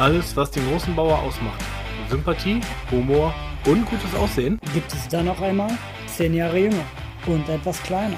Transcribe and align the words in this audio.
Alles, 0.00 0.34
was 0.34 0.50
den 0.50 0.66
großen 0.66 0.96
Bauer 0.96 1.18
ausmacht. 1.18 1.60
Sympathie, 2.08 2.62
Humor 2.90 3.34
und 3.66 3.84
gutes 3.84 4.14
Aussehen. 4.14 4.58
Gibt 4.72 4.90
es 4.94 5.06
da 5.08 5.22
noch 5.22 5.42
einmal? 5.42 5.72
Zehn 6.06 6.32
Jahre 6.32 6.58
jünger 6.58 6.84
und 7.26 7.46
etwas 7.50 7.82
kleiner. 7.82 8.16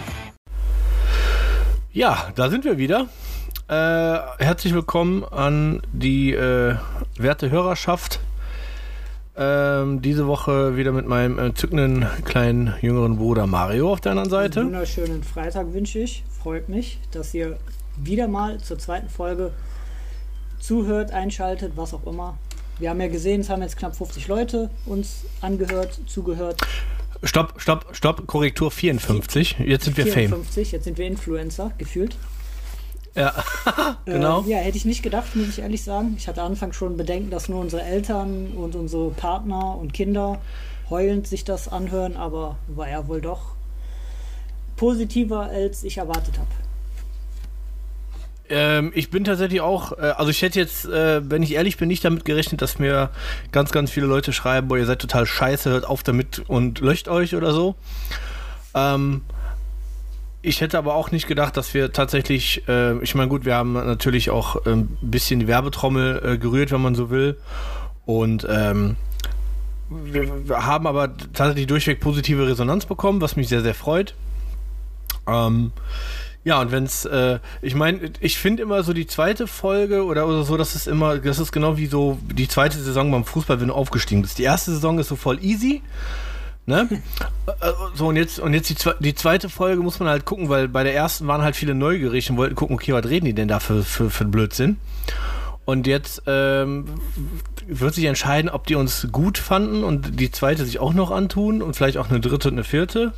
Ja, 1.92 2.30
da 2.36 2.50
sind 2.50 2.64
wir 2.64 2.78
wieder. 2.78 3.08
Äh, 3.66 3.74
herzlich 4.38 4.74
willkommen 4.74 5.24
an 5.24 5.82
die 5.92 6.32
äh, 6.32 6.76
werte 7.18 7.50
Hörerschaft. 7.50 8.20
Ähm, 9.36 10.02
diese 10.02 10.28
Woche 10.28 10.76
wieder 10.76 10.92
mit 10.92 11.08
meinem 11.08 11.40
entzückenden 11.40 12.06
kleinen 12.24 12.74
jüngeren 12.80 13.16
Bruder 13.16 13.48
Mario 13.48 13.90
auf 13.90 14.00
der 14.00 14.12
anderen 14.12 14.30
Seite. 14.30 14.60
Einen 14.60 14.68
wunderschönen 14.68 15.24
Freitag 15.24 15.72
wünsche 15.72 15.98
ich. 15.98 16.22
Freut 16.44 16.68
mich, 16.68 17.00
dass 17.10 17.34
ihr 17.34 17.58
wieder 17.96 18.28
mal 18.28 18.58
zur 18.58 18.78
zweiten 18.78 19.08
Folge 19.08 19.50
zuhört, 20.62 21.10
einschaltet, 21.10 21.72
was 21.76 21.92
auch 21.92 22.06
immer. 22.06 22.38
Wir 22.78 22.90
haben 22.90 23.00
ja 23.00 23.08
gesehen, 23.08 23.42
es 23.42 23.50
haben 23.50 23.62
jetzt 23.62 23.76
knapp 23.76 23.94
50 23.94 24.28
Leute 24.28 24.70
uns 24.86 25.24
angehört, 25.40 26.00
zugehört. 26.06 26.60
Stopp, 27.22 27.54
stopp, 27.58 27.86
stopp, 27.92 28.26
Korrektur 28.26 28.70
54. 28.70 29.58
Jetzt 29.58 29.84
sind 29.84 29.96
wir 29.96 30.06
54, 30.06 30.68
Fame. 30.68 30.76
jetzt 30.76 30.84
sind 30.84 30.98
wir 30.98 31.06
Influencer, 31.06 31.72
gefühlt. 31.78 32.16
Ja, 33.14 33.32
genau. 34.06 34.42
Äh, 34.44 34.50
ja, 34.50 34.58
hätte 34.58 34.76
ich 34.76 34.84
nicht 34.84 35.02
gedacht, 35.02 35.36
muss 35.36 35.48
ich 35.48 35.58
ehrlich 35.58 35.84
sagen. 35.84 36.14
Ich 36.16 36.28
hatte 36.28 36.42
Anfang 36.42 36.72
schon 36.72 36.96
Bedenken, 36.96 37.30
dass 37.30 37.48
nur 37.48 37.60
unsere 37.60 37.82
Eltern 37.82 38.52
und 38.56 38.74
unsere 38.74 39.10
Partner 39.10 39.76
und 39.76 39.92
Kinder 39.92 40.40
heulend 40.88 41.26
sich 41.26 41.44
das 41.44 41.68
anhören, 41.68 42.16
aber 42.16 42.56
war 42.68 42.88
ja 42.88 43.06
wohl 43.06 43.20
doch 43.20 43.54
positiver, 44.76 45.42
als 45.42 45.84
ich 45.84 45.98
erwartet 45.98 46.38
habe. 46.38 46.48
Ähm, 48.48 48.92
ich 48.94 49.10
bin 49.10 49.24
tatsächlich 49.24 49.60
auch, 49.60 49.92
äh, 49.92 50.12
also 50.16 50.30
ich 50.30 50.42
hätte 50.42 50.58
jetzt, 50.58 50.86
äh, 50.86 51.22
wenn 51.28 51.42
ich 51.42 51.54
ehrlich 51.54 51.76
bin, 51.76 51.88
nicht 51.88 52.04
damit 52.04 52.24
gerechnet, 52.24 52.60
dass 52.60 52.78
mir 52.78 53.10
ganz, 53.50 53.72
ganz 53.72 53.90
viele 53.90 54.06
Leute 54.06 54.32
schreiben, 54.32 54.68
boah, 54.68 54.76
ihr 54.76 54.86
seid 54.86 55.00
total 55.00 55.26
scheiße, 55.26 55.70
hört 55.70 55.86
auf 55.86 56.02
damit 56.02 56.42
und 56.48 56.80
löscht 56.80 57.08
euch 57.08 57.34
oder 57.34 57.52
so. 57.52 57.76
Ähm, 58.74 59.22
ich 60.42 60.60
hätte 60.60 60.76
aber 60.76 60.94
auch 60.94 61.12
nicht 61.12 61.28
gedacht, 61.28 61.56
dass 61.56 61.72
wir 61.72 61.92
tatsächlich, 61.92 62.66
äh, 62.66 62.98
ich 62.98 63.14
meine, 63.14 63.28
gut, 63.28 63.44
wir 63.44 63.54
haben 63.54 63.74
natürlich 63.74 64.30
auch 64.30 64.66
ein 64.66 64.72
ähm, 64.72 64.88
bisschen 65.00 65.38
die 65.38 65.46
Werbetrommel 65.46 66.22
äh, 66.24 66.38
gerührt, 66.38 66.72
wenn 66.72 66.82
man 66.82 66.96
so 66.96 67.10
will. 67.10 67.38
Und 68.06 68.44
ähm, 68.50 68.96
wir, 69.88 70.48
wir, 70.48 70.66
haben 70.66 70.88
aber 70.88 71.16
tatsächlich 71.32 71.68
durchweg 71.68 72.00
positive 72.00 72.46
Resonanz 72.48 72.86
bekommen, 72.86 73.20
was 73.20 73.36
mich 73.36 73.48
sehr, 73.48 73.62
sehr 73.62 73.74
freut. 73.74 74.14
Ähm, 75.28 75.70
ja, 76.44 76.60
und 76.60 76.72
wenn 76.72 76.84
es, 76.84 77.04
äh, 77.04 77.38
ich 77.60 77.74
meine, 77.74 78.00
ich 78.20 78.38
finde 78.38 78.62
immer 78.62 78.82
so 78.82 78.92
die 78.92 79.06
zweite 79.06 79.46
Folge 79.46 80.04
oder, 80.04 80.26
oder 80.26 80.42
so, 80.42 80.56
das 80.56 80.74
ist 80.74 80.88
immer, 80.88 81.18
das 81.18 81.38
ist 81.38 81.52
genau 81.52 81.76
wie 81.76 81.86
so 81.86 82.18
die 82.32 82.48
zweite 82.48 82.78
Saison 82.78 83.10
beim 83.12 83.24
Fußball, 83.24 83.60
wenn 83.60 83.68
du 83.68 83.74
aufgestiegen 83.74 84.22
bist. 84.22 84.38
Die 84.38 84.42
erste 84.42 84.72
Saison 84.72 84.98
ist 84.98 85.08
so 85.08 85.16
voll 85.16 85.42
easy. 85.42 85.82
Ne? 86.66 86.88
Äh, 87.60 87.72
so, 87.94 88.06
und 88.06 88.14
jetzt, 88.14 88.38
und 88.38 88.54
jetzt 88.54 88.70
die, 88.70 88.90
die, 89.00 89.14
zweite 89.16 89.48
Folge 89.48 89.82
muss 89.82 89.98
man 89.98 90.08
halt 90.08 90.24
gucken, 90.24 90.48
weil 90.48 90.68
bei 90.68 90.84
der 90.84 90.94
ersten 90.94 91.26
waren 91.26 91.42
halt 91.42 91.56
viele 91.56 91.74
neugierig 91.74 92.30
und 92.30 92.36
wollten 92.36 92.54
gucken, 92.54 92.76
okay, 92.76 92.92
was 92.92 93.04
reden 93.04 93.26
die 93.26 93.34
denn 93.34 93.48
da 93.48 93.58
für, 93.58 93.82
für, 93.82 94.10
für 94.10 94.24
Blödsinn? 94.24 94.76
Und 95.64 95.88
jetzt 95.88 96.22
ähm, 96.26 96.84
wird 97.66 97.94
sich 97.94 98.04
entscheiden, 98.04 98.48
ob 98.48 98.66
die 98.68 98.76
uns 98.76 99.08
gut 99.10 99.38
fanden 99.38 99.82
und 99.82 100.20
die 100.20 100.30
zweite 100.30 100.64
sich 100.64 100.78
auch 100.78 100.94
noch 100.94 101.10
antun 101.10 101.62
und 101.62 101.74
vielleicht 101.74 101.98
auch 101.98 102.10
eine 102.10 102.20
dritte 102.20 102.48
und 102.48 102.54
eine 102.54 102.64
vierte. 102.64 103.12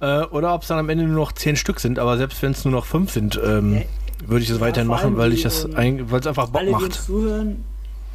Äh, 0.00 0.22
oder 0.24 0.54
ob 0.54 0.62
es 0.62 0.68
dann 0.68 0.78
am 0.78 0.88
Ende 0.88 1.04
nur 1.04 1.16
noch 1.16 1.32
zehn 1.32 1.56
Stück 1.56 1.80
sind, 1.80 1.98
aber 1.98 2.18
selbst 2.18 2.42
wenn 2.42 2.52
es 2.52 2.64
nur 2.64 2.72
noch 2.72 2.84
fünf 2.84 3.12
sind, 3.12 3.40
ähm, 3.42 3.82
würde 4.26 4.42
ich 4.42 4.48
das 4.48 4.58
ja, 4.58 4.64
weiterhin 4.64 4.88
machen, 4.88 5.16
weil 5.16 5.32
ich 5.32 5.42
das 5.42 5.64
ähm, 5.76 6.10
weil 6.10 6.20
es 6.20 6.26
einfach 6.26 6.48
Bock 6.48 6.60
alle, 6.60 6.72
macht. 6.72 6.86
Die 6.86 6.90
zuhören, 6.90 7.64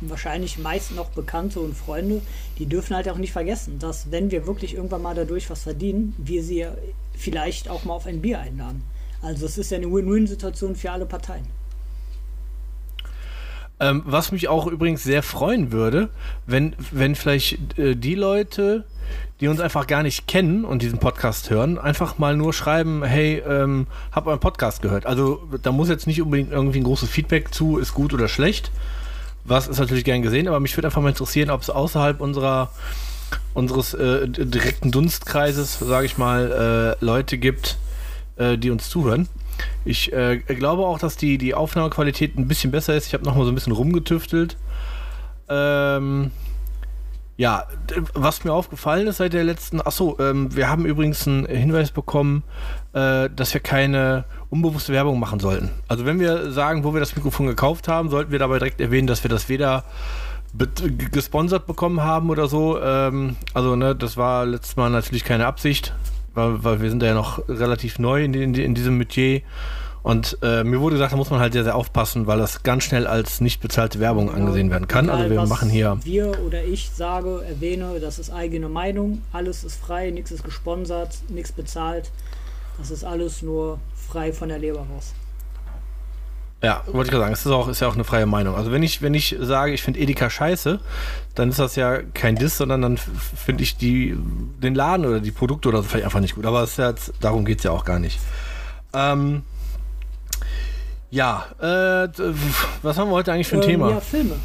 wahrscheinlich 0.02 0.59
meist 0.59 0.95
noch 0.95 1.09
Bekannte 1.09 1.59
und 1.59 1.75
Freunde, 1.75 2.21
die 2.59 2.65
dürfen 2.65 2.95
halt 2.95 3.09
auch 3.09 3.17
nicht 3.17 3.31
vergessen, 3.31 3.79
dass 3.79 4.11
wenn 4.11 4.31
wir 4.31 4.45
wirklich 4.45 4.75
irgendwann 4.75 5.02
mal 5.02 5.15
dadurch 5.15 5.49
was 5.49 5.63
verdienen, 5.63 6.15
wir 6.17 6.43
sie 6.43 6.65
vielleicht 7.15 7.70
auch 7.70 7.83
mal 7.83 7.93
auf 7.93 8.05
ein 8.05 8.21
Bier 8.21 8.39
einladen. 8.39 8.83
Also 9.21 9.45
es 9.45 9.58
ist 9.58 9.71
ja 9.71 9.77
eine 9.77 9.91
Win-Win-Situation 9.91 10.75
für 10.75 10.91
alle 10.91 11.05
Parteien. 11.05 11.45
Ähm, 13.80 14.03
was 14.05 14.31
mich 14.31 14.47
auch 14.47 14.67
übrigens 14.67 15.03
sehr 15.03 15.23
freuen 15.23 15.71
würde, 15.71 16.09
wenn, 16.45 16.75
wenn 16.91 17.15
vielleicht 17.15 17.80
äh, 17.80 17.95
die 17.95 18.14
Leute, 18.14 18.86
die 19.39 19.48
uns 19.48 19.60
einfach 19.60 19.88
gar 19.88 20.04
nicht 20.04 20.28
kennen 20.28 20.66
und 20.66 20.82
diesen 20.82 21.00
Podcast 21.00 21.50
hören, 21.50 21.78
einfach 21.78 22.17
mal 22.17 22.36
nur 22.36 22.54
schreiben, 22.54 23.04
hey, 23.04 23.42
ähm, 23.48 23.88
hab 24.12 24.28
euren 24.28 24.39
Podcast 24.39 24.82
gehört. 24.82 25.06
Also 25.06 25.42
da 25.64 25.72
muss 25.72 25.89
jetzt 25.89 26.08
nicht 26.08 26.22
unbedingt 26.22 26.52
irgendwie 26.52 26.80
ein 26.80 26.84
großes 26.84 27.10
Feedback 27.10 27.54
zu, 27.54 27.78
ist 27.78 27.94
gut 27.94 28.14
oder 28.14 28.28
schlecht. 28.28 28.72
Was 29.44 29.67
ist 29.67 29.80
natürlich 29.80 30.04
gern 30.04 30.22
gesehen, 30.22 30.48
aber 30.48 30.60
mich 30.60 30.78
würde 30.78 30.88
einfach 30.88 31.02
mal 31.02 31.10
interessieren, 31.10 31.50
ob 31.50 31.62
es 31.62 31.70
außerhalb 31.70 32.22
unserer 32.22 32.72
unseres 33.54 33.94
äh, 33.94 34.28
direkten 34.28 34.92
Dunstkreises, 34.92 35.80
sage 35.80 36.06
ich 36.06 36.18
mal, 36.18 36.98
äh, 37.02 37.04
Leute 37.06 37.38
gibt, 37.38 37.78
äh, 38.38 38.58
die 38.58 38.70
uns 38.70 38.89
zuhören. 38.89 39.28
Ich 39.86 40.12
äh, 40.14 40.38
glaube 40.38 40.86
auch, 40.86 41.00
dass 41.00 41.18
die, 41.18 41.38
die 41.38 41.54
Aufnahmequalität 41.54 42.38
ein 42.38 42.48
bisschen 42.48 42.72
besser 42.72 42.95
ist. 42.95 43.08
Ich 43.08 43.14
habe 43.14 43.23
nochmal 43.23 43.45
so 43.45 43.52
ein 43.52 43.56
bisschen 43.56 43.73
rumgetüftelt. 43.73 44.58
Ähm, 45.50 46.32
ja, 47.41 47.65
was 48.13 48.43
mir 48.43 48.53
aufgefallen 48.53 49.07
ist 49.07 49.17
seit 49.17 49.33
der 49.33 49.43
letzten, 49.43 49.81
achso, 49.81 50.15
ähm, 50.19 50.55
wir 50.55 50.69
haben 50.69 50.85
übrigens 50.85 51.27
einen 51.27 51.47
Hinweis 51.47 51.89
bekommen, 51.89 52.43
äh, 52.93 53.31
dass 53.35 53.52
wir 53.55 53.61
keine 53.61 54.25
unbewusste 54.52 54.93
Werbung 54.93 55.19
machen 55.19 55.39
sollten. 55.39 55.71
Also 55.87 56.05
wenn 56.05 56.19
wir 56.19 56.52
sagen, 56.52 56.83
wo 56.83 56.93
wir 56.93 56.99
das 56.99 57.15
Mikrofon 57.15 57.47
gekauft 57.47 57.87
haben, 57.87 58.11
sollten 58.11 58.31
wir 58.31 58.37
dabei 58.37 58.59
direkt 58.59 58.79
erwähnen, 58.79 59.07
dass 59.07 59.23
wir 59.23 59.29
das 59.29 59.49
weder 59.49 59.85
gesponsert 61.11 61.65
bekommen 61.65 62.03
haben 62.03 62.29
oder 62.29 62.45
so. 62.47 62.79
Ähm, 62.79 63.37
also 63.55 63.75
ne, 63.75 63.95
das 63.95 64.17
war 64.17 64.45
letztes 64.45 64.75
Mal 64.75 64.91
natürlich 64.91 65.23
keine 65.23 65.47
Absicht, 65.47 65.95
weil, 66.35 66.63
weil 66.63 66.79
wir 66.79 66.91
sind 66.91 67.02
ja 67.02 67.15
noch 67.15 67.49
relativ 67.49 67.97
neu 67.97 68.23
in, 68.23 68.35
in, 68.35 68.53
in 68.53 68.75
diesem 68.75 68.99
Metier. 68.99 69.41
Und 70.04 70.38
äh, 70.42 70.64
mir 70.64 70.82
wurde 70.82 70.95
gesagt, 70.95 71.14
da 71.14 71.17
muss 71.17 71.30
man 71.30 71.39
halt 71.39 71.54
sehr, 71.54 71.64
sehr 71.64 71.76
aufpassen, 71.76 72.26
weil 72.26 72.39
das 72.39 72.64
ganz 72.64 72.84
schnell 72.84 73.06
als 73.06 73.39
nicht 73.39 73.62
bezahlte 73.62 74.00
Werbung 74.00 74.28
genau. 74.28 74.39
angesehen 74.39 74.72
werden 74.72 74.88
kann. 74.88 75.06
Egal, 75.06 75.17
also 75.17 75.30
wir 75.30 75.45
machen 75.45 75.70
hier. 75.70 76.00
Wir 76.04 76.44
oder 76.44 76.64
ich 76.64 76.89
sage, 76.89 77.44
erwähne, 77.48 78.00
das 78.00 78.17
ist 78.17 78.32
eigene 78.32 78.67
Meinung. 78.67 79.22
Alles 79.32 79.64
ist 79.64 79.80
frei, 79.80 80.10
nichts 80.10 80.32
ist 80.32 80.44
gesponsert, 80.44 81.17
nichts 81.30 81.52
bezahlt. 81.52 82.10
Das 82.80 82.89
ist 82.89 83.04
alles 83.04 83.44
nur 83.44 83.80
frei 84.10 84.34
von 84.34 84.50
der 84.50 84.58
Leber 84.58 84.80
raus. 84.80 85.14
Ja, 86.64 86.83
wollte 86.86 87.08
ich 87.08 87.12
gerade 87.12 87.23
sagen, 87.23 87.33
es 87.33 87.45
ist, 87.45 87.52
auch, 87.52 87.68
ist 87.68 87.80
ja 87.82 87.88
auch 87.88 87.95
eine 87.95 88.04
freie 88.04 88.28
Meinung. 88.28 88.56
Also 88.56 88.72
wenn 88.72 88.83
ich, 88.83 89.02
wenn 89.02 89.16
ich 89.16 89.36
sage, 89.39 89.73
ich 89.73 89.82
finde 89.82 90.00
Edeka 90.00 90.30
scheiße, 90.30 90.80
dann 91.33 91.50
ist 91.50 91.58
das 91.58 91.76
ja 91.76 92.02
kein 92.14 92.36
Diss, 92.36 92.58
sondern 92.58 92.83
dann 92.83 92.98
finde 92.98 93.64
ich 93.64 93.78
die, 93.78 94.16
den 94.62 94.76
Laden 94.76 95.06
oder 95.06 95.20
die 95.20 95.32
Produkte 95.32 95.70
oder 95.70 95.82
so 95.82 95.89
vielleicht 95.89 96.06
einfach 96.06 96.20
nicht 96.20 96.36
gut. 96.36 96.45
Aber 96.45 96.68
ja 96.78 96.89
jetzt, 96.89 97.14
darum 97.20 97.45
geht 97.45 97.60
es 97.60 97.64
ja 97.64 97.72
auch 97.72 97.83
gar 97.83 97.98
nicht. 97.98 98.20
Ähm, 98.94 99.42
ja, 101.11 101.45
äh, 101.60 102.08
was 102.82 102.98
haben 102.98 103.10
wir 103.10 103.16
heute 103.16 103.33
eigentlich 103.33 103.48
für 103.48 103.58
ein 103.58 103.64
ähm, 103.64 103.67
Thema? 103.67 103.89
Ja, 103.92 103.99
Filme. 103.99 104.36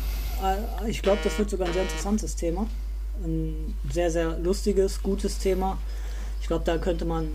Äh, 0.42 0.90
ich 0.90 1.00
glaube, 1.00 1.20
das 1.24 1.38
wird 1.38 1.48
sogar 1.48 1.68
ein 1.68 1.72
sehr 1.72 1.82
interessantes 1.82 2.36
Thema. 2.36 2.66
Ein 3.24 3.74
sehr, 3.90 4.10
sehr 4.10 4.38
lustiges, 4.38 5.02
gutes 5.02 5.38
Thema. 5.38 5.78
Ich 6.40 6.48
glaube, 6.48 6.64
da 6.64 6.76
könnte 6.78 7.04
man 7.04 7.28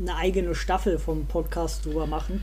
eine 0.00 0.14
eigene 0.14 0.54
Staffel 0.54 0.98
vom 0.98 1.26
Podcast 1.26 1.86
drüber 1.86 2.06
machen. 2.06 2.42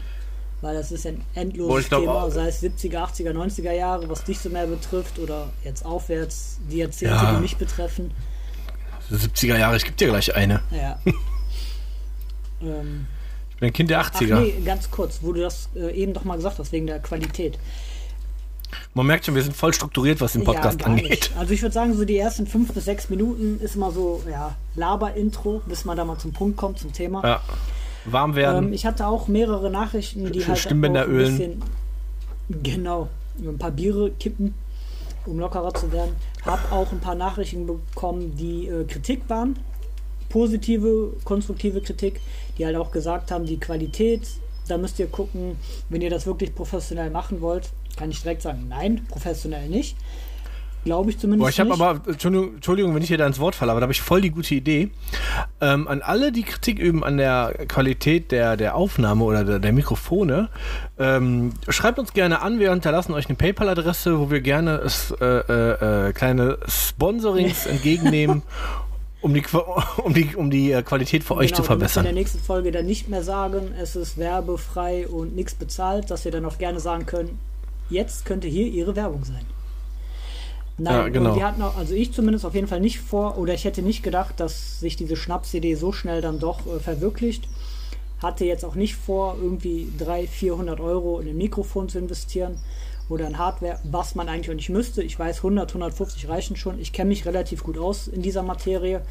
Weil 0.61 0.73
das 0.73 0.91
ist 0.91 1.05
ein 1.05 1.23
endloses 1.35 1.87
glaub, 1.87 2.01
Thema, 2.01 2.31
sei 2.31 2.47
es 2.47 2.63
70er, 2.63 2.97
80er, 2.97 3.31
90er 3.31 3.73
Jahre, 3.73 4.09
was 4.09 4.23
dich 4.23 4.39
so 4.39 4.49
mehr 4.49 4.65
betrifft 4.65 5.19
oder 5.19 5.49
jetzt 5.63 5.85
aufwärts 5.85 6.57
die 6.71 6.77
Jahrzehnte, 6.77 7.13
ja. 7.13 7.35
die 7.35 7.41
mich 7.41 7.57
betreffen. 7.57 8.11
70er 9.11 9.57
Jahre, 9.59 9.77
ich 9.77 9.83
gebe 9.83 9.95
dir 9.95 10.07
gleich 10.07 10.35
eine. 10.35 10.61
Ja. 10.71 10.99
ähm, 12.61 13.05
ich 13.57 13.59
bin 13.59 13.69
ein 13.69 13.73
Kind 13.73 13.89
der 13.89 14.03
80er. 14.03 14.35
Ach 14.35 14.39
nee, 14.39 14.53
ganz 14.63 14.91
kurz, 14.91 15.17
wo 15.23 15.33
du 15.33 15.41
das 15.41 15.69
äh, 15.75 15.91
eben 15.91 16.13
doch 16.13 16.23
mal 16.23 16.35
gesagt 16.35 16.59
hast, 16.59 16.71
wegen 16.71 16.85
der 16.85 16.99
Qualität. 16.99 17.57
Man 18.93 19.07
merkt 19.07 19.25
schon, 19.25 19.33
wir 19.33 19.41
sind 19.41 19.55
voll 19.55 19.73
strukturiert, 19.73 20.21
was 20.21 20.33
den 20.33 20.43
Podcast 20.43 20.81
ja, 20.81 20.85
angeht. 20.85 21.09
Nicht. 21.09 21.31
Also 21.39 21.55
ich 21.55 21.63
würde 21.63 21.73
sagen, 21.73 21.95
so 21.97 22.05
die 22.05 22.19
ersten 22.19 22.45
fünf 22.45 22.71
bis 22.71 22.85
sechs 22.85 23.09
Minuten 23.09 23.59
ist 23.59 23.75
immer 23.75 23.91
so, 23.91 24.21
ja, 24.29 24.55
Laber-Intro, 24.75 25.63
bis 25.65 25.85
man 25.85 25.97
da 25.97 26.05
mal 26.05 26.19
zum 26.19 26.33
Punkt 26.33 26.55
kommt, 26.55 26.77
zum 26.77 26.93
Thema. 26.93 27.23
Ja. 27.23 27.41
Warm 28.05 28.35
werden. 28.35 28.67
Ähm, 28.67 28.73
ich 28.73 28.85
hatte 28.85 29.07
auch 29.07 29.27
mehrere 29.27 29.71
Nachrichten, 29.71 30.31
die 30.31 30.45
halt 30.45 30.59
Stimmbänder 30.59 31.01
auch 31.01 31.07
ein 31.07 31.11
ölen. 31.13 31.37
bisschen, 31.37 31.63
genau, 32.61 33.09
ein 33.39 33.57
paar 33.57 33.71
Biere 33.71 34.11
kippen, 34.11 34.53
um 35.25 35.39
lockerer 35.39 35.73
zu 35.73 35.91
werden. 35.91 36.15
Hab 36.45 36.71
auch 36.71 36.91
ein 36.91 36.99
paar 36.99 37.15
Nachrichten 37.15 37.65
bekommen, 37.65 38.37
die 38.37 38.67
äh, 38.67 38.83
Kritik 38.83 39.21
waren 39.29 39.57
positive, 40.29 41.13
konstruktive 41.23 41.81
Kritik, 41.81 42.19
die 42.57 42.65
halt 42.65 42.75
auch 42.75 42.91
gesagt 42.91 43.31
haben, 43.31 43.45
die 43.45 43.59
Qualität, 43.59 44.21
da 44.67 44.77
müsst 44.77 44.99
ihr 44.99 45.07
gucken, 45.07 45.57
wenn 45.89 46.01
ihr 46.01 46.09
das 46.09 46.25
wirklich 46.25 46.53
professionell 46.53 47.09
machen 47.09 47.41
wollt, 47.41 47.69
kann 47.95 48.11
ich 48.11 48.21
direkt 48.21 48.41
sagen, 48.41 48.65
nein, 48.69 49.05
professionell 49.09 49.67
nicht. 49.69 49.95
Glaube 50.87 51.09
ich 51.09 51.19
zumindest. 51.19 51.43
Boah, 51.43 51.49
ich 51.49 51.59
habe 51.59 51.73
aber, 51.73 52.01
Entschuldigung, 52.09 52.95
wenn 52.95 53.01
ich 53.01 53.09
hier 53.09 53.17
da 53.17 53.27
ins 53.27 53.39
Wort 53.39 53.55
falle, 53.55 53.71
aber 53.71 53.81
da 53.81 53.85
habe 53.85 53.91
ich 53.91 54.01
voll 54.01 54.21
die 54.21 54.29
gute 54.29 54.55
Idee. 54.55 54.89
Ähm, 55.59 55.85
an 55.85 56.01
alle, 56.01 56.31
die 56.31 56.43
Kritik 56.43 56.79
üben 56.79 57.03
an 57.03 57.17
der 57.17 57.65
Qualität 57.67 58.31
der, 58.31 58.55
der 58.55 58.75
Aufnahme 58.75 59.25
oder 59.25 59.43
der, 59.43 59.59
der 59.59 59.73
Mikrofone, 59.73 60.47
ähm, 60.97 61.51
schreibt 61.67 61.99
uns 61.99 62.13
gerne 62.13 62.41
an. 62.41 62.59
Wir 62.59 62.71
hinterlassen 62.71 63.11
euch 63.13 63.27
eine 63.27 63.35
PayPal-Adresse, 63.35 64.17
wo 64.17 64.31
wir 64.31 64.39
gerne 64.39 64.81
äh, 65.19 65.25
äh, 65.25 66.07
äh 66.07 66.13
kleine 66.13 66.57
Sponsorings 66.69 67.65
entgegennehmen. 67.65 68.43
Um 69.27 69.33
die, 69.33 69.43
um, 70.03 70.13
die, 70.13 70.35
um 70.35 70.49
die 70.49 70.71
äh, 70.71 70.81
Qualität 70.83 71.23
für 71.23 71.33
genau, 71.33 71.41
euch 71.41 71.53
zu 71.53 71.61
verbessern. 71.61 72.05
Wir 72.05 72.09
in 72.09 72.15
der 72.15 72.21
nächsten 72.21 72.39
Folge 72.39 72.71
dann 72.71 72.85
nicht 72.85 73.09
mehr 73.09 73.23
sagen, 73.23 73.73
es 73.77 73.97
ist 73.97 74.17
werbefrei 74.17 75.05
und 75.05 75.35
nichts 75.35 75.53
bezahlt, 75.53 76.09
dass 76.09 76.23
wir 76.23 76.31
dann 76.31 76.45
auch 76.45 76.57
gerne 76.57 76.79
sagen 76.79 77.05
können, 77.05 77.37
jetzt 77.89 78.25
könnte 78.25 78.47
hier 78.47 78.67
Ihre 78.67 78.95
Werbung 78.95 79.25
sein. 79.25 79.45
Nein, 80.77 80.93
ja, 80.93 81.09
genau. 81.09 81.35
wir 81.35 81.45
hatten 81.45 81.61
auch, 81.61 81.75
also 81.75 81.93
ich 81.93 82.13
zumindest 82.13 82.45
auf 82.45 82.55
jeden 82.55 82.67
Fall 82.67 82.79
nicht 82.79 82.99
vor, 82.99 83.37
oder 83.37 83.53
ich 83.53 83.65
hätte 83.65 83.81
nicht 83.81 84.01
gedacht, 84.01 84.39
dass 84.39 84.79
sich 84.79 84.95
diese 84.95 85.17
Schnapsidee 85.17 85.75
so 85.75 85.91
schnell 85.91 86.21
dann 86.21 86.39
doch 86.39 86.65
äh, 86.65 86.79
verwirklicht. 86.79 87.49
Hatte 88.21 88.45
jetzt 88.45 88.63
auch 88.63 88.75
nicht 88.75 88.95
vor, 88.95 89.35
irgendwie 89.41 89.89
300, 89.97 90.29
400 90.29 90.79
Euro 90.79 91.19
in 91.19 91.27
ein 91.27 91.37
Mikrofon 91.37 91.89
zu 91.89 91.99
investieren 91.99 92.57
oder 93.09 93.27
in 93.27 93.37
Hardware, 93.37 93.79
was 93.83 94.15
man 94.15 94.29
eigentlich 94.29 94.49
auch 94.49 94.55
nicht 94.55 94.69
müsste. 94.69 95.03
Ich 95.03 95.17
weiß, 95.17 95.37
100, 95.37 95.69
150 95.69 96.27
reichen 96.27 96.55
schon. 96.55 96.79
Ich 96.79 96.93
kenne 96.93 97.09
mich 97.09 97.25
relativ 97.25 97.63
gut 97.63 97.77
aus 97.77 98.07
in 98.07 98.21
dieser 98.21 98.43
Materie. 98.43 99.01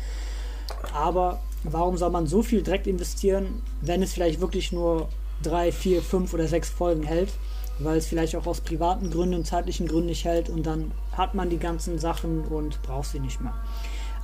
Aber 0.92 1.40
warum 1.64 1.96
soll 1.96 2.10
man 2.10 2.26
so 2.26 2.42
viel 2.42 2.62
direkt 2.62 2.86
investieren, 2.86 3.62
wenn 3.80 4.02
es 4.02 4.12
vielleicht 4.12 4.40
wirklich 4.40 4.72
nur 4.72 5.08
drei, 5.42 5.72
vier, 5.72 6.02
fünf 6.02 6.34
oder 6.34 6.48
sechs 6.48 6.68
Folgen 6.68 7.02
hält? 7.02 7.30
weil 7.78 7.98
es 7.98 8.06
vielleicht 8.06 8.36
auch 8.36 8.46
aus 8.46 8.60
privaten 8.60 9.10
Gründen, 9.10 9.44
zeitlichen 9.44 9.86
Gründen 9.86 10.06
nicht 10.06 10.24
hält 10.24 10.48
und 10.48 10.64
dann 10.64 10.92
hat 11.16 11.34
man 11.34 11.50
die 11.50 11.58
ganzen 11.58 11.98
Sachen 11.98 12.44
und 12.46 12.80
braucht 12.82 13.10
sie 13.10 13.20
nicht 13.20 13.40
mehr. 13.40 13.54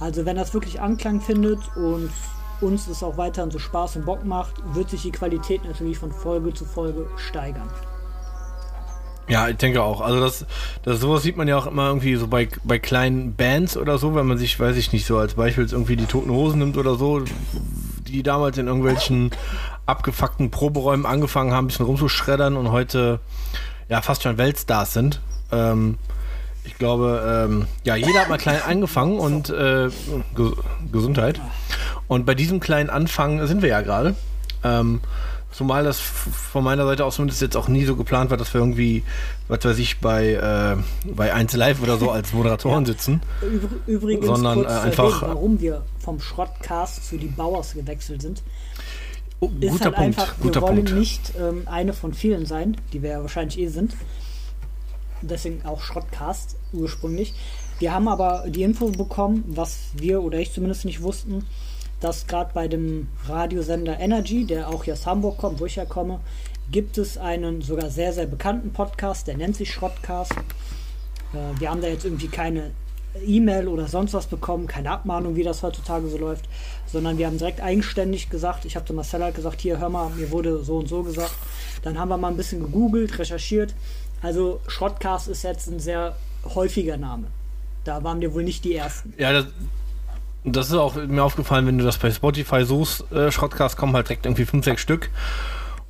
Also 0.01 0.25
wenn 0.25 0.37
das 0.37 0.55
wirklich 0.55 0.81
Anklang 0.81 1.21
findet 1.21 1.61
und 1.77 2.11
uns 2.61 2.87
das 2.87 3.03
auch 3.03 3.17
weiterhin 3.17 3.51
so 3.51 3.59
Spaß 3.59 3.97
und 3.97 4.07
Bock 4.07 4.25
macht, 4.25 4.55
wird 4.75 4.91
sich 4.91 5.03
die 5.03 5.13
Qualität 5.13 5.65
natürlich 5.65 5.99
von 5.99 6.13
Folge 6.13 6.55
zu 6.55 6.65
Folge 6.65 7.09
steigern. 7.17 7.69
Ja, 9.29 9.49
ich 9.49 9.57
denke 9.57 9.83
auch. 9.83 10.01
Also 10.01 10.21
das, 10.21 10.47
das 10.83 11.01
sowas 11.01 11.23
sieht 11.23 11.37
man 11.37 11.49
ja 11.49 11.57
auch 11.57 11.67
immer 11.67 11.87
irgendwie 11.87 12.17
so 12.17 12.27
bei, 12.27 12.49
bei 12.65 12.79
kleinen 12.79 13.35
Bands 13.35 13.77
oder 13.77 13.99
so, 13.99 14.15
wenn 14.15 14.27
man 14.27 14.37
sich, 14.37 14.59
weiß 14.59 14.77
ich 14.77 14.93
nicht, 14.93 15.07
so 15.07 15.17
als 15.19 15.35
Beispiel 15.35 15.67
irgendwie 15.71 15.97
die 15.97 16.07
Toten 16.07 16.31
Hosen 16.31 16.59
nimmt 16.59 16.77
oder 16.77 16.97
so, 16.97 17.23
die 18.07 18.23
damals 18.23 18.59
in 18.59 18.67
irgendwelchen 18.67 19.31
abgefuckten 19.87 20.51
Proberäumen 20.51 21.07
angefangen 21.07 21.53
haben, 21.53 21.65
ein 21.65 21.69
bisschen 21.69 21.87
rumzuschreddern 21.87 22.57
und 22.57 22.73
heute 22.73 23.21
ja 23.89 24.03
fast 24.03 24.23
schon 24.23 24.39
Weltstars 24.39 24.93
sind. 24.93 25.21
Ähm, 25.51 25.99
ich 26.65 26.79
glaube, 26.79 27.47
ähm, 27.49 27.67
ja, 27.85 27.97
jeder 27.97 28.21
hat 28.21 28.29
mal 28.29 28.39
klein 28.39 28.61
angefangen 28.67 29.19
und 29.19 29.51
äh, 29.51 29.89
Ge 30.37 30.53
Gesundheit. 30.93 31.41
Und 32.07 32.25
bei 32.27 32.35
diesem 32.35 32.61
kleinen 32.61 32.91
Anfang 32.91 33.47
sind 33.47 33.63
wir 33.63 33.69
ja 33.69 33.81
gerade. 33.81 34.15
Ähm, 34.63 35.01
zumal 35.53 35.85
das 35.85 36.01
von 36.01 36.65
meiner 36.65 36.85
Seite 36.87 37.05
aus 37.05 37.17
zumindest 37.17 37.41
jetzt 37.43 37.57
auch 37.57 37.69
nie 37.69 37.85
so 37.85 37.95
geplant 37.95 38.31
war, 38.31 38.37
dass 38.37 38.53
wir 38.53 38.61
irgendwie, 38.61 39.05
was 39.49 39.65
weiß 39.65 39.79
ich, 39.79 40.01
bei, 40.01 40.33
äh, 40.33 40.77
bei 41.15 41.33
1 41.33 41.55
Live 41.55 41.83
oder 41.83 41.99
so 41.99 42.11
als 42.11 42.33
Moderatoren 42.33 42.85
ja. 42.85 42.93
sitzen. 42.93 43.21
Übrigens, 43.87 44.27
sondern 44.27 44.61
kurz 44.61 44.71
äh, 44.71 44.81
einfach. 44.81 45.23
Reden, 45.23 45.35
warum 45.35 45.61
wir 45.61 45.85
vom 45.99 46.21
Schrottcast 46.21 47.09
zu 47.09 47.19
die 47.19 47.27
Bauers 47.27 47.75
gewechselt 47.75 48.23
sind. 48.23 48.43
Oh, 49.41 49.51
ist 49.61 49.85
halt 49.85 49.97
Punkt, 49.97 50.19
einfach, 50.19 50.35
wir 50.41 50.55
wollen 50.61 50.77
Punkt. 50.77 50.95
nicht 50.95 51.33
ähm, 51.39 51.63
eine 51.67 51.93
von 51.93 52.15
vielen 52.15 52.47
sein, 52.47 52.77
die 52.93 53.03
wir 53.03 53.11
ja 53.11 53.23
wahrscheinlich 53.23 53.59
eh 53.59 53.69
sind. 53.69 53.97
Deswegen 55.21 55.65
auch 55.65 55.83
Schrottcast 55.83 56.57
ursprünglich. 56.73 57.35
Wir 57.79 57.93
haben 57.93 58.07
aber 58.07 58.45
die 58.49 58.63
Info 58.63 58.91
bekommen, 58.91 59.45
was 59.49 59.79
wir 59.95 60.23
oder 60.23 60.39
ich 60.39 60.53
zumindest 60.53 60.85
nicht 60.85 61.03
wussten, 61.03 61.45
dass 62.03 62.27
gerade 62.27 62.51
bei 62.53 62.69
dem 62.69 63.09
Radiosender 63.27 63.99
Energy, 64.01 64.45
der 64.45 64.69
auch 64.69 64.85
hier 64.85 64.95
aus 64.95 65.07
Hamburg 65.07 65.39
kommt, 65.39 65.61
wo 65.61 65.67
ich 65.67 65.77
ja 65.77 65.85
komme, 65.85 66.21
gibt 66.71 66.99
es 66.99 67.17
einen 67.17 67.63
sogar 67.63 67.91
sehr, 67.91 68.13
sehr 68.13 68.27
bekannten 68.27 68.73
Podcast, 68.73 69.29
der 69.29 69.37
nennt 69.37 69.57
sich 69.57 69.73
Schrottcast. 69.73 70.33
Äh, 70.33 71.61
wir 71.61 71.71
haben 71.71 71.81
da 71.81 71.87
jetzt 71.87 72.05
irgendwie 72.05 72.29
keine 72.29 72.73
E-Mail 73.25 73.69
oder 73.69 73.87
sonst 73.87 74.15
was 74.15 74.27
bekommen, 74.27 74.67
keine 74.67 74.91
Abmahnung, 74.91 75.37
wie 75.37 75.45
das 75.45 75.63
heutzutage 75.63 76.09
so 76.09 76.19
läuft, 76.19 76.49
sondern 76.87 77.19
wir 77.19 77.27
haben 77.27 77.39
direkt 77.39 77.61
eigenständig 77.61 78.31
gesagt, 78.31 78.65
ich 78.65 78.75
habe 78.75 78.85
zu 78.87 78.95
Marcel 78.95 79.23
halt 79.23 79.37
gesagt, 79.37 79.61
hier 79.61 79.79
hör 79.79 79.89
mal, 79.89 80.11
mir 80.11 80.31
wurde 80.31 80.65
so 80.65 80.79
und 80.79 80.89
so 80.89 81.05
gesagt. 81.05 81.35
Dann 81.83 81.99
haben 81.99 82.09
wir 82.09 82.17
mal 82.17 82.29
ein 82.29 82.37
bisschen 82.37 82.61
gegoogelt, 82.61 83.17
recherchiert. 83.19 83.75
Also 84.23 84.61
Shotcast 84.67 85.29
ist 85.29 85.45
jetzt 85.45 85.69
ein 85.69 85.79
sehr 85.79 86.17
häufiger 86.55 86.97
Name. 86.97 87.29
Da 87.85 88.03
waren 88.03 88.21
wir 88.21 88.35
wohl 88.35 88.45
nicht 88.45 88.65
die 88.65 88.75
Ersten. 88.75 89.13
Ja, 89.19 89.33
das, 89.33 89.47
das 90.45 90.69
ist 90.69 90.75
auch 90.75 90.97
mir 90.97 91.23
aufgefallen, 91.23 91.67
wenn 91.67 91.79
du 91.79 91.85
das 91.85 91.99
bei 91.99 92.11
Spotify 92.11 92.65
suchst, 92.65 93.11
äh, 93.13 93.31
Shotcast 93.31 93.77
kommen 93.77 93.95
halt 93.95 94.09
direkt 94.09 94.27
irgendwie 94.27 94.45
5, 94.45 94.65
6 94.65 94.81
Stück. 94.81 95.11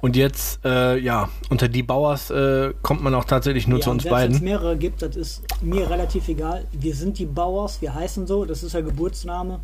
Und 0.00 0.16
jetzt, 0.16 0.64
äh, 0.64 0.98
ja, 0.98 1.28
unter 1.48 1.68
die 1.68 1.84
Bauers 1.84 2.30
äh, 2.30 2.74
kommt 2.82 3.02
man 3.02 3.14
auch 3.14 3.24
tatsächlich 3.24 3.68
nur 3.68 3.78
ja, 3.78 3.84
zu 3.84 3.90
uns 3.92 4.04
beiden. 4.04 4.30
Wenn 4.30 4.36
es 4.36 4.42
mehrere 4.42 4.76
gibt, 4.76 5.00
das 5.00 5.14
ist 5.14 5.42
mir 5.62 5.88
relativ 5.88 6.26
egal. 6.28 6.64
Wir 6.72 6.94
sind 6.94 7.18
die 7.18 7.24
Bauers, 7.24 7.80
wir 7.80 7.94
heißen 7.94 8.26
so, 8.26 8.44
das 8.44 8.64
ist 8.64 8.74
der 8.74 8.82
Geburtsname. 8.82 9.60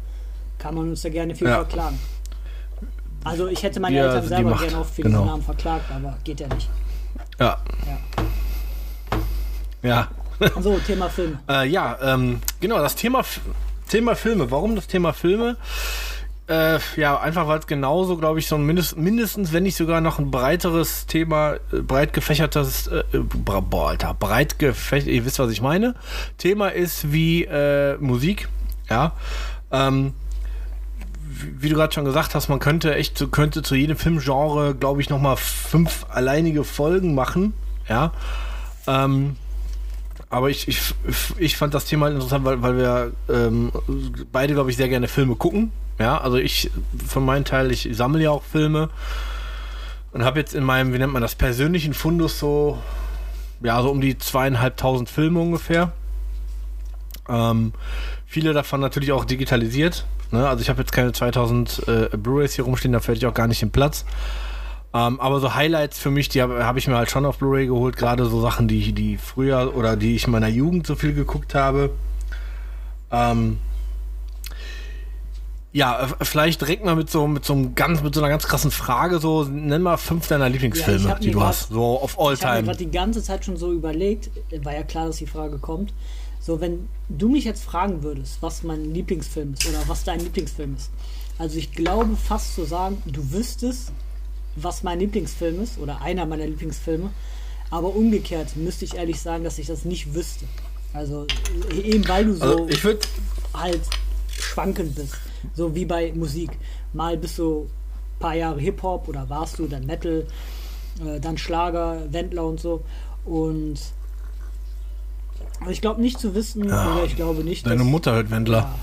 Kann 0.59 0.77
man 0.77 0.91
uns 0.91 1.03
da 1.03 1.09
gerne 1.09 1.35
viel 1.35 1.49
ja. 1.49 1.57
verklagen. 1.57 1.99
Also 3.25 3.49
ich 3.49 3.63
hätte 3.65 3.81
meine 3.81 3.97
wir 3.97 4.05
Eltern 4.05 4.29
selber 4.29 4.57
gerne 4.57 4.79
auch 4.79 4.87
für 4.87 5.03
genau. 5.03 5.19
diesen 5.19 5.27
Namen 5.27 5.43
verklagt, 5.43 5.91
aber 5.91 6.17
geht 6.23 6.39
ja 6.39 6.47
nicht. 6.49 6.71
Ja. 7.41 7.59
Ja. 9.83 10.09
Ja. 10.41 10.51
so, 10.61 10.79
Thema 10.87 11.09
Film. 11.09 11.39
äh, 11.49 11.69
ja, 11.69 11.99
ähm, 12.01 12.41
genau, 12.61 12.79
das 12.79 12.95
Thema, 12.95 13.25
Thema 13.89 14.15
Filme. 14.15 14.51
Warum 14.51 14.77
das 14.77 14.87
Thema 14.87 15.13
Filme? 15.13 15.57
Äh, 16.49 16.79
ja, 16.97 17.21
einfach 17.21 17.47
weil 17.47 17.59
es 17.59 17.67
genauso, 17.67 18.17
glaube 18.17 18.39
ich, 18.39 18.47
so 18.47 18.55
ein 18.55 18.65
mindest, 18.65 18.97
mindestens, 18.97 19.53
wenn 19.53 19.65
nicht 19.65 19.77
sogar 19.77 20.01
noch 20.01 20.19
ein 20.19 20.31
breiteres 20.31 21.05
Thema, 21.05 21.57
äh, 21.73 21.81
breit 21.81 22.15
gefächertes, 22.15 22.87
äh, 22.87 23.03
äh 23.13 23.19
boah, 23.21 23.91
Alter, 23.91 24.15
breit 24.15 24.59
gefächert, 24.59 25.09
ihr 25.09 25.27
wisst, 25.27 25.39
was 25.39 25.51
ich 25.51 25.61
meine, 25.61 25.95
Thema 26.39 26.69
ist 26.69 27.13
wie 27.13 27.45
äh, 27.45 27.99
Musik, 27.99 28.49
ja. 28.89 29.13
Ähm, 29.71 30.15
wie, 31.29 31.69
du 31.69 31.75
gerade 31.75 31.93
schon 31.93 32.07
gesagt 32.07 32.35
hast, 32.35 32.49
man 32.49 32.61
könnte 32.61 32.95
echt, 32.95 33.31
könnte 33.31 33.63
zu 33.63 33.75
jedem 33.75 33.99
Filmgenre, 33.99 34.75
glaube 34.75 35.03
ich, 35.03 35.11
nochmal 35.11 35.37
fünf 35.37 36.07
alleinige 36.09 36.65
Folgen 36.65 37.15
machen, 37.15 37.53
ja. 37.91 38.13
Ähm, 38.87 39.37
aber 40.31 40.51
ich, 40.51 40.69
ich, 40.69 40.95
ich 41.39 41.57
fand 41.57 41.75
das 41.75 41.87
Thema 41.87 42.09
interessant, 42.09 42.45
weil, 42.45 42.63
weil 42.63 42.77
wir 42.77 43.13
ähm, 43.29 43.73
beide, 44.31 44.55
glaube 44.55 44.71
ich, 44.71 44.77
sehr 44.77 44.89
gerne 44.89 45.09
Filme 45.09 45.37
gucken. 45.37 45.73
Ja, 45.99 46.19
also 46.19 46.37
ich, 46.37 46.71
von 47.07 47.25
meinem 47.25 47.45
Teil, 47.45 47.73
ich 47.73 47.89
sammle 47.93 48.23
ja 48.23 48.31
auch 48.31 48.45
Filme 48.45 48.89
und 50.13 50.25
habe 50.25 50.39
jetzt 50.39 50.55
in 50.55 50.63
meinem, 50.65 50.93
wie 50.93 50.99
nennt 50.99 51.13
man 51.13 51.23
das, 51.23 51.35
persönlichen 51.35 51.95
Fundus 51.95 52.39
so, 52.39 52.79
ja, 53.63 53.81
so 53.83 53.91
um 53.91 54.01
die 54.01 54.17
zweieinhalbtausend 54.17 55.09
Filme 55.09 55.41
ungefähr. 55.41 55.93
Ähm, 57.29 57.73
viele 58.27 58.53
davon 58.53 58.81
natürlich 58.81 59.13
auch 59.13 59.25
digitalisiert. 59.25 60.07
Ne? 60.31 60.49
Also 60.49 60.63
ich 60.63 60.69
habe 60.69 60.81
jetzt 60.81 60.93
keine 60.93 61.13
2000 61.13 61.89
äh, 61.89 62.17
Blu-rays 62.17 62.55
hier 62.55 62.65
rumstehen, 62.65 62.93
da 62.93 63.01
fällt 63.01 63.19
ich 63.19 63.27
auch 63.27 63.35
gar 63.35 63.49
nicht 63.49 63.63
den 63.63 63.71
Platz. 63.71 64.05
Ähm, 64.99 65.21
aber 65.21 65.39
so 65.39 65.55
Highlights 65.55 65.99
für 65.99 66.11
mich, 66.11 66.29
die 66.29 66.43
habe 66.43 66.65
hab 66.65 66.77
ich 66.77 66.89
mir 66.89 66.97
halt 66.97 67.11
schon 67.11 67.25
auf 67.25 67.39
Blu-ray 67.39 67.67
geholt, 67.67 67.97
gerade 67.97 68.25
so 68.27 68.41
Sachen, 68.41 68.67
die, 68.67 68.93
die 68.93 69.17
früher 69.17 69.77
oder 69.77 69.97
die 69.97 70.17
ich 70.17 70.25
in 70.25 70.33
meiner 70.33 70.49
Jugend 70.49 70.89
so 70.89 70.97
viel 70.97 71.15
geguckt 71.15 71.55
habe. 71.55 71.91
Ähm, 73.13 73.59
ja, 75.73 76.09
vielleicht 76.23 76.61
direkt 76.61 76.85
mal 76.85 76.97
mit 76.97 77.11
so 77.11 77.29
mit 77.29 77.45
so 77.45 77.53
einem 77.53 77.77
ganz 77.77 78.03
mit 78.03 78.13
so 78.15 78.21
einer 78.21 78.29
ganz 78.29 78.49
krassen 78.49 78.73
Frage 78.73 79.21
so 79.21 79.45
nenn 79.45 79.83
mal 79.83 79.99
fünf 79.99 80.27
deiner 80.27 80.49
Lieblingsfilme, 80.49 81.09
ja, 81.09 81.15
die 81.15 81.31
du 81.31 81.39
grad, 81.39 81.49
hast, 81.49 81.69
so 81.69 82.01
auf 82.01 82.19
All 82.19 82.37
Time. 82.37 82.51
Ich 82.51 82.57
habe 82.57 82.63
gerade 82.65 82.79
die 82.79 82.91
ganze 82.91 83.23
Zeit 83.23 83.45
schon 83.45 83.57
so 83.57 83.73
überlegt, 83.73 84.31
war 84.65 84.75
ja 84.75 84.83
klar, 84.83 85.07
dass 85.07 85.19
die 85.19 85.27
Frage 85.27 85.59
kommt. 85.59 85.93
So, 86.41 86.61
wenn 86.61 86.89
du 87.09 87.29
mich 87.29 87.45
jetzt 87.45 87.63
fragen 87.63 88.03
würdest, 88.03 88.39
was 88.41 88.65
mein 88.65 88.93
Lieblingsfilm 88.93 89.53
ist 89.53 89.69
oder 89.69 89.79
was 89.87 90.03
dein 90.03 90.19
Lieblingsfilm 90.19 90.75
ist. 90.75 90.91
Also 91.39 91.57
ich 91.57 91.71
glaube 91.71 92.17
fast 92.17 92.57
zu 92.57 92.65
sagen, 92.65 93.01
du 93.07 93.33
wüsstest, 93.33 93.93
was 94.63 94.83
mein 94.83 94.99
Lieblingsfilm 95.01 95.63
ist 95.63 95.79
oder 95.79 96.01
einer 96.01 96.27
meiner 96.27 96.47
Lieblingsfilme. 96.47 97.11
Aber 97.71 97.95
umgekehrt 97.95 98.57
müsste 98.57 98.85
ich 98.85 98.95
ehrlich 98.95 99.21
sagen, 99.21 99.45
dass 99.45 99.59
ich 99.59 99.67
das 99.67 99.85
nicht 99.85 100.15
wüsste. 100.15 100.47
Also 100.93 101.27
eben 101.73 102.07
weil 102.09 102.25
du 102.25 102.35
so 102.35 102.45
also 102.45 102.69
ich 102.69 102.85
halt 103.55 103.83
schwankend 104.31 104.95
bist. 104.95 105.17
So 105.55 105.75
wie 105.75 105.85
bei 105.85 106.13
Musik. 106.13 106.51
Mal 106.93 107.17
bist 107.17 107.39
du 107.39 107.65
ein 107.65 108.19
paar 108.19 108.35
Jahre 108.35 108.61
Hip-Hop 108.61 109.09
oder 109.09 109.29
warst 109.29 109.59
du 109.59 109.67
dann 109.67 109.87
Metal, 109.87 110.27
äh, 111.05 111.21
dann 111.21 111.37
Schlager, 111.37 112.03
Wendler 112.11 112.47
und 112.47 112.61
so. 112.61 112.83
Und 113.25 113.79
ich 115.69 115.81
glaube 115.81 116.01
nicht 116.01 116.19
zu 116.19 116.35
wissen, 116.35 116.69
ja, 116.69 116.95
oder 116.95 117.05
ich 117.05 117.17
glaube 117.17 117.45
nicht. 117.45 117.67
Deine 117.67 117.79
dass, 117.79 117.87
Mutter 117.87 118.15
hört 118.15 118.31
Wendler. 118.31 118.59
Ja, 118.59 118.75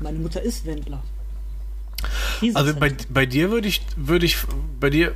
meine 0.00 0.18
Mutter 0.18 0.42
ist 0.42 0.64
Wendler. 0.66 1.02
Also 2.54 2.74
bei, 2.74 2.92
bei 3.08 3.26
dir 3.26 3.50
würde 3.50 3.68
ich, 3.68 3.82
würde 3.96 4.26
ich, 4.26 4.38
bei 4.78 4.90
dir, 4.90 5.14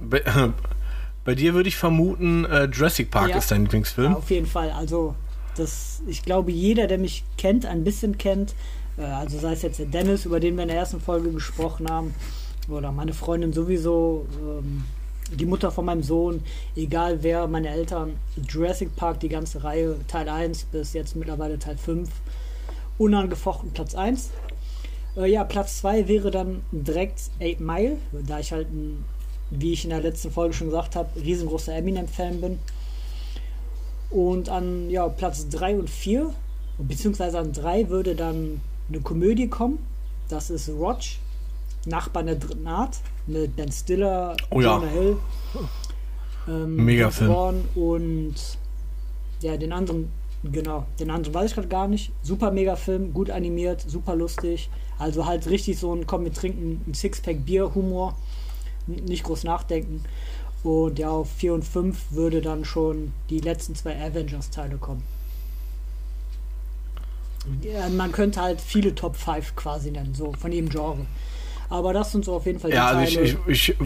bei, 0.00 0.22
bei 1.24 1.34
dir 1.34 1.54
würde 1.54 1.68
ich 1.68 1.76
vermuten, 1.76 2.44
äh, 2.44 2.64
Jurassic 2.64 3.10
Park 3.10 3.30
ja. 3.30 3.36
ist 3.38 3.50
dein 3.50 3.62
Lieblingsfilm. 3.62 4.12
Ja, 4.12 4.18
auf 4.18 4.30
jeden 4.30 4.46
Fall. 4.46 4.70
Also 4.70 5.14
das, 5.56 6.02
ich 6.06 6.22
glaube, 6.22 6.50
jeder, 6.52 6.86
der 6.86 6.98
mich 6.98 7.24
kennt, 7.36 7.66
ein 7.66 7.84
bisschen 7.84 8.18
kennt, 8.18 8.54
äh, 8.96 9.02
also 9.02 9.38
sei 9.38 9.52
es 9.52 9.62
jetzt 9.62 9.78
der 9.78 9.86
Dennis, 9.86 10.24
über 10.24 10.40
den 10.40 10.56
wir 10.56 10.62
in 10.62 10.68
der 10.68 10.78
ersten 10.78 11.00
Folge 11.00 11.30
gesprochen 11.30 11.88
haben, 11.88 12.14
oder 12.68 12.92
meine 12.92 13.12
Freundin 13.12 13.52
sowieso, 13.52 14.26
ähm, 14.40 14.84
die 15.32 15.46
Mutter 15.46 15.70
von 15.70 15.84
meinem 15.84 16.02
Sohn, 16.02 16.42
egal 16.76 17.22
wer, 17.22 17.46
meine 17.46 17.68
Eltern, 17.68 18.16
Jurassic 18.48 18.94
Park, 18.96 19.20
die 19.20 19.28
ganze 19.28 19.64
Reihe, 19.64 19.96
Teil 20.06 20.28
1 20.28 20.64
bis 20.64 20.92
jetzt 20.92 21.16
mittlerweile 21.16 21.58
Teil 21.58 21.78
5, 21.78 22.08
unangefochten 22.98 23.70
Platz 23.72 23.94
1. 23.94 24.30
Äh, 25.16 25.30
ja, 25.30 25.44
Platz 25.44 25.78
2 25.78 26.08
wäre 26.08 26.30
dann 26.30 26.62
direkt 26.72 27.30
8 27.40 27.60
Mile, 27.60 27.98
da 28.26 28.38
ich 28.38 28.52
halt, 28.52 28.70
ein, 28.70 29.04
wie 29.50 29.72
ich 29.72 29.84
in 29.84 29.90
der 29.90 30.00
letzten 30.00 30.30
Folge 30.30 30.54
schon 30.54 30.68
gesagt 30.68 30.96
habe, 30.96 31.08
riesengroßer 31.20 31.74
Eminem-Fan 31.74 32.40
bin. 32.40 32.58
Und 34.10 34.48
an 34.48 34.90
ja, 34.90 35.08
Platz 35.08 35.48
3 35.48 35.78
und 35.78 35.90
4, 35.90 36.30
beziehungsweise 36.78 37.38
an 37.38 37.52
3 37.52 37.88
würde 37.88 38.14
dann 38.14 38.60
eine 38.88 39.00
Komödie 39.00 39.48
kommen. 39.48 39.78
Das 40.28 40.50
ist 40.50 40.68
Roach, 40.68 41.18
Nachbarn 41.86 42.26
der 42.26 42.36
dritten 42.36 42.66
Art, 42.66 42.98
mit 43.26 43.56
Ben 43.56 43.70
Stiller, 43.70 44.36
oh, 44.50 44.60
Jonah 44.60 44.84
ja. 44.84 44.90
Hill. 44.90 45.16
Ähm, 46.48 46.76
Mega 46.76 47.10
Film. 47.10 47.64
Und 47.74 48.34
ja, 49.40 49.56
den 49.56 49.72
anderen, 49.72 50.10
genau, 50.42 50.86
den 50.98 51.10
anderen 51.10 51.34
weiß 51.34 51.50
ich 51.50 51.54
gerade 51.54 51.68
gar 51.68 51.88
nicht. 51.88 52.12
Super 52.22 52.50
mega 52.50 52.76
Film, 52.76 53.12
gut 53.12 53.30
animiert, 53.30 53.80
super 53.80 54.14
lustig. 54.14 54.70
Also 54.98 55.26
halt 55.26 55.46
richtig 55.48 55.78
so 55.78 55.94
ein, 55.94 56.06
komm, 56.06 56.24
wir 56.24 56.32
trinken 56.32 56.82
ein 56.86 56.94
Sixpack 56.94 57.44
Bier, 57.44 57.74
Humor, 57.74 58.16
nicht 58.86 59.24
groß 59.24 59.44
nachdenken. 59.44 60.04
Und 60.62 60.98
ja, 60.98 61.10
auf 61.10 61.30
4 61.30 61.54
und 61.54 61.64
5 61.64 62.12
würde 62.12 62.40
dann 62.40 62.64
schon 62.64 63.12
die 63.28 63.40
letzten 63.40 63.74
zwei 63.74 64.00
Avengers-Teile 64.00 64.76
kommen. 64.76 65.02
Ja, 67.60 67.88
man 67.90 68.12
könnte 68.12 68.40
halt 68.40 68.60
viele 68.60 68.94
Top 68.94 69.16
5 69.16 69.56
quasi 69.56 69.90
nennen, 69.90 70.14
so 70.14 70.32
von 70.32 70.50
jedem 70.50 70.70
Genre. 70.70 71.04
Aber 71.68 71.92
das 71.92 72.12
sind 72.12 72.24
so 72.24 72.34
auf 72.34 72.46
jeden 72.46 72.58
Fall 72.58 72.70
die 72.70 72.76
ja, 72.76 72.92
Teile. 72.92 73.00
Also 73.00 73.20
ich, 73.20 73.36
ich, 73.46 73.68
ich 73.68 73.76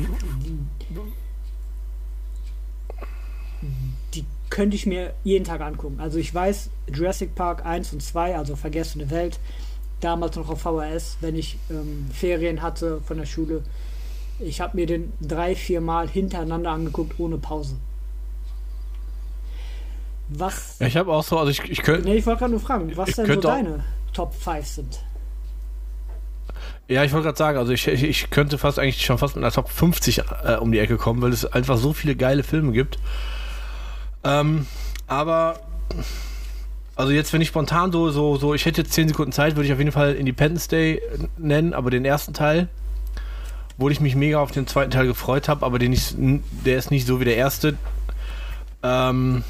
die 4.14 4.24
könnte 4.50 4.76
ich 4.76 4.86
mir 4.86 5.14
jeden 5.24 5.44
Tag 5.44 5.60
angucken. 5.60 5.98
Also 6.00 6.18
ich 6.18 6.32
weiß, 6.32 6.70
Jurassic 6.92 7.34
Park 7.34 7.66
1 7.66 7.92
und 7.92 8.02
2, 8.02 8.36
also 8.36 8.56
Vergessene 8.56 9.10
Welt, 9.10 9.38
damals 10.00 10.36
noch 10.36 10.48
auf 10.48 10.60
VHS, 10.60 11.18
wenn 11.20 11.34
ich 11.34 11.58
ähm, 11.70 12.08
Ferien 12.12 12.62
hatte 12.62 13.00
von 13.06 13.18
der 13.18 13.26
Schule. 13.26 13.62
Ich 14.38 14.60
habe 14.60 14.76
mir 14.76 14.86
den 14.86 15.12
drei, 15.20 15.54
vier 15.54 15.80
Mal 15.80 16.08
hintereinander 16.08 16.70
angeguckt, 16.70 17.18
ohne 17.18 17.38
Pause. 17.38 17.76
Was? 20.28 20.76
Ja, 20.78 20.86
ich 20.86 20.96
habe 20.96 21.12
auch 21.12 21.24
so, 21.24 21.38
also 21.38 21.50
ich, 21.50 21.60
ich 21.70 21.82
könnte. 21.82 22.08
Nee, 22.08 22.16
ich 22.16 22.26
wollte 22.26 22.40
gerade 22.40 22.52
nur 22.52 22.60
fragen, 22.60 22.94
was 22.96 23.12
denn 23.12 23.26
so 23.26 23.40
deine 23.40 23.84
Top 24.12 24.34
5 24.34 24.66
sind. 24.66 25.00
Ja, 26.86 27.04
ich 27.04 27.12
wollte 27.12 27.26
gerade 27.26 27.38
sagen, 27.38 27.58
also 27.58 27.72
ich, 27.72 27.86
ich, 27.86 28.02
ich, 28.02 28.30
könnte 28.30 28.56
fast 28.56 28.78
eigentlich 28.78 29.04
schon 29.04 29.18
fast 29.18 29.36
mit 29.36 29.44
einer 29.44 29.52
Top 29.52 29.68
50 29.68 30.22
äh, 30.44 30.56
um 30.56 30.72
die 30.72 30.78
Ecke 30.78 30.96
kommen, 30.96 31.20
weil 31.20 31.32
es 31.32 31.44
einfach 31.44 31.76
so 31.76 31.92
viele 31.92 32.16
geile 32.16 32.42
Filme 32.42 32.72
gibt. 32.72 32.98
Ähm, 34.24 34.66
aber 35.06 35.60
also 36.98 37.12
jetzt, 37.12 37.32
wenn 37.32 37.40
ich 37.40 37.48
spontan 37.48 37.92
so, 37.92 38.10
so, 38.10 38.36
so, 38.36 38.54
ich 38.54 38.66
hätte 38.66 38.82
jetzt 38.82 38.92
10 38.92 39.06
Sekunden 39.08 39.30
Zeit, 39.30 39.54
würde 39.54 39.66
ich 39.66 39.72
auf 39.72 39.78
jeden 39.78 39.92
Fall 39.92 40.14
Independence 40.14 40.66
Day 40.66 41.00
nennen, 41.38 41.72
aber 41.72 41.90
den 41.90 42.04
ersten 42.04 42.34
Teil, 42.34 42.68
wo 43.76 43.88
ich 43.88 44.00
mich 44.00 44.16
mega 44.16 44.40
auf 44.40 44.50
den 44.50 44.66
zweiten 44.66 44.90
Teil 44.90 45.06
gefreut 45.06 45.48
habe, 45.48 45.64
aber 45.64 45.78
den 45.78 45.92
ich, 45.92 46.16
der 46.18 46.76
ist 46.76 46.90
nicht 46.90 47.06
so 47.06 47.20
wie 47.20 47.24
der 47.24 47.36
erste. 47.36 47.76
Ähm, 48.82 49.44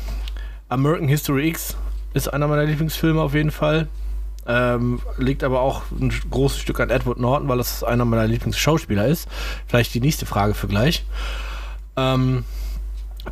American 0.69 1.09
History 1.09 1.49
X 1.49 1.79
ist 2.13 2.29
einer 2.29 2.49
meiner 2.49 2.65
Lieblingsfilme 2.65 3.23
auf 3.23 3.33
jeden 3.33 3.51
Fall. 3.51 3.89
Ähm, 4.47 5.01
liegt 5.17 5.43
aber 5.43 5.61
auch 5.61 5.85
ein 5.91 6.13
großes 6.31 6.59
Stück 6.59 6.81
an 6.81 6.91
Edward 6.91 7.19
Norton, 7.19 7.49
weil 7.49 7.57
das 7.57 7.83
einer 7.83 8.05
meiner 8.05 8.27
Lieblingsschauspieler 8.27 9.07
ist. 9.07 9.27
Vielleicht 9.67 9.95
die 9.95 10.01
nächste 10.01 10.27
Frage 10.27 10.53
für 10.53 10.69
gleich. 10.69 11.07
Ähm, 11.97 12.45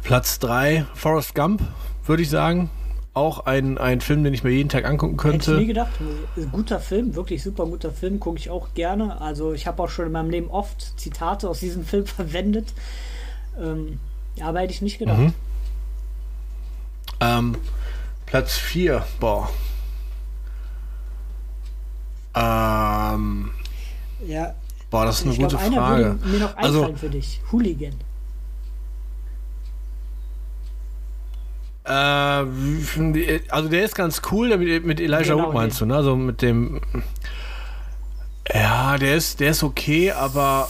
Platz 0.02 0.38
3, 0.38 0.87
Forrest 0.94 1.35
Gump, 1.35 1.61
würde 2.06 2.23
ich 2.23 2.30
sagen. 2.30 2.70
Auch 3.16 3.46
ein, 3.46 3.78
ein 3.78 4.02
Film, 4.02 4.25
den 4.25 4.35
ich 4.35 4.44
mir 4.44 4.50
jeden 4.50 4.68
Tag 4.68 4.85
angucken 4.85 5.16
könnte. 5.16 5.52
Hätte 5.52 5.52
ich 5.54 5.61
nie 5.61 5.66
gedacht. 5.68 5.92
Guter 6.52 6.78
Film, 6.80 7.14
wirklich 7.14 7.42
super 7.42 7.64
guter 7.64 7.90
Film, 7.90 8.20
gucke 8.20 8.37
ich 8.37 8.50
auch 8.50 8.75
gerne. 8.75 9.23
Also 9.23 9.54
ich 9.54 9.66
habe 9.66 9.82
auch 9.82 9.88
schon 9.88 10.04
in 10.04 10.12
meinem 10.12 10.28
Leben 10.28 10.50
oft 10.50 11.00
Zitate 11.00 11.49
aus 11.49 11.61
diesem 11.61 11.82
Film 11.87 12.04
verwendet. 12.04 12.75
Ähm, 13.58 14.00
aber 14.42 14.61
hätte 14.61 14.75
ich 14.75 14.82
nicht 14.82 14.99
gedacht. 14.99 15.16
Mhm. 15.16 15.35
Ähm, 17.20 17.56
Platz 18.26 18.58
4, 18.58 19.02
boah. 19.18 19.49
Ähm, 22.35 23.50
ja. 24.26 24.54
Boah, 24.90 25.06
das 25.06 25.20
ist 25.20 25.26
eine 25.26 25.37
gute 25.37 25.56
glaub, 25.56 25.73
Frage. 25.73 26.18
mir 26.23 26.40
noch 26.40 26.54
also, 26.58 26.94
für 26.94 27.08
dich. 27.08 27.40
Hooligan. 27.50 27.94
Äh, 31.87 33.40
also 33.49 33.69
der 33.69 33.85
ist 33.85 33.95
ganz 33.95 34.21
cool, 34.33 34.57
mit, 34.57 34.85
mit 34.85 35.00
Elijah 35.00 35.35
genau, 35.35 35.47
Wood 35.47 35.55
meinst 35.55 35.81
du, 35.81 35.87
ne? 35.87 35.97
Also 35.97 36.16
mit 36.16 36.43
dem. 36.43 36.81
Ja, 38.52 38.99
der 38.99 39.16
ist, 39.16 39.40
der 39.40 39.50
ist 39.50 39.62
okay, 39.62 40.11
aber. 40.11 40.69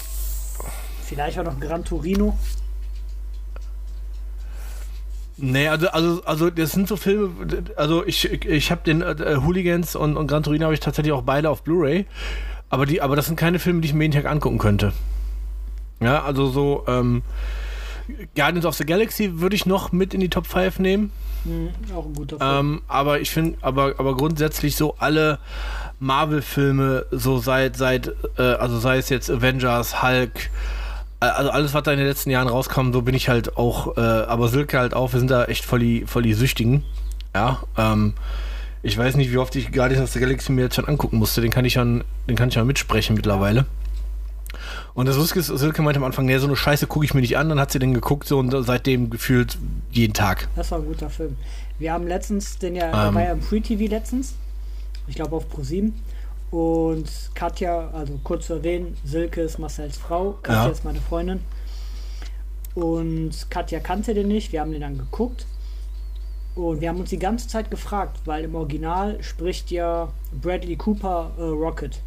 Vielleicht 1.05 1.39
auch 1.39 1.45
noch 1.45 1.59
Gran 1.59 1.85
Torino. 1.85 2.37
Nee, 5.39 5.69
also, 5.69 5.89
also, 5.89 6.23
also 6.25 6.51
das 6.51 6.73
sind 6.73 6.89
so 6.89 6.97
Filme, 6.97 7.31
also 7.77 8.07
ich, 8.07 8.33
ich 8.47 8.71
habe 8.71 8.81
den 8.85 9.03
äh, 9.03 9.37
Hooligans 9.45 9.95
und, 9.95 10.17
und 10.17 10.27
Gran 10.29 10.43
Torino 10.43 10.65
habe 10.65 10.75
ich 10.75 10.81
tatsächlich 10.81 11.13
auch 11.13 11.23
beide 11.23 11.51
auf 11.51 11.63
Blu-ray, 11.63 12.07
aber 12.71 12.87
die, 12.87 13.03
aber 13.03 13.17
das 13.17 13.27
sind 13.27 13.37
keine 13.37 13.59
Filme, 13.59 13.83
die 13.83 13.89
ich 13.89 13.95
mir 13.95 14.05
jeden 14.05 14.15
Tag 14.15 14.31
angucken 14.31 14.57
könnte. 14.57 14.95
Ja, 16.01 16.25
also 16.25 16.47
so, 16.47 16.85
ähm, 16.89 17.23
Guardians 18.35 18.67
of 18.67 18.75
the 18.75 18.85
Galaxy 18.85 19.41
würde 19.41 19.57
ich 19.57 19.67
noch 19.67 19.93
mit 19.93 20.15
in 20.15 20.21
die 20.21 20.29
Top 20.29 20.47
5 20.47 20.79
nehmen. 20.79 21.13
Mhm, 21.45 21.71
auch 21.95 22.07
ein 22.07 22.15
guter 22.15 22.39
Film. 22.39 22.51
Ähm, 22.51 22.83
aber 22.89 23.21
ich 23.21 23.31
finde, 23.31 23.59
aber, 23.63 23.95
aber 23.99 24.17
grundsätzlich 24.17 24.77
so 24.77 24.97
alle 24.99 25.39
Marvel-Filme, 26.01 27.07
so 27.11 27.39
seit, 27.39 27.77
seit, 27.77 28.13
äh, 28.39 28.43
also 28.43 28.79
sei 28.79 28.99
es 28.99 29.09
jetzt 29.09 29.31
Avengers, 29.31 30.03
Hulk, 30.03 30.51
also 31.21 31.51
alles, 31.51 31.73
was 31.73 31.83
da 31.83 31.93
in 31.93 31.99
den 31.99 32.07
letzten 32.07 32.31
Jahren 32.31 32.49
rauskam, 32.49 32.93
so 32.93 33.03
bin 33.03 33.15
ich 33.15 33.29
halt 33.29 33.57
auch, 33.57 33.97
äh, 33.97 34.01
aber 34.01 34.49
Silke 34.49 34.79
halt 34.79 34.95
auch, 34.95 35.13
wir 35.13 35.19
sind 35.19 35.31
da 35.31 35.45
echt 35.45 35.65
voll 35.65 35.81
die, 35.81 36.05
voll 36.07 36.23
die 36.23 36.35
Süchtigen. 36.35 36.85
Ja, 37.35 37.61
ähm, 37.77 38.15
ich 38.83 38.97
weiß 38.97 39.17
nicht, 39.17 39.33
wie 39.33 39.39
oft 39.39 39.57
ich 39.57 39.73
Guardians 39.73 40.05
of 40.05 40.11
the 40.11 40.21
Galaxy 40.21 40.53
mir 40.53 40.63
jetzt 40.63 40.77
schon 40.77 40.87
angucken 40.87 41.17
musste, 41.17 41.41
den 41.41 41.51
kann 41.51 41.65
ich 41.65 41.73
schon, 41.73 42.05
den 42.29 42.37
kann 42.37 42.49
ich 42.49 42.55
schon 42.55 42.67
mitsprechen 42.67 43.17
mittlerweile. 43.17 43.67
Und 44.97 45.07
das 45.07 45.17
Lustige 45.17 45.41
ist, 45.41 45.49
Silke 45.49 45.83
meinte 45.83 46.01
am 46.01 46.05
Anfang, 46.05 46.25
nee, 46.25 46.39
so 46.39 46.47
eine 46.47 46.57
Scheiße 46.57 46.87
gucke 46.87 47.05
ich 47.05 47.13
mir 47.13 47.21
nicht 47.21 47.37
an, 47.37 47.51
dann 47.51 47.61
hat 47.61 47.71
sie 47.71 47.79
den 47.79 47.93
geguckt 47.93 48.27
so 48.27 48.39
und 48.39 48.51
seitdem 48.65 49.11
gefühlt 49.11 49.59
jeden 49.91 50.15
Tag. 50.15 50.49
Das 50.57 50.71
war 50.71 50.79
ein 50.79 50.87
guter 50.87 51.11
Film. 51.11 51.37
Wir 51.79 51.93
haben 51.93 52.07
letztens 52.07 52.59
den 52.59 52.75
ja, 52.75 53.09
ähm, 53.09 53.15
war 53.15 53.23
ja 53.23 53.33
im 53.33 53.43
Free 53.43 53.61
TV 53.61 53.91
letztens, 53.91 54.35
ich 55.07 55.15
glaube 55.15 55.37
auf 55.37 55.51
ProSieben 55.51 55.93
und 56.51 57.11
Katja, 57.35 57.91
also 57.93 58.19
kurz 58.25 58.47
zu 58.47 58.55
erwähnen, 58.55 58.97
Silke 59.05 59.43
ist 59.43 59.59
Marcells 59.59 59.99
Frau, 59.99 60.39
Katja 60.43 60.65
ja. 60.65 60.71
ist 60.71 60.85
meine 60.85 61.01
Freundin. 61.01 61.41
Und 62.75 63.51
Katja 63.51 63.81
kannte 63.81 64.15
den 64.15 64.29
nicht, 64.29 64.53
wir 64.53 64.63
haben 64.63 64.73
den 64.73 64.81
dann 64.81 64.97
geguckt. 64.97 65.47
Und 66.55 66.81
wir 66.81 66.89
haben 66.89 67.01
uns 67.01 67.11
die 67.11 67.19
ganze 67.19 67.49
Zeit 67.49 67.71
gefragt, 67.71 68.21
weil 68.25 68.45
im 68.45 68.55
Original 68.55 69.23
spricht 69.23 69.71
ja 69.71 70.09
Bradley 70.41 70.77
Cooper 70.77 71.33
äh, 71.37 71.43
Rocket. 71.43 72.01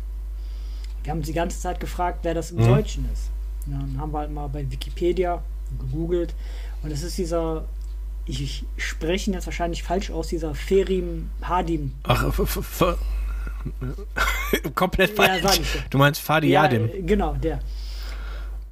Wir 1.03 1.11
haben 1.11 1.19
uns 1.19 1.27
die 1.27 1.33
ganze 1.33 1.59
Zeit 1.59 1.79
gefragt, 1.79 2.19
wer 2.23 2.33
das 2.33 2.51
im 2.51 2.57
mhm. 2.57 2.67
Deutschen 2.67 3.09
ist. 3.13 3.29
Ja, 3.67 3.77
dann 3.77 3.97
haben 3.99 4.11
wir 4.11 4.19
halt 4.19 4.31
mal 4.31 4.47
bei 4.47 4.69
Wikipedia 4.69 5.41
gegoogelt. 5.79 6.33
Und 6.83 6.91
es 6.91 7.03
ist 7.03 7.17
dieser, 7.17 7.65
ich, 8.25 8.41
ich 8.41 8.65
spreche 8.77 9.29
ihn 9.29 9.33
jetzt 9.33 9.47
wahrscheinlich 9.47 9.83
falsch 9.83 10.11
aus, 10.11 10.27
dieser 10.27 10.55
Ferim 10.55 11.29
Hadim. 11.41 11.93
Ach, 12.03 12.23
Komplett 14.75 15.15
falsch. 15.15 15.43
Ja, 15.43 15.51
du 15.89 15.97
meinst 15.97 16.21
Fadi 16.21 16.47
ja, 16.47 16.63
Yadim. 16.63 17.05
Genau, 17.05 17.33
der. 17.33 17.59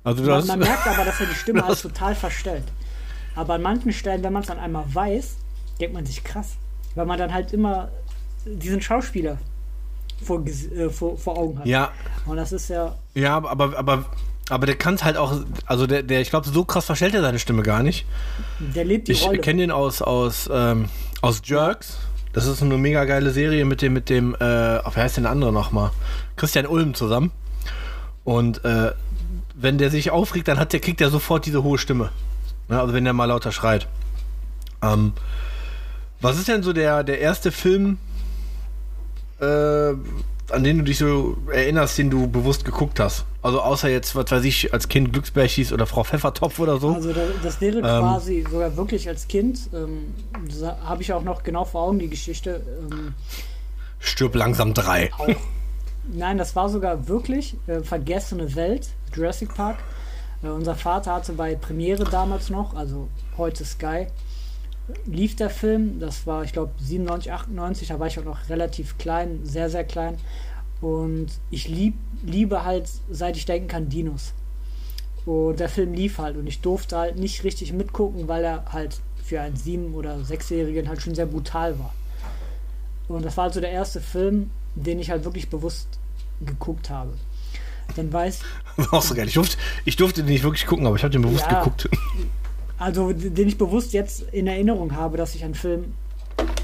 Also 0.03 0.23
man, 0.23 0.47
man 0.47 0.59
merkt 0.59 0.87
aber, 0.87 1.03
dass 1.03 1.19
er 1.19 1.25
die 1.25 1.35
Stimme 1.35 1.67
halt 1.67 1.81
total 1.81 2.15
verstellt. 2.15 2.63
Aber 3.35 3.55
an 3.55 3.61
manchen 3.61 3.91
Stellen, 3.91 4.23
wenn 4.23 4.31
man 4.31 4.41
es 4.41 4.47
dann 4.47 4.57
einmal 4.59 4.85
weiß, 4.87 5.35
denkt 5.79 5.93
man 5.93 6.05
sich 6.05 6.23
krass. 6.23 6.55
Weil 6.95 7.05
man 7.05 7.19
dann 7.19 7.33
halt 7.33 7.51
immer 7.53 7.89
diesen 8.45 8.81
Schauspieler 8.81 9.37
vor, 10.23 10.45
äh, 10.45 10.89
vor, 10.89 11.17
vor 11.17 11.37
Augen 11.37 11.59
hat. 11.59 11.65
Ja. 11.65 11.91
Und 12.25 12.37
das 12.37 12.51
ist 12.51 12.69
ja. 12.69 12.95
Ja, 13.13 13.37
aber, 13.37 13.77
aber, 13.77 14.05
aber 14.49 14.65
der 14.65 14.75
kann 14.75 14.95
es 14.95 15.03
halt 15.03 15.17
auch, 15.17 15.41
also 15.65 15.87
der, 15.87 16.03
der 16.03 16.21
ich 16.21 16.29
glaube, 16.29 16.47
so 16.49 16.63
krass 16.65 16.85
verstellt 16.85 17.13
er 17.13 17.21
seine 17.21 17.39
Stimme 17.39 17.63
gar 17.63 17.83
nicht. 17.83 18.05
Der 18.59 18.85
lebt 18.85 19.07
die 19.07 19.13
ich 19.13 19.23
Rolle. 19.25 19.37
Ich 19.37 19.41
kenne 19.41 19.61
den 19.61 19.71
aus, 19.71 20.01
aus, 20.01 20.49
ähm, 20.51 20.89
aus 21.21 21.41
Jerks. 21.43 21.97
Das 22.33 22.45
ist 22.45 22.61
eine 22.61 22.77
mega 22.77 23.05
geile 23.05 23.31
Serie 23.31 23.65
mit 23.65 23.81
dem, 23.81 23.93
mit 23.93 24.09
dem, 24.09 24.35
äh, 24.35 24.39
wer 24.39 24.95
heißt 24.95 25.17
denn 25.17 25.23
der 25.23 25.31
andere 25.31 25.51
nochmal? 25.51 25.91
Christian 26.35 26.67
Ulm 26.67 26.93
zusammen. 26.93 27.31
Und 28.23 28.63
äh, 28.63 28.91
wenn 29.55 29.77
der 29.77 29.89
sich 29.89 30.11
aufregt, 30.11 30.47
dann 30.47 30.59
hat 30.59 30.73
der, 30.73 30.79
kriegt 30.79 31.01
er 31.01 31.09
sofort 31.09 31.45
diese 31.45 31.63
hohe 31.63 31.77
Stimme. 31.77 32.11
Ne? 32.67 32.79
Also 32.79 32.93
wenn 32.93 33.05
der 33.05 33.13
mal 33.13 33.25
lauter 33.25 33.51
schreit. 33.51 33.87
Ähm, 34.83 35.13
Was 36.21 36.37
ist 36.37 36.47
denn 36.47 36.61
so 36.61 36.73
der, 36.73 37.03
der 37.03 37.19
erste 37.19 37.51
Film, 37.51 37.97
äh, 39.39 39.93
an 40.49 40.63
den 40.63 40.77
du 40.79 40.83
dich 40.83 40.97
so 40.97 41.37
erinnerst, 41.51 41.97
den 41.97 42.09
du 42.09 42.27
bewusst 42.27 42.63
geguckt 42.65 42.99
hast? 42.99 43.25
Also 43.41 43.61
außer 43.61 43.89
jetzt, 43.89 44.15
was 44.15 44.31
weiß 44.31 44.43
ich, 44.45 44.73
als 44.73 44.87
Kind 44.87 45.11
Glücksbärchis 45.13 45.71
oder 45.73 45.85
Frau 45.85 46.03
Pfeffertopf 46.03 46.59
oder 46.59 46.79
so? 46.79 46.93
Also 46.93 47.13
das, 47.43 47.61
wäre 47.61 47.77
Ähm. 47.77 47.83
quasi 47.83 48.45
sogar 48.49 48.75
wirklich 48.77 49.07
als 49.07 49.27
Kind, 49.27 49.69
ähm, 49.73 50.13
habe 50.83 51.01
ich 51.01 51.13
auch 51.13 51.23
noch 51.23 51.43
genau 51.43 51.65
vor 51.65 51.83
Augen, 51.83 51.99
die 51.99 52.09
Geschichte. 52.09 52.61
Ähm, 52.91 53.13
Stirb 53.99 54.35
langsam 54.35 54.73
drei. 54.73 55.11
auch. 55.17 55.27
Nein, 56.13 56.37
das 56.37 56.55
war 56.55 56.69
sogar 56.69 57.07
wirklich 57.07 57.55
äh, 57.67 57.81
Vergessene 57.81 58.55
Welt, 58.55 58.89
Jurassic 59.13 59.53
Park. 59.53 59.77
Äh, 60.43 60.47
unser 60.47 60.75
Vater 60.75 61.13
hatte 61.13 61.33
bei 61.33 61.55
Premiere 61.55 62.05
damals 62.05 62.49
noch, 62.49 62.73
also 62.75 63.09
heute 63.37 63.65
Sky, 63.65 64.07
lief 65.05 65.35
der 65.35 65.49
Film. 65.49 65.99
Das 65.99 66.25
war, 66.27 66.43
ich 66.43 66.53
glaube, 66.53 66.71
97, 66.79 67.31
98, 67.31 67.87
da 67.89 67.99
war 67.99 68.07
ich 68.07 68.19
auch 68.19 68.23
noch 68.25 68.49
relativ 68.49 68.97
klein, 68.97 69.39
sehr, 69.43 69.69
sehr 69.69 69.83
klein. 69.83 70.17
Und 70.81 71.27
ich 71.49 71.67
lieb, 71.67 71.95
liebe 72.23 72.63
halt, 72.63 72.89
seit 73.09 73.35
ich 73.37 73.45
denken 73.45 73.67
kann, 73.67 73.89
Dinos. 73.89 74.33
Und 75.25 75.59
der 75.59 75.69
Film 75.69 75.93
lief 75.93 76.19
halt 76.19 76.37
und 76.37 76.47
ich 76.47 76.61
durfte 76.61 76.97
halt 76.97 77.17
nicht 77.17 77.43
richtig 77.43 77.73
mitgucken, 77.73 78.27
weil 78.27 78.43
er 78.45 78.65
halt 78.71 79.01
für 79.23 79.41
einen 79.41 79.57
sieben- 79.57 79.93
oder 79.93 80.23
sechsjährigen 80.23 80.87
halt 80.87 81.01
schon 81.01 81.15
sehr 81.15 81.25
brutal 81.25 81.77
war. 81.79 81.93
Und 83.09 83.25
das 83.25 83.35
war 83.35 83.45
also 83.45 83.59
der 83.59 83.71
erste 83.71 83.99
Film, 83.99 84.51
den 84.75 84.99
ich 84.99 85.09
halt 85.09 85.25
wirklich 85.25 85.49
bewusst 85.49 85.87
geguckt 86.45 86.89
habe. 86.89 87.13
Dann 87.95 88.11
weiß, 88.13 88.39
Auch 88.91 89.01
so 89.01 89.15
geil. 89.15 89.27
Ich 89.27 89.33
durfte, 89.33 89.57
ich 89.85 89.95
durfte 89.95 90.21
den 90.23 90.31
nicht 90.31 90.43
wirklich 90.43 90.65
gucken, 90.65 90.85
aber 90.85 90.95
ich 90.95 91.03
habe 91.03 91.11
den 91.11 91.21
bewusst 91.23 91.45
Ja. 91.49 91.59
geguckt. 91.59 91.89
also 92.77 93.11
den 93.11 93.47
ich 93.47 93.57
bewusst 93.57 93.93
jetzt 93.93 94.21
in 94.31 94.47
Erinnerung 94.47 94.95
habe, 94.95 95.17
dass 95.17 95.35
ich 95.35 95.43
einen 95.43 95.55
Film 95.55 95.93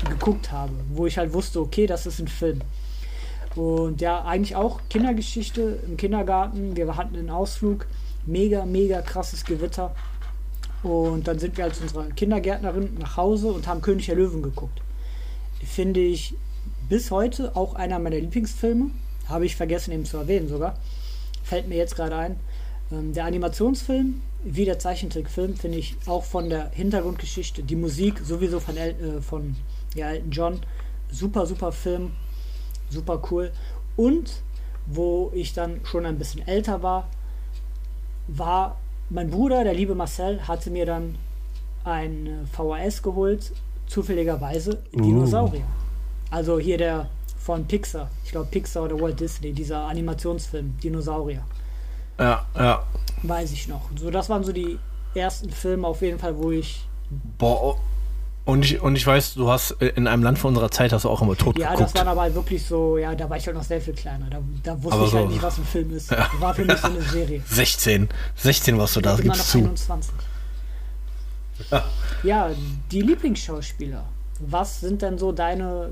geguckt 0.10 0.52
habe, 0.52 0.74
wo 0.94 1.06
ich 1.06 1.18
halt 1.18 1.34
wusste, 1.34 1.60
okay, 1.60 1.88
das 1.88 2.06
ist 2.06 2.20
ein 2.20 2.28
Film. 2.28 2.62
Und 3.56 4.02
ja, 4.02 4.24
eigentlich 4.24 4.56
auch 4.56 4.82
Kindergeschichte 4.90 5.80
im 5.88 5.98
Kindergarten. 5.98 6.76
Wir 6.76 6.96
hatten 6.96 7.16
einen 7.16 7.30
Ausflug, 7.30 7.88
mega, 8.26 8.66
mega 8.66 9.02
krasses 9.02 9.46
Gewitter. 9.46 9.96
Und 10.82 11.28
dann 11.28 11.40
sind 11.40 11.58
wir 11.58 11.66
als 11.66 11.80
unsere 11.80 12.10
Kindergärtnerin 12.10 12.96
nach 13.00 13.16
Hause 13.16 13.52
und 13.52 13.68
haben 13.68 13.82
König 13.82 14.08
der 14.08 14.16
Löwen 14.16 14.42
geguckt. 14.42 14.82
Finde 15.64 16.02
ich 16.02 16.36
bis 16.90 17.10
heute 17.10 17.56
auch 17.56 17.76
einer 17.76 18.00
meiner 18.00 18.20
Lieblingsfilme. 18.20 18.92
Habe 19.30 19.46
ich 19.46 19.56
vergessen 19.56 19.94
eben 19.94 20.06
zu 20.06 20.18
erwähnen 20.18 20.50
sogar. 20.50 20.78
Fällt 21.44 21.70
mir 21.70 21.78
jetzt 21.78 21.96
gerade 21.96 22.16
ein. 22.16 22.36
Ähm, 22.94 23.14
der 23.14 23.26
Animationsfilm, 23.26 24.22
wie 24.44 24.66
der 24.66 24.80
Zeichentrickfilm, 24.80 25.56
finde 25.56 25.78
ich 25.78 25.96
auch 26.06 26.24
von 26.24 26.50
der 26.50 26.70
Hintergrundgeschichte, 26.72 27.64
die 27.64 27.76
Musik 27.76 28.20
sowieso 28.20 28.60
von, 28.60 28.78
El 28.78 28.92
äh, 28.92 29.22
von 29.22 29.56
ja, 29.96 30.10
Elton 30.10 30.32
John, 30.32 30.60
super, 31.10 31.46
super 31.46 31.72
Film, 31.72 32.12
super 32.90 33.22
cool. 33.32 33.52
Und 33.96 34.42
wo 34.86 35.32
ich 35.34 35.54
dann 35.54 35.80
schon 35.86 36.06
ein 36.06 36.18
bisschen 36.18 36.46
älter 36.48 36.84
war, 36.84 37.08
war 38.28 38.78
mein 39.10 39.30
Bruder, 39.30 39.64
der 39.64 39.74
liebe 39.74 39.96
Marcel, 39.96 40.48
hatte 40.48 40.70
mir 40.70 40.86
dann 40.86 41.16
ein 41.84 42.28
äh, 42.28 42.46
VHS 42.46 43.02
geholt, 43.02 43.52
zufälligerweise 43.88 44.82
Dinosaurier. 44.94 45.66
Also 46.30 46.60
hier 46.60 46.78
der 46.78 47.10
von 47.38 47.66
Pixar, 47.66 48.10
ich 48.24 48.32
glaube 48.32 48.48
Pixar 48.50 48.84
oder 48.84 49.00
Walt 49.00 49.20
Disney, 49.20 49.52
dieser 49.52 49.86
Animationsfilm, 49.86 50.78
Dinosaurier. 50.82 51.44
Ja, 52.20 52.46
ja. 52.56 52.84
Weiß 53.24 53.52
ich 53.52 53.68
noch. 53.68 53.90
So, 54.00 54.10
das 54.12 54.30
waren 54.30 54.44
so 54.44 54.52
die 54.52 54.78
ersten 55.16 55.50
Filme 55.50 55.88
auf 55.88 56.02
jeden 56.02 56.20
Fall, 56.20 56.38
wo 56.38 56.52
ich. 56.52 56.86
Boah. 57.38 57.62
oh. 57.64 57.80
Und 58.46 58.66
ich, 58.66 58.82
und 58.82 58.98
ich 58.98 59.08
weiß, 59.08 59.36
du 59.36 59.50
hast 59.50 59.72
äh, 59.82 59.88
in 59.96 60.06
einem 60.06 60.22
Land 60.22 60.38
von 60.38 60.50
unserer 60.50 60.70
Zeit 60.70 60.92
hast 60.92 61.06
du 61.06 61.10
auch 61.10 61.22
immer 61.22 61.34
tot 61.38 61.58
Ja, 61.58 61.70
das 61.70 61.78
geguckt. 61.80 61.98
waren 61.98 62.08
aber 62.10 62.22
halt 62.24 62.36
wirklich 62.36 62.66
so, 62.66 62.98
ja, 62.98 63.16
da 63.16 63.30
war 63.30 63.38
ich 63.38 63.46
halt 63.48 63.56
noch 63.56 63.64
sehr 63.64 63.80
viel 63.80 63.94
kleiner. 63.94 64.26
Da, 64.30 64.40
da 64.64 64.84
wusste 64.84 64.98
Aber 64.98 65.06
ich 65.06 65.12
so- 65.12 65.18
halt 65.20 65.30
nicht, 65.30 65.42
was 65.42 65.58
ein 65.60 65.64
Film 65.64 65.92
ist. 65.96 66.12
War 66.42 66.54
für 66.54 66.66
mich 66.66 66.78
so 66.78 66.88
eine 66.88 67.02
Serie. 67.10 67.42
16. 67.48 68.10
16 68.36 68.78
warst 68.78 68.98
du 68.98 69.02
da, 69.02 69.16
gibst 69.16 69.28
noch 69.40 69.46
zu. 69.46 69.58
21. 69.60 70.14
Ja. 71.72 71.84
Ja, 72.24 72.50
die 72.92 73.02
Lieblingsschauspieler. 73.02 74.04
Was 74.40 74.82
sind 74.82 75.02
denn 75.02 75.18
so 75.18 75.32
deine 75.32 75.90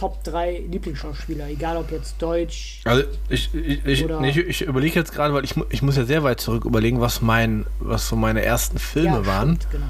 Top 0.00 0.24
3 0.24 0.62
Lieblingsschauspieler? 0.70 1.48
Egal 1.48 1.76
ob 1.76 1.90
jetzt 1.92 2.20
Deutsch. 2.22 2.80
Also 2.84 3.02
ich, 3.28 3.54
ich, 3.54 3.84
ich, 3.84 4.06
nee, 4.06 4.30
ich, 4.30 4.38
ich 4.38 4.62
überlege 4.62 4.98
jetzt 4.98 5.12
gerade, 5.12 5.34
weil 5.34 5.44
ich, 5.44 5.54
ich 5.68 5.82
muss 5.82 5.96
ja 5.98 6.04
sehr 6.06 6.22
weit 6.22 6.40
zurück 6.40 6.64
überlegen, 6.64 7.02
was 7.02 7.20
mein, 7.20 7.66
was 7.80 8.08
so 8.08 8.16
meine 8.16 8.42
ersten 8.42 8.78
Filme 8.78 9.18
ja, 9.18 9.26
waren. 9.26 9.56
stimmt, 9.56 9.72
Genau. 9.72 9.86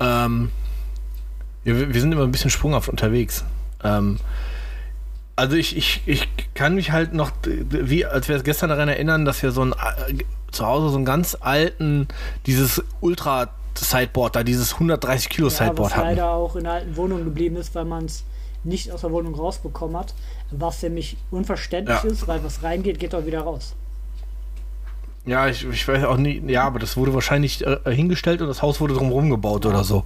Ähm, 0.00 0.50
wir, 1.64 1.92
wir 1.92 2.00
sind 2.00 2.12
immer 2.12 2.22
ein 2.22 2.32
bisschen 2.32 2.48
sprunghaft 2.48 2.88
unterwegs. 2.88 3.44
Ähm, 3.82 4.18
also 5.36 5.54
ich, 5.54 5.76
ich, 5.76 6.00
ich 6.06 6.26
kann 6.54 6.74
mich 6.74 6.90
halt 6.90 7.12
noch, 7.12 7.30
wie 7.44 8.06
als 8.06 8.28
wir 8.28 8.36
es 8.36 8.42
gestern 8.44 8.70
daran 8.70 8.88
erinnern, 8.88 9.26
dass 9.26 9.42
wir 9.42 9.50
so 9.50 9.66
ein 9.66 9.72
äh, 9.72 10.14
zu 10.50 10.64
Hause 10.64 10.88
so 10.88 10.96
einen 10.96 11.04
ganz 11.04 11.36
alten, 11.38 12.08
dieses 12.46 12.82
Ultra 13.02 13.50
Sideboard 13.76 14.36
da, 14.36 14.44
dieses 14.44 14.72
130 14.74 15.28
Kilo 15.28 15.48
Ja, 15.48 15.54
Sideboard 15.54 15.90
was 15.90 15.96
hatten. 15.96 16.08
leider 16.08 16.30
auch 16.30 16.56
in 16.56 16.64
der 16.64 16.72
alten 16.72 16.96
Wohnung 16.96 17.24
geblieben 17.24 17.56
ist, 17.56 17.74
weil 17.74 17.84
man 17.84 18.06
es 18.06 18.24
nicht 18.64 18.90
aus 18.90 19.02
der 19.02 19.12
Wohnung 19.12 19.34
rausbekommen 19.34 19.96
hat. 19.96 20.14
Was 20.50 20.82
nämlich 20.82 21.16
unverständlich 21.30 22.02
Ja. 22.02 22.10
ist, 22.10 22.26
weil 22.26 22.42
was 22.44 22.62
reingeht, 22.62 22.98
geht 22.98 23.14
auch 23.14 23.26
wieder 23.26 23.42
raus. 23.42 23.74
Ja, 25.26 25.48
ich, 25.48 25.66
ich 25.66 25.88
weiß 25.88 26.04
auch 26.04 26.18
nicht, 26.18 26.48
ja, 26.50 26.64
aber 26.64 26.78
das 26.78 26.96
wurde 26.98 27.14
wahrscheinlich 27.14 27.66
äh, 27.66 27.78
hingestellt 27.94 28.42
und 28.42 28.48
das 28.48 28.60
Haus 28.60 28.80
wurde 28.80 28.94
drumherum 28.94 29.30
gebaut 29.30 29.64
oder 29.64 29.82
so. 29.82 30.04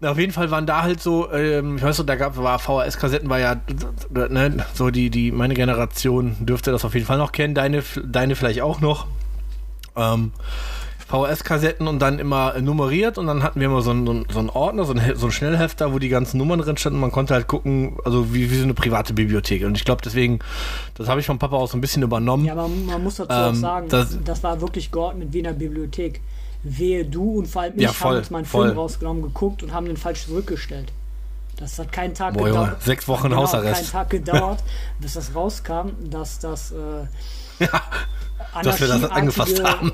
Na, 0.00 0.12
auf 0.12 0.18
jeden 0.18 0.32
Fall 0.32 0.52
waren 0.52 0.64
da 0.64 0.82
halt 0.82 1.02
so, 1.02 1.32
ähm, 1.32 1.76
ich 1.76 1.82
weiß 1.82 1.98
noch, 1.98 2.06
da 2.06 2.14
gab 2.14 2.36
war 2.36 2.60
VHS-Kassetten, 2.60 3.28
war 3.28 3.40
ja, 3.40 3.56
ne, 4.10 4.64
so 4.74 4.90
die, 4.90 5.10
die, 5.10 5.32
meine 5.32 5.54
Generation 5.54 6.36
dürfte 6.38 6.70
das 6.70 6.84
auf 6.84 6.94
jeden 6.94 7.06
Fall 7.06 7.18
noch 7.18 7.32
kennen, 7.32 7.54
deine, 7.56 7.82
deine 8.06 8.36
vielleicht 8.36 8.60
auch 8.60 8.80
noch. 8.80 9.08
Ähm, 9.96 10.30
VHS-Kassetten 11.10 11.88
und 11.88 11.98
dann 12.00 12.18
immer 12.18 12.60
nummeriert 12.60 13.16
und 13.18 13.26
dann 13.26 13.42
hatten 13.42 13.60
wir 13.60 13.66
immer 13.66 13.80
so 13.82 13.90
einen, 13.90 14.26
so 14.30 14.38
einen 14.38 14.50
Ordner, 14.50 14.84
so 14.84 14.92
einen, 14.92 15.16
so 15.16 15.26
einen 15.26 15.32
Schnellhefter, 15.32 15.92
wo 15.92 15.98
die 15.98 16.08
ganzen 16.10 16.36
Nummern 16.38 16.60
drin 16.60 16.76
standen. 16.76 17.00
Man 17.00 17.10
konnte 17.12 17.34
halt 17.34 17.46
gucken, 17.46 17.96
also 18.04 18.34
wie, 18.34 18.50
wie 18.50 18.56
so 18.56 18.64
eine 18.64 18.74
private 18.74 19.14
Bibliothek. 19.14 19.64
Und 19.64 19.76
ich 19.76 19.84
glaube, 19.84 20.02
deswegen, 20.04 20.38
das 20.94 21.08
habe 21.08 21.20
ich 21.20 21.26
vom 21.26 21.38
Papa 21.38 21.56
auch 21.56 21.68
so 21.68 21.76
ein 21.78 21.80
bisschen 21.80 22.02
übernommen. 22.02 22.44
Ja, 22.44 22.54
man, 22.54 22.84
man 22.86 23.02
muss 23.02 23.16
dazu 23.16 23.30
auch 23.32 23.48
Ähm, 23.48 23.54
sagen, 23.56 23.88
das, 23.88 24.18
das- 24.24 24.42
war 24.42 24.60
wirklich 24.60 24.90
geordnet 24.92 25.28
wie 25.32 25.38
in 25.38 25.44
der 25.44 25.52
Bibliothek. 25.52 26.20
Wehe 26.62 27.04
du 27.04 27.38
und 27.38 27.46
vor 27.46 27.62
allem 27.62 27.74
ich 27.76 27.82
Ja, 27.82 27.92
voll, 27.92 28.10
haben 28.10 28.18
uns 28.18 28.30
mal 28.30 28.44
voll. 28.44 28.66
Film 28.66 28.78
rausgenommen, 28.78 29.22
geguckt 29.22 29.62
und 29.62 29.72
haben 29.72 29.86
den 29.86 29.96
falsch 29.96 30.26
zurückgestellt. 30.26 30.92
Das 31.56 31.78
hat 31.78 31.90
keinen 31.90 32.14
Tag 32.14 32.34
Boah, 32.34 32.44
gedauert. 32.46 32.82
sechs 32.82 33.08
Wochen 33.08 33.30
genau, 33.30 33.38
Hausarrest. 33.42 33.74
keinen 33.80 33.90
Tag 33.90 34.10
gedauert, 34.10 34.62
bis 35.00 35.14
das 35.14 35.34
rauskam, 35.34 35.88
dass 36.10 36.38
das 36.38 36.72
äh, 36.72 37.66
dass 38.62 38.80
wir 38.80 38.88
das 38.88 39.04
angefasst 39.10 39.62
haben. 39.64 39.92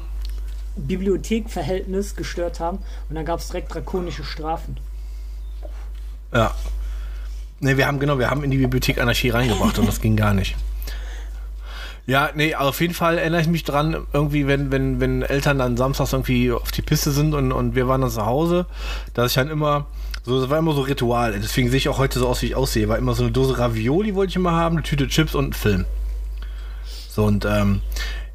Bibliothekverhältnis 0.77 2.17
gestört 2.17 2.61
haben 2.61 2.79
und 3.09 3.15
dann 3.15 3.25
gab 3.25 3.41
es 3.41 3.49
direkt 3.49 3.75
drakonische 3.75 4.25
Strafen. 4.25 4.77
Ja. 6.33 6.55
Ne, 7.61 7.77
wir 7.77 7.87
haben, 7.87 8.01
genau, 8.01 8.19
wir 8.19 8.31
haben 8.31 8.45
in 8.45 8.51
die 8.51 8.59
Bibliothek 8.59 9.01
Anarchie 9.01 9.31
reingebracht 9.31 9.79
und 9.79 9.87
das 9.87 10.01
ging 10.01 10.17
gar 10.17 10.35
nicht. 10.35 10.57
Ja, 12.07 12.31
nee, 12.35 12.55
auf 12.55 12.81
jeden 12.83 12.93
Fall 12.93 13.17
erinnere 13.17 13.41
ich 13.41 13.47
mich 13.47 13.65
dran, 13.65 14.07
irgendwie, 14.13 14.47
wenn, 14.47 14.71
wenn, 14.71 15.01
wenn 15.01 15.23
Eltern 15.23 15.59
dann 15.59 15.79
samstags 15.79 16.13
irgendwie 16.13 16.53
auf 16.53 16.71
die 16.71 16.83
Piste 16.83 17.11
sind 17.13 17.33
und, 17.33 17.51
und 17.51 17.75
wir 17.75 17.89
waren 17.89 18.03
dann 18.03 18.11
zu 18.11 18.27
Hause, 18.27 18.67
dass 19.15 19.31
ich 19.31 19.35
dann 19.37 19.49
immer, 19.49 19.87
so, 20.23 20.39
das 20.39 20.51
war 20.51 20.59
immer 20.59 20.75
so 20.75 20.83
Ritual. 20.83 21.33
Deswegen 21.33 21.71
sehe 21.71 21.79
ich 21.79 21.89
auch 21.89 21.97
heute 21.97 22.19
so 22.19 22.29
aus, 22.29 22.43
wie 22.43 22.47
ich 22.47 22.57
aussehe. 22.57 22.89
War 22.89 22.99
immer 22.99 23.15
so 23.15 23.23
eine 23.23 23.33
Dose 23.33 23.59
Ravioli 23.59 24.15
wollte 24.15 24.31
ich 24.31 24.37
immer 24.37 24.53
haben, 24.53 24.77
eine 24.77 24.83
Tüte 24.83 25.09
Chips 25.09 25.35
und 25.35 25.45
einen 25.45 25.53
Film. 25.55 25.85
So, 27.09 27.25
und 27.25 27.47
ähm, 27.47 27.81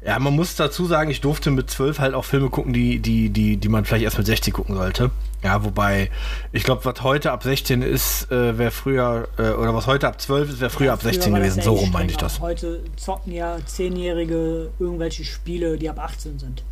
ja, 0.02 0.18
man 0.18 0.34
muss 0.34 0.56
dazu 0.56 0.86
sagen, 0.86 1.10
ich 1.10 1.20
durfte 1.20 1.50
mit 1.50 1.70
zwölf 1.70 1.98
halt 1.98 2.14
auch 2.14 2.24
Filme 2.24 2.48
gucken, 2.48 2.72
die, 2.72 3.00
die, 3.00 3.28
die, 3.28 3.58
die 3.58 3.68
man 3.68 3.84
vielleicht 3.84 4.04
erst 4.04 4.16
mit 4.16 4.26
60 4.26 4.54
gucken 4.54 4.74
sollte. 4.74 5.10
Ja, 5.42 5.62
wobei, 5.62 6.10
ich 6.52 6.64
glaube, 6.64 6.84
was 6.86 7.02
heute 7.02 7.32
ab 7.32 7.42
16 7.42 7.82
ist, 7.82 8.30
äh, 8.32 8.56
wäre 8.56 8.70
früher, 8.70 9.28
äh, 9.36 9.50
oder 9.50 9.74
was 9.74 9.86
heute 9.86 10.08
ab 10.08 10.18
12 10.18 10.50
ist, 10.50 10.60
wäre 10.60 10.70
früher 10.70 10.94
ab 10.94 11.02
16 11.02 11.32
Früher 11.32 11.40
gewesen. 11.40 11.58
ja 11.58 11.64
So 11.64 11.74
rum 11.74 11.92
meinte 11.92 12.12
ich 12.12 12.16
das. 12.16 12.40
Heute 12.40 12.82
zocken 12.96 13.32
ja 13.32 13.58
Zehnjährige 13.66 14.70
irgendwelche 14.78 15.24
Spiele, 15.24 15.76
die 15.76 15.90
ab 15.90 15.98
18 15.98 16.38
sind. 16.38 16.62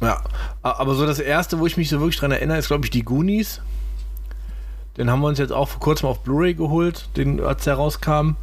Ja, 0.00 0.22
aber 0.62 0.94
so 0.94 1.06
das 1.06 1.18
erste, 1.18 1.58
wo 1.58 1.66
ich 1.66 1.76
mich 1.76 1.88
so 1.88 1.98
wirklich 1.98 2.18
dran 2.18 2.30
erinnere, 2.30 2.58
ist, 2.58 2.68
glaube 2.68 2.84
ich, 2.84 2.90
die 2.90 3.02
Goonies. 3.02 3.60
Den 4.96 5.10
haben 5.10 5.20
wir 5.20 5.28
uns 5.28 5.38
jetzt 5.38 5.52
auch 5.52 5.68
vor 5.68 5.80
kurzem 5.80 6.08
auf 6.08 6.20
Blu-ray 6.20 6.54
geholt, 6.54 7.08
den, 7.16 7.40
als 7.40 7.64
der 7.64 7.74
rauskam. 7.74 8.36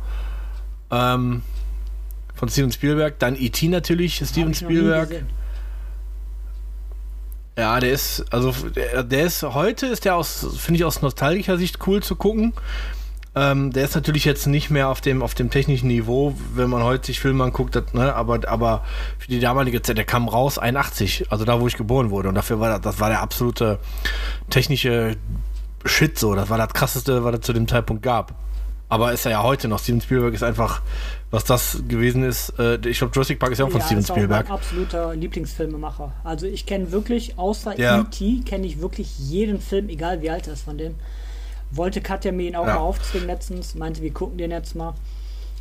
Ähm, 0.90 1.44
von 2.42 2.50
Steven 2.50 2.72
Spielberg. 2.72 3.20
Dann 3.20 3.36
E.T. 3.40 3.68
natürlich, 3.68 4.16
Steven 4.26 4.56
Spielberg. 4.56 5.10
Ja, 7.56 7.80
der 7.80 7.92
ist, 7.92 8.26
also 8.32 8.52
der, 8.52 9.04
der 9.04 9.26
ist, 9.26 9.44
heute 9.44 9.86
ist 9.86 10.06
der 10.06 10.16
aus, 10.16 10.48
finde 10.58 10.80
ich 10.80 10.84
aus 10.84 11.04
nostalgischer 11.04 11.60
Sicht 11.60 11.86
cool 11.86 12.02
zu 12.02 12.16
gucken. 12.16 12.54
Ähm, 13.36 13.72
der 13.72 13.84
ist 13.84 13.94
natürlich 13.94 14.26
jetzt 14.26 14.48
nicht 14.48 14.72
mehr 14.72 14.90
auf 14.90 15.02
dem, 15.02 15.22
auf 15.22 15.36
dem 15.36 15.52
technischen 15.52 15.88
Niveau, 15.88 16.36
wenn 16.56 16.72
man 16.72 16.82
heute 16.84 17.06
sich 17.06 17.20
Filme 17.20 17.44
anguckt, 17.44 17.76
das, 17.76 17.94
ne? 17.94 18.16
aber, 18.16 18.40
aber 18.50 18.86
für 19.20 19.28
die 19.28 19.40
damalige 19.40 19.84
Zeit, 19.84 19.98
der 19.98 20.06
kam 20.06 20.28
raus 20.28 20.58
81, 20.58 21.28
also 21.30 21.46
da, 21.46 21.62
wo 21.62 21.68
ich 21.68 21.78
geboren 21.78 22.10
wurde. 22.10 22.30
Und 22.30 22.36
dafür 22.36 22.60
war 22.60 22.70
das, 22.70 22.82
das 22.82 23.00
war 23.00 23.10
der 23.10 23.22
absolute 23.22 23.78
technische 24.50 25.16
Shit 25.86 26.18
so. 26.18 26.34
Das 26.34 26.50
war 26.50 26.58
das 26.58 26.74
krasseste, 26.74 27.24
was 27.24 27.36
es 27.36 27.42
zu 27.42 27.54
dem 27.54 27.68
Zeitpunkt 27.68 28.02
gab. 28.02 28.34
Aber 28.90 29.14
ist 29.14 29.26
er 29.26 29.32
ja 29.32 29.44
heute 29.44 29.68
noch. 29.68 29.80
Steven 29.80 30.02
Spielberg 30.02 30.34
ist 30.34 30.44
einfach, 30.44 30.82
was 31.32 31.44
das 31.46 31.82
gewesen 31.88 32.24
ist. 32.24 32.54
Äh, 32.60 32.76
ich 32.88 33.00
glaube, 33.00 33.14
Jurassic 33.16 33.40
Park 33.40 33.54
ist 33.54 33.60
ja 33.60 33.66
auch 33.66 33.72
von 33.72 33.80
ja, 33.80 33.86
Steven 33.86 34.04
Spielberg. 34.06 34.46
Auch 34.46 34.50
mein 34.50 34.58
absoluter 34.58 35.16
Lieblingsfilmemacher. 35.16 36.14
Also 36.24 36.46
ich 36.46 36.66
kenne 36.66 36.92
wirklich, 36.92 37.38
außer 37.40 37.80
Ja. 37.80 38.02
E.T., 38.02 38.42
kenne 38.46 38.68
ich 38.68 38.82
wirklich 38.82 39.18
jeden 39.18 39.60
Film, 39.62 39.90
egal 39.90 40.22
wie 40.22 40.30
alt 40.30 40.48
er 40.48 40.54
ist 40.54 40.64
von 40.64 40.78
dem. 40.78 40.96
Wollte 41.72 42.02
Katja 42.02 42.32
mir 42.34 42.48
ihn 42.50 42.56
auch 42.58 42.68
Ja. 42.68 42.76
mal 42.76 42.80
aufzwingen 42.82 43.28
letztens, 43.28 43.76
meinte, 43.76 44.02
wir 44.02 44.12
gucken 44.12 44.38
den 44.38 44.52
jetzt 44.52 44.76
mal. 44.76 44.94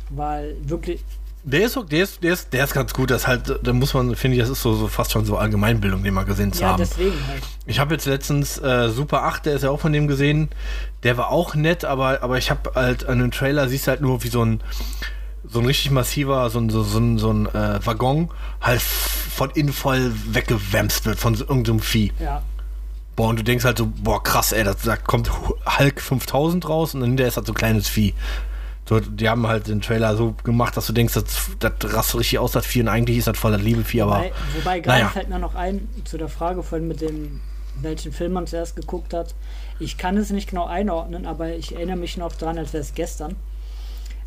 Weil 0.09 0.57
wirklich, 0.63 1.01
Der 1.43 1.61
ist, 1.63 1.79
der 1.89 2.03
ist, 2.03 2.21
der 2.21 2.33
ist, 2.33 2.51
der 2.51 2.65
ist 2.65 2.73
ganz 2.73 2.93
gut. 2.93 3.09
Das 3.09 3.25
halt, 3.27 3.59
da 3.63 3.71
muss 3.73 3.93
man, 3.93 4.13
finde 4.17 4.35
ich, 4.35 4.41
das 4.43 4.49
ist 4.49 4.61
so, 4.61 4.73
so 4.75 4.87
fast 4.89 5.11
schon 5.13 5.23
so 5.23 5.37
Allgemeinbildung, 5.37 6.03
den 6.03 6.13
mal 6.13 6.25
gesehen 6.25 6.51
zu 6.51 6.63
ja, 6.63 6.71
haben. 6.73 6.79
deswegen 6.79 7.15
halt. 7.27 7.41
Ich 7.65 7.79
habe 7.79 7.93
jetzt 7.93 8.05
letztens 8.05 8.57
äh, 8.59 8.89
Super 8.89 9.23
8, 9.23 9.45
der 9.45 9.53
ist 9.55 9.63
ja 9.63 9.69
auch 9.71 9.79
von 9.79 9.93
dem 9.93 10.09
gesehen. 10.09 10.49
Der 11.03 11.15
war 11.17 11.29
auch 11.31 11.55
nett, 11.55 11.85
aber, 11.85 12.21
aber 12.23 12.37
ich 12.37 12.51
habe 12.51 12.73
halt 12.75 13.05
an 13.07 13.19
dem 13.19 13.31
Trailer 13.31 13.69
siehst 13.69 13.87
du 13.87 13.91
halt 13.91 14.01
nur 14.01 14.21
wie 14.23 14.27
so 14.27 14.43
ein 14.43 14.59
so 15.47 15.59
ein 15.59 15.65
richtig 15.65 15.91
massiver, 15.91 16.49
so 16.49 16.59
ein, 16.59 16.69
so, 16.69 16.83
so 16.83 16.99
ein, 16.99 17.17
so 17.17 17.31
ein 17.31 17.47
äh, 17.47 17.85
Waggon 17.85 18.29
halt 18.61 18.81
von 18.81 19.49
innen 19.51 19.73
voll 19.73 20.11
weggewämst 20.31 21.05
wird 21.05 21.19
von 21.19 21.35
so 21.35 21.45
irgendeinem 21.45 21.79
Vieh. 21.79 22.11
Ja. 22.19 22.43
Boah, 23.15 23.29
und 23.29 23.39
du 23.39 23.43
denkst 23.43 23.65
halt 23.65 23.77
so, 23.77 23.87
boah, 23.87 24.23
krass, 24.23 24.51
ey, 24.51 24.63
das, 24.63 24.77
da 24.83 24.95
kommt 24.95 25.29
Hulk 25.79 25.99
5000 26.01 26.67
raus 26.69 26.93
und 26.93 27.01
dann 27.01 27.09
hinterher 27.11 27.27
ist 27.29 27.37
halt 27.37 27.47
so 27.47 27.53
ein 27.53 27.55
kleines 27.55 27.87
Vieh. 27.87 28.13
So, 28.87 28.99
die 28.99 29.29
haben 29.29 29.47
halt 29.47 29.67
den 29.67 29.81
Trailer 29.81 30.15
so 30.15 30.35
gemacht, 30.43 30.75
dass 30.75 30.87
du 30.87 30.93
denkst, 30.93 31.13
das, 31.13 31.51
das 31.59 31.73
rastet 31.93 32.19
richtig 32.19 32.39
aus, 32.39 32.51
das 32.51 32.65
Vieh, 32.65 32.81
und 32.81 32.87
eigentlich 32.87 33.17
ist 33.17 33.27
das 33.27 33.37
voller 33.37 33.57
Liebe-Vieh, 33.57 34.01
aber 34.01 34.17
Wobei, 34.17 34.31
wobei 34.57 34.79
gerade 34.79 34.99
naja. 34.99 35.09
fällt 35.09 35.29
mir 35.29 35.39
noch 35.39 35.55
ein 35.55 35.87
zu 36.03 36.17
der 36.17 36.29
Frage 36.29 36.63
vorhin 36.63 36.87
mit 36.87 37.01
dem, 37.01 37.41
welchen 37.81 38.11
Film 38.11 38.33
man 38.33 38.47
zuerst 38.47 38.75
geguckt 38.75 39.13
hat. 39.13 39.33
Ich 39.79 39.97
kann 39.97 40.17
es 40.17 40.29
nicht 40.29 40.49
genau 40.49 40.65
einordnen, 40.65 41.25
aber 41.25 41.53
ich 41.53 41.75
erinnere 41.75 41.97
mich 41.97 42.17
noch 42.17 42.33
dran, 42.35 42.57
als 42.57 42.73
wäre 42.73 42.81
es 42.81 42.93
gestern. 42.93 43.35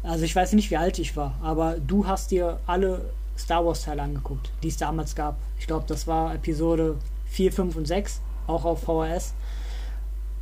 Also 0.04 0.24
ich 0.24 0.36
weiß 0.36 0.52
nicht, 0.52 0.70
wie 0.70 0.76
alt 0.76 0.98
ich 0.98 1.16
war, 1.16 1.34
aber 1.42 1.76
du 1.78 2.06
hast 2.06 2.30
dir 2.30 2.60
alle 2.66 3.10
Star 3.38 3.64
Wars 3.64 3.82
Teile 3.82 4.02
angeguckt, 4.02 4.50
die 4.62 4.68
es 4.68 4.76
damals 4.76 5.14
gab. 5.14 5.38
Ich 5.58 5.66
glaube, 5.66 5.86
das 5.88 6.06
war 6.06 6.34
Episode 6.34 6.96
4, 7.30 7.52
5 7.52 7.76
und 7.76 7.86
6, 7.86 8.20
auch 8.46 8.66
auf 8.66 8.82
VHS. 8.82 9.32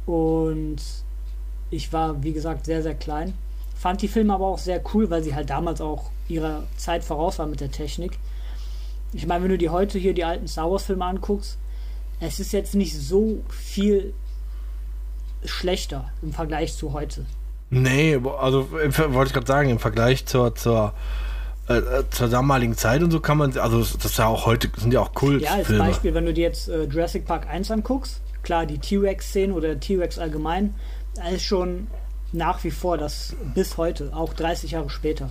Und 0.05 0.79
ich 1.70 1.92
war, 1.92 2.22
wie 2.25 2.33
gesagt, 2.33 2.66
sehr, 2.66 2.83
sehr 2.83 2.96
klein. 2.96 3.35
Fand 3.77 4.03
die 4.03 4.09
Filme 4.09 4.35
aber 4.35 4.48
auch 4.48 4.59
sehr 4.59 4.83
cool, 4.92 5.09
weil 5.11 5.22
sie 5.22 5.35
halt 5.35 5.48
damals 5.48 5.81
auch 5.81 6.11
ihrer 6.29 6.64
Zeit 6.77 7.05
voraus 7.05 7.38
waren 7.38 7.51
mit 7.51 7.61
der 7.61 7.70
Technik. 7.70 8.18
Ich 9.12 9.27
meine, 9.27 9.44
wenn 9.44 9.51
du 9.51 9.59
dir 9.59 9.70
heute 9.70 9.96
hier 9.96 10.12
die 10.12 10.25
alten 10.25 10.48
Star 10.48 10.70
Wars 10.70 10.85
Filme 10.85 11.05
anguckst, 11.05 11.57
es 12.18 12.40
ist 12.40 12.53
jetzt 12.53 12.75
nicht 12.75 12.98
so 12.98 13.42
viel 13.48 14.12
schlechter 15.44 16.11
im 16.20 16.33
Vergleich 16.33 16.75
zu 16.75 16.92
heute. 16.92 17.27
Nee, 17.74 18.20
also 18.38 18.70
wollte 18.70 19.28
ich 19.28 19.32
gerade 19.32 19.46
sagen, 19.46 19.70
im 19.70 19.78
Vergleich 19.78 20.26
zur, 20.26 20.54
zur, 20.54 20.92
äh, 21.70 21.78
äh, 21.78 22.04
zur 22.11 22.28
damaligen 22.28 22.76
Zeit 22.76 23.02
und 23.02 23.11
so 23.11 23.18
kann 23.18 23.38
man, 23.38 23.56
also 23.56 23.78
das 23.78 24.04
ist 24.04 24.18
ja 24.18 24.26
auch 24.26 24.44
heute, 24.44 24.68
sind 24.76 24.92
ja 24.92 25.00
auch 25.00 25.12
Ja, 25.40 25.52
als 25.52 25.66
Kultfilme. 25.66 25.85
Beispiel, 25.85 26.12
wenn 26.12 26.26
du 26.26 26.35
dir 26.35 26.42
jetzt 26.42 26.68
äh, 26.68 26.85
Jurassic 26.85 27.24
Park 27.24 27.48
1 27.48 27.70
anguckst, 27.70 28.20
klar, 28.42 28.66
die 28.66 28.76
T-Rex-Szene 28.76 29.54
oder 29.54 29.80
T-Rex 29.80 30.18
allgemein, 30.18 30.74
ist 31.35 31.44
schon 31.44 31.87
nach 32.32 32.62
wie 32.62 32.70
vor 32.70 32.98
das 32.98 33.35
bis 33.54 33.78
heute, 33.78 34.11
auch 34.14 34.35
30 34.35 34.72
Jahre 34.72 34.90
später. 34.90 35.30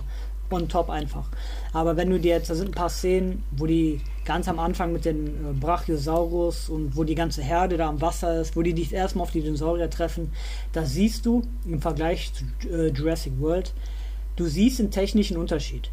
On 0.52 0.68
top 0.68 0.90
einfach. 0.90 1.26
Aber 1.72 1.96
wenn 1.96 2.10
du 2.10 2.18
dir 2.20 2.34
jetzt, 2.36 2.50
da 2.50 2.54
sind 2.54 2.68
ein 2.68 2.74
paar 2.74 2.88
Szenen, 2.90 3.42
wo 3.52 3.66
die 3.66 4.00
ganz 4.24 4.46
am 4.48 4.58
Anfang 4.58 4.92
mit 4.92 5.04
den 5.04 5.26
äh, 5.26 5.52
Brachiosaurus 5.58 6.68
und 6.68 6.96
wo 6.96 7.04
die 7.04 7.14
ganze 7.14 7.42
Herde 7.42 7.76
da 7.76 7.88
am 7.88 8.00
Wasser 8.00 8.40
ist, 8.40 8.54
wo 8.56 8.62
die 8.62 8.74
dich 8.74 8.92
erstmal 8.92 9.24
auf 9.24 9.30
die 9.32 9.40
Dinosaurier 9.40 9.90
treffen, 9.90 10.32
da 10.72 10.84
siehst 10.84 11.26
du 11.26 11.42
im 11.66 11.80
Vergleich 11.80 12.32
zu 12.34 12.44
äh, 12.68 12.88
Jurassic 12.88 13.32
World, 13.40 13.72
du 14.36 14.46
siehst 14.46 14.80
einen 14.80 14.90
technischen 14.90 15.36
Unterschied. 15.36 15.90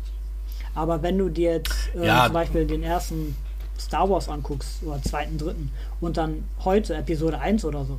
Aber 0.75 1.01
wenn 1.01 1.17
du 1.17 1.29
dir 1.29 1.53
jetzt 1.53 1.73
äh, 1.95 2.05
Ja. 2.05 2.25
zum 2.25 2.33
Beispiel 2.33 2.65
den 2.65 2.83
ersten 2.83 3.35
Star 3.79 4.09
Wars 4.09 4.29
anguckst, 4.29 4.83
oder 4.83 5.01
zweiten, 5.01 5.37
dritten, 5.37 5.71
und 6.01 6.17
dann 6.17 6.43
heute 6.63 6.95
Episode 6.95 7.39
1 7.39 7.65
oder 7.65 7.85
so, 7.85 7.97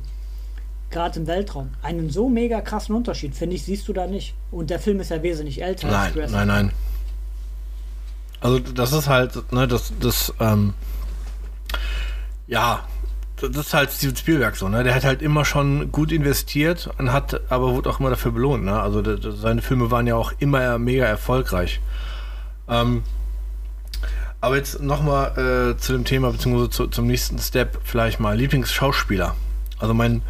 gerade 0.91 1.19
im 1.19 1.27
Weltraum, 1.27 1.69
einen 1.81 2.09
so 2.09 2.29
mega 2.29 2.61
krassen 2.61 2.95
Unterschied, 2.95 3.35
finde 3.35 3.55
ich, 3.55 3.63
siehst 3.63 3.87
du 3.87 3.93
da 3.93 4.07
nicht. 4.07 4.35
Und 4.51 4.69
der 4.69 4.79
Film 4.79 4.99
ist 4.99 5.09
ja 5.09 5.23
wesentlich 5.23 5.61
älter 5.61 5.87
Nein, 5.87 6.19
als 6.19 6.31
nein, 6.31 6.47
nein. 6.47 6.71
Also 8.41 8.59
das 8.59 8.91
ist 8.91 9.07
halt, 9.07 9.51
ne, 9.51 9.67
das, 9.67 9.93
das, 9.99 10.33
ähm, 10.39 10.73
ja, 12.47 12.85
das 13.39 13.67
ist 13.67 13.73
halt 13.73 13.91
Steven 13.91 14.15
Spielberg 14.15 14.55
so, 14.55 14.67
ne? 14.67 14.83
Der 14.83 14.93
hat 14.93 15.03
halt 15.03 15.21
immer 15.21 15.45
schon 15.45 15.91
gut 15.91 16.11
investiert 16.11 16.89
und 16.97 17.11
hat, 17.11 17.41
aber 17.49 17.73
wurde 17.73 17.89
auch 17.89 17.99
immer 17.99 18.09
dafür 18.09 18.31
belohnt, 18.31 18.63
ne? 18.63 18.79
Also 18.79 19.03
seine 19.31 19.61
Filme 19.61 19.89
waren 19.89 20.07
ja 20.07 20.15
auch 20.15 20.33
immer 20.39 20.77
mega 20.77 21.05
erfolgreich. 21.05 21.81
Ähm, 22.67 23.03
aber 24.41 24.57
jetzt 24.57 24.81
nochmal 24.81 25.73
äh, 25.73 25.77
zu 25.77 25.93
dem 25.93 26.03
Thema, 26.03 26.31
beziehungsweise 26.31 26.69
zu, 26.71 26.87
zum 26.87 27.07
nächsten 27.07 27.37
Step 27.37 27.79
vielleicht 27.83 28.19
mal 28.19 28.35
Lieblingsschauspieler. 28.35 29.35
Also 29.79 29.93
mein 29.93 30.23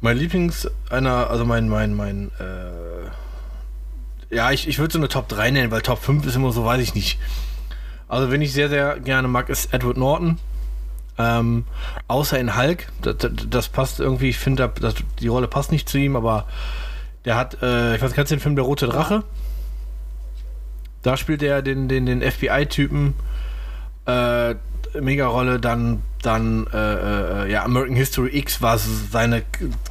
mein 0.00 0.16
Lieblings 0.16 0.68
einer, 0.88 1.30
also 1.30 1.44
mein, 1.44 1.68
mein, 1.68 1.94
mein, 1.94 2.30
äh, 2.38 4.34
ja, 4.34 4.50
ich, 4.50 4.68
ich 4.68 4.78
würde 4.78 4.92
so 4.92 4.98
eine 4.98 5.08
Top 5.08 5.28
3 5.28 5.50
nennen, 5.50 5.70
weil 5.70 5.82
Top 5.82 5.98
5 6.02 6.26
ist 6.26 6.36
immer 6.36 6.52
so, 6.52 6.64
weiß 6.64 6.80
ich 6.80 6.94
nicht. 6.94 7.18
Also, 8.08 8.30
wen 8.30 8.42
ich 8.42 8.52
sehr, 8.52 8.68
sehr 8.68 8.98
gerne 9.00 9.28
mag, 9.28 9.48
ist 9.48 9.72
Edward 9.72 9.96
Norton. 9.96 10.38
Ähm, 11.18 11.64
außer 12.08 12.38
in 12.38 12.56
Hulk. 12.56 12.86
Das, 13.02 13.18
das, 13.18 13.32
das 13.48 13.68
passt 13.68 14.00
irgendwie, 14.00 14.30
ich 14.30 14.38
finde, 14.38 14.72
die 15.20 15.28
Rolle 15.28 15.48
passt 15.48 15.70
nicht 15.70 15.88
zu 15.88 15.98
ihm, 15.98 16.16
aber 16.16 16.46
der 17.24 17.36
hat, 17.36 17.62
äh, 17.62 17.96
ich 17.96 18.02
weiß, 18.02 18.14
kennst 18.14 18.30
du 18.30 18.36
den 18.36 18.40
Film 18.40 18.56
Der 18.56 18.64
Rote 18.64 18.86
Drache? 18.86 19.22
Da 21.02 21.16
spielt 21.16 21.42
er 21.42 21.62
den, 21.62 21.88
den, 21.88 22.06
den 22.06 22.22
FBI-Typen. 22.22 23.14
Äh, 24.06 24.54
Mega-Rolle, 24.98 25.60
dann, 25.60 26.02
dann 26.22 26.66
äh, 26.72 27.44
äh, 27.44 27.50
ja, 27.52 27.64
American 27.64 27.96
History 27.96 28.36
X 28.36 28.60
war 28.62 28.78
seine 28.78 29.42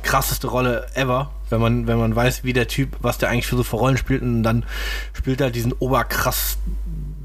krasseste 0.03 0.47
Rolle 0.47 0.87
ever, 0.95 1.31
wenn 1.49 1.61
man, 1.61 1.87
wenn 1.87 1.97
man 1.97 2.15
weiß, 2.15 2.43
wie 2.43 2.53
der 2.53 2.67
Typ, 2.67 2.95
was 3.01 3.17
der 3.17 3.29
eigentlich 3.29 3.47
für 3.47 3.55
so 3.57 3.63
für 3.63 3.77
Rollen 3.77 3.97
spielt, 3.97 4.21
und 4.21 4.43
dann 4.43 4.65
spielt 5.13 5.41
er 5.41 5.51
diesen 5.51 5.73
oberkrass 5.73 6.57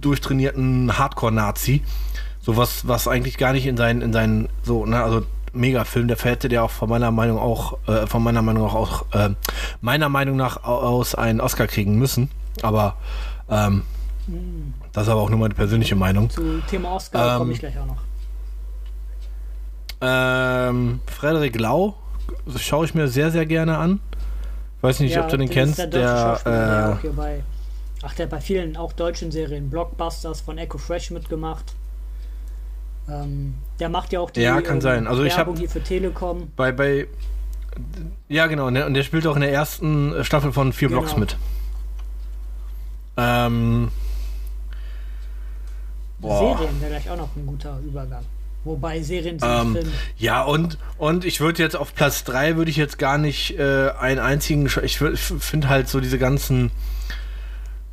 durchtrainierten 0.01 0.99
Hardcore-Nazi. 0.99 1.83
So 2.41 2.57
was, 2.57 2.87
was 2.87 3.09
eigentlich 3.09 3.39
gar 3.39 3.53
nicht 3.53 3.67
in 3.67 3.77
seinen, 3.77 4.03
in 4.03 4.13
seinen, 4.13 4.49
so, 4.63 4.85
ne, 4.85 5.03
also 5.03 5.25
Mega-Film, 5.55 6.09
der 6.09 6.19
hätte 6.19 6.49
der 6.49 6.65
auch 6.65 6.71
von 6.71 6.89
meiner 6.91 7.11
Meinung 7.11 7.39
auch, 7.39 7.79
äh, 7.87 8.07
von 8.07 8.23
meiner 8.23 8.43
Meinung 8.43 8.65
auch, 8.69 9.07
äh, 9.13 9.31
meiner 9.81 10.09
Meinung 10.09 10.37
nach 10.37 10.65
au- 10.65 10.81
aus 10.81 11.15
einen 11.15 11.41
Oscar 11.41 11.67
kriegen 11.69 11.97
müssen. 11.97 12.29
Aber 12.63 12.97
ähm, 13.49 13.83
das 14.95 15.03
ist 15.05 15.09
aber 15.11 15.21
auch 15.21 15.29
nur 15.31 15.39
meine 15.41 15.55
persönliche 15.55 15.95
Meinung. 15.97 16.31
Zu 16.31 16.61
Thema 16.71 16.93
Oscar 16.95 17.33
Ähm, 17.35 17.39
komme 17.39 17.53
ich 17.53 17.59
gleich 17.59 17.79
auch 17.79 17.87
noch. 17.87 18.03
Ähm, 20.01 21.01
Frederik 21.07 21.59
Lau 21.61 21.95
schaue 22.59 22.85
ich 22.87 22.95
mir 22.95 23.09
sehr, 23.09 23.31
sehr 23.31 23.47
gerne 23.47 23.79
an. 23.79 24.01
Weiß 24.81 25.01
nicht, 25.01 25.19
ob 25.19 25.29
du 25.29 25.37
den 25.39 25.49
kennst. 25.49 25.79
Der, 25.79 25.87
Der, 25.87 26.17
Schauspieler, 26.19 26.55
der 26.67 26.89
äh, 26.89 26.93
auch 26.93 27.01
hier 27.01 27.13
bei, 27.13 27.43
ach, 28.03 28.15
der 28.15 28.25
hat 28.27 28.31
bei 28.31 28.41
vielen, 28.41 28.77
auch 28.77 28.93
deutschen 28.93 29.31
Serien, 29.31 29.71
Blockbusters 29.71 30.43
von 30.43 30.59
Echo 30.59 30.77
Fresh 30.79 31.11
mitgemacht. 31.11 31.75
Ähm, 33.09 33.55
der 33.81 33.89
macht 33.89 34.13
ja 34.13 34.21
auch 34.21 34.31
die 34.31 34.41
Ja, 34.43 34.61
kann 34.61 34.77
ähm, 34.77 34.81
sein. 34.83 35.07
Also 35.07 35.25
ich 35.25 35.37
Werbung 35.37 35.55
hab- 35.55 35.61
hier 35.61 35.71
für 35.71 35.83
Telekom. 35.83 36.51
bei, 36.57 36.73
bei, 36.73 37.07
ja 38.29 38.47
genau, 38.47 38.71
ne, 38.71 38.85
und 38.87 38.95
der 38.95 39.03
spielt 39.03 39.27
auch 39.27 39.35
in 39.37 39.41
der 39.43 39.53
ersten 39.53 40.23
Staffel 40.25 40.53
von 40.53 40.73
Vier 40.73 40.89
Genau. 40.89 41.01
Blocks 41.01 41.17
mit. 41.17 41.37
Ähm, 43.17 43.89
boah. 46.29 46.57
Serien 46.59 46.81
wäre 46.81 46.91
gleich 46.91 47.11
auch 47.11 47.17
noch 47.17 47.37
ein 47.37 47.47
guter 47.47 47.79
Übergang. 47.87 48.25
Wobei 48.65 49.03
Serien 49.03 49.39
sind 49.39 49.49
Ähm, 49.49 49.73
Filme. 49.75 49.91
ja, 50.17 50.43
und, 50.43 50.79
und 50.97 51.25
ich 51.25 51.41
würde 51.41 51.63
jetzt 51.63 51.77
auf 51.77 51.95
Platz 51.95 52.25
3 52.25 52.57
würde 52.57 52.71
ich 52.71 52.79
jetzt 52.79 52.99
gar 52.99 53.19
nicht 53.19 53.59
äh, 53.59 53.91
einen 53.91 54.21
einzigen, 54.21 54.67
ich, 54.67 55.01
ich 55.01 55.19
finde 55.21 55.69
halt 55.69 55.89
so 55.89 56.01
diese 56.01 56.19
ganzen, 56.19 56.71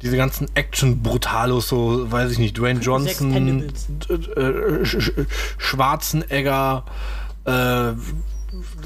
diese 0.02 0.16
ganzen 0.16 0.48
Action-Brutalos, 0.56 1.68
so, 1.68 2.10
weiß 2.10 2.32
ich 2.32 2.40
nicht, 2.40 2.58
Dwayne 2.58 2.80
Johnson, 2.80 3.70
äh, 4.10 4.14
äh, 4.14 4.86
Sch 4.86 4.98
Sch 5.02 5.12
Schwarzenegger, 5.58 6.86
äh, 7.44 7.92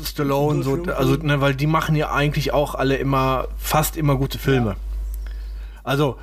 Stallone, 0.04 0.64
so, 0.64 0.84
also, 0.96 1.16
ne, 1.16 1.40
weil 1.40 1.56
die 1.56 1.68
machen 1.68 1.96
ja 1.96 2.12
eigentlich 2.12 2.52
auch 2.52 2.76
alle 2.76 2.98
immer, 2.98 3.48
fast 3.58 3.96
immer 3.96 4.16
gute 4.16 4.40
Filme. 4.40 4.72
Ja. 4.72 4.76
Also, 5.84 6.18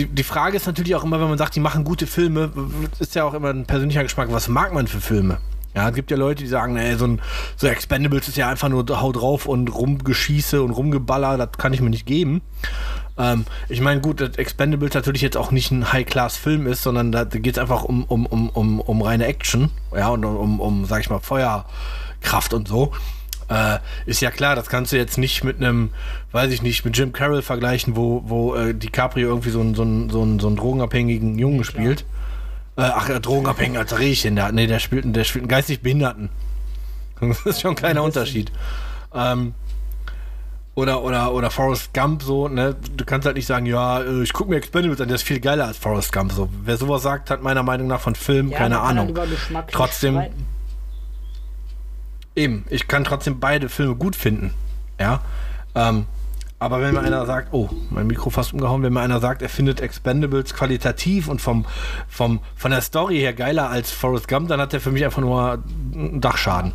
die, 0.00 0.06
die 0.06 0.22
Frage 0.22 0.56
ist 0.56 0.66
natürlich 0.66 0.94
auch 0.94 1.04
immer, 1.04 1.20
wenn 1.20 1.28
man 1.28 1.36
sagt, 1.36 1.54
die 1.54 1.60
machen 1.60 1.84
gute 1.84 2.06
Filme, 2.06 2.50
ist 2.98 3.14
ja 3.14 3.24
auch 3.24 3.34
immer 3.34 3.50
ein 3.50 3.66
persönlicher 3.66 4.02
Geschmack. 4.02 4.28
Was 4.30 4.48
mag 4.48 4.72
man 4.72 4.86
für 4.86 5.00
Filme? 5.00 5.38
Ja, 5.74 5.88
es 5.88 5.94
gibt 5.94 6.10
ja 6.10 6.16
Leute, 6.16 6.42
die 6.42 6.48
sagen, 6.48 6.72
nee, 6.72 6.94
so 6.94 7.06
ein 7.06 7.20
so 7.56 7.66
Expendables 7.66 8.26
ist 8.26 8.36
ja 8.36 8.48
einfach 8.48 8.68
nur 8.68 8.84
Haut 9.00 9.16
drauf 9.16 9.46
und 9.46 9.72
Rumgeschieße 9.72 10.62
und 10.62 10.70
Rumgeballer, 10.70 11.36
das 11.36 11.50
kann 11.58 11.72
ich 11.74 11.80
mir 11.80 11.90
nicht 11.90 12.06
geben. 12.06 12.40
Ähm, 13.18 13.44
ich 13.68 13.80
meine, 13.80 14.00
gut, 14.00 14.20
dass 14.20 14.36
Expendables 14.36 14.94
natürlich 14.94 15.22
jetzt 15.22 15.36
auch 15.36 15.50
nicht 15.50 15.70
ein 15.70 15.92
High-Class-Film 15.92 16.66
ist, 16.66 16.82
sondern 16.82 17.12
da 17.12 17.24
geht 17.24 17.56
es 17.56 17.58
einfach 17.58 17.84
um, 17.84 18.04
um, 18.04 18.26
um, 18.26 18.48
um, 18.48 18.80
um 18.80 19.02
reine 19.02 19.26
Action, 19.26 19.70
ja, 19.94 20.08
und 20.08 20.24
um, 20.24 20.60
um, 20.60 20.86
sag 20.86 21.02
ich 21.02 21.10
mal, 21.10 21.20
Feuerkraft 21.20 22.54
und 22.54 22.66
so. 22.66 22.92
Äh, 23.50 23.78
ist 24.06 24.20
ja 24.20 24.30
klar, 24.30 24.54
das 24.54 24.68
kannst 24.68 24.92
du 24.92 24.96
jetzt 24.96 25.18
nicht 25.18 25.42
mit 25.42 25.56
einem, 25.56 25.90
weiß 26.30 26.52
ich 26.52 26.62
nicht, 26.62 26.84
mit 26.84 26.96
Jim 26.96 27.12
Carroll 27.12 27.42
vergleichen, 27.42 27.96
wo, 27.96 28.22
wo 28.24 28.54
äh, 28.54 28.74
DiCaprio 28.74 29.28
irgendwie 29.28 29.50
so 29.50 29.60
einen 29.60 29.74
so 29.74 29.82
so 29.82 30.22
einen, 30.22 30.38
so 30.38 30.46
einen 30.46 30.56
drogenabhängigen 30.56 31.36
Jungen 31.36 31.58
ja, 31.58 31.64
spielt. 31.64 32.04
Äh, 32.76 32.82
ach, 32.82 33.08
äh, 33.08 33.18
drogenabhängig 33.18 33.76
als 33.76 33.98
Rehchen, 33.98 34.36
der, 34.36 34.52
nee, 34.52 34.68
der 34.68 34.78
spielt, 34.78 35.16
der 35.16 35.24
spielt 35.24 35.42
einen 35.42 35.48
geistig 35.48 35.82
Behinderten. 35.82 36.30
Das 37.20 37.44
ist 37.44 37.60
schon 37.60 37.72
ein 37.72 37.76
kleiner 37.76 38.02
Unterschied. 38.02 38.50
Ähm, 39.14 39.52
oder, 40.74 41.02
oder, 41.02 41.34
oder 41.34 41.50
Forrest 41.50 41.92
Gump 41.92 42.22
so, 42.22 42.48
ne? 42.48 42.76
Du 42.96 43.04
kannst 43.04 43.26
halt 43.26 43.36
nicht 43.36 43.46
sagen, 43.46 43.66
ja, 43.66 44.00
äh, 44.00 44.22
ich 44.22 44.32
gucke 44.32 44.48
mir 44.48 44.56
Expendables 44.56 45.00
an, 45.00 45.08
der 45.08 45.16
ist 45.16 45.24
viel 45.24 45.40
geiler 45.40 45.66
als 45.66 45.76
Forrest 45.76 46.12
Gump. 46.12 46.32
So, 46.32 46.48
wer 46.64 46.78
sowas 46.78 47.02
sagt, 47.02 47.30
hat 47.30 47.42
meiner 47.42 47.62
Meinung 47.62 47.88
nach 47.88 48.00
von 48.00 48.14
Film 48.14 48.50
ja, 48.50 48.58
keine 48.58 48.80
Ahnung. 48.80 49.14
Trotzdem. 49.70 50.22
Eben, 52.36 52.64
ich 52.70 52.88
kann 52.88 53.04
trotzdem 53.04 53.40
beide 53.40 53.68
Filme 53.68 53.96
gut 53.96 54.16
finden. 54.16 54.54
Ja. 54.98 55.20
Ähm, 55.74 56.06
aber 56.58 56.82
wenn 56.82 56.92
mir 56.92 57.00
einer 57.00 57.24
sagt, 57.24 57.54
oh, 57.54 57.70
mein 57.88 58.06
Mikro 58.06 58.28
fast 58.28 58.52
umgehauen, 58.52 58.82
wenn 58.82 58.92
mir 58.92 59.00
einer 59.00 59.18
sagt, 59.18 59.40
er 59.40 59.48
findet 59.48 59.80
Expendables 59.80 60.52
qualitativ 60.52 61.28
und 61.28 61.40
vom, 61.40 61.64
vom, 62.06 62.40
von 62.54 62.70
der 62.70 62.82
Story 62.82 63.18
her 63.18 63.32
geiler 63.32 63.70
als 63.70 63.90
Forrest 63.90 64.28
Gump, 64.28 64.48
dann 64.48 64.60
hat 64.60 64.74
er 64.74 64.80
für 64.80 64.90
mich 64.90 65.04
einfach 65.04 65.22
nur 65.22 65.64
einen 65.94 66.20
Dachschaden. 66.20 66.72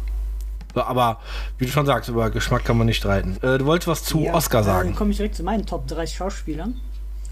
Aber 0.74 1.20
wie 1.60 1.66
du 1.66 1.72
schon 1.72 1.86
sagst, 1.86 2.10
über 2.10 2.32
Geschmack 2.32 2.66
kann 2.66 2.78
man 2.78 2.88
nicht 2.88 2.98
streiten. 2.98 3.38
Äh, 3.44 3.60
du 3.60 3.66
wolltest 3.66 3.88
was 3.88 4.04
zu 4.04 4.22
ja, 4.22 4.34
Oscar 4.34 4.64
sagen. 4.64 4.90
Dann 4.90 4.98
komme 4.98 5.12
ich 5.12 5.18
direkt 5.18 5.36
zu 5.36 5.44
meinen 5.44 5.66
Top 5.66 5.88
3 5.88 6.08
Schauspielern. 6.08 6.76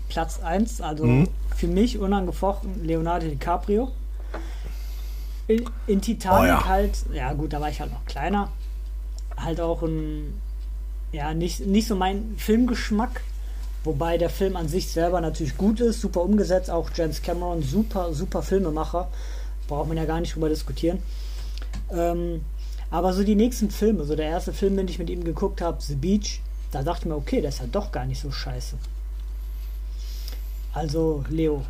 Platz 0.09 0.39
1, 0.41 0.79
also 0.79 1.05
mhm. 1.05 1.27
für 1.55 1.67
mich 1.67 1.97
unangefochten 1.97 2.85
Leonardo 2.85 3.27
DiCaprio. 3.27 3.91
In, 5.47 5.69
in 5.87 6.01
Titanic 6.01 6.41
oh, 6.41 6.45
ja. 6.45 6.65
halt, 6.65 6.97
ja 7.13 7.33
gut, 7.33 7.53
da 7.53 7.59
war 7.59 7.69
ich 7.69 7.79
halt 7.81 7.91
noch 7.91 8.05
kleiner. 8.05 8.49
Halt 9.35 9.59
auch 9.59 9.81
ein, 9.83 10.39
ja, 11.11 11.33
nicht, 11.33 11.65
nicht 11.65 11.87
so 11.87 11.95
mein 11.95 12.35
Filmgeschmack. 12.37 13.21
Wobei 13.83 14.17
der 14.17 14.29
Film 14.29 14.55
an 14.55 14.69
sich 14.69 14.89
selber 14.89 15.19
natürlich 15.19 15.57
gut 15.57 15.81
ist, 15.81 15.99
super 15.99 16.21
umgesetzt. 16.21 16.69
Auch 16.69 16.89
James 16.95 17.21
Cameron, 17.21 17.61
super, 17.61 18.13
super 18.13 18.41
Filmemacher. 18.41 19.09
Braucht 19.67 19.89
man 19.89 19.97
ja 19.97 20.05
gar 20.05 20.21
nicht 20.21 20.35
drüber 20.35 20.47
diskutieren. 20.47 20.99
Ähm, 21.91 22.45
aber 22.91 23.11
so 23.13 23.23
die 23.23 23.35
nächsten 23.35 23.71
Filme, 23.71 24.05
so 24.05 24.15
der 24.15 24.27
erste 24.27 24.53
Film, 24.53 24.77
den 24.77 24.87
ich 24.87 24.99
mit 24.99 25.09
ihm 25.09 25.23
geguckt 25.23 25.61
habe, 25.61 25.81
The 25.81 25.95
Beach, 25.95 26.41
da 26.71 26.83
dachte 26.83 27.01
ich 27.01 27.05
mir, 27.07 27.15
okay, 27.15 27.41
der 27.41 27.49
ist 27.49 27.59
ja 27.59 27.65
doch 27.69 27.91
gar 27.91 28.05
nicht 28.05 28.21
so 28.21 28.31
scheiße. 28.31 28.77
Also, 30.73 31.23
Leo. 31.29 31.63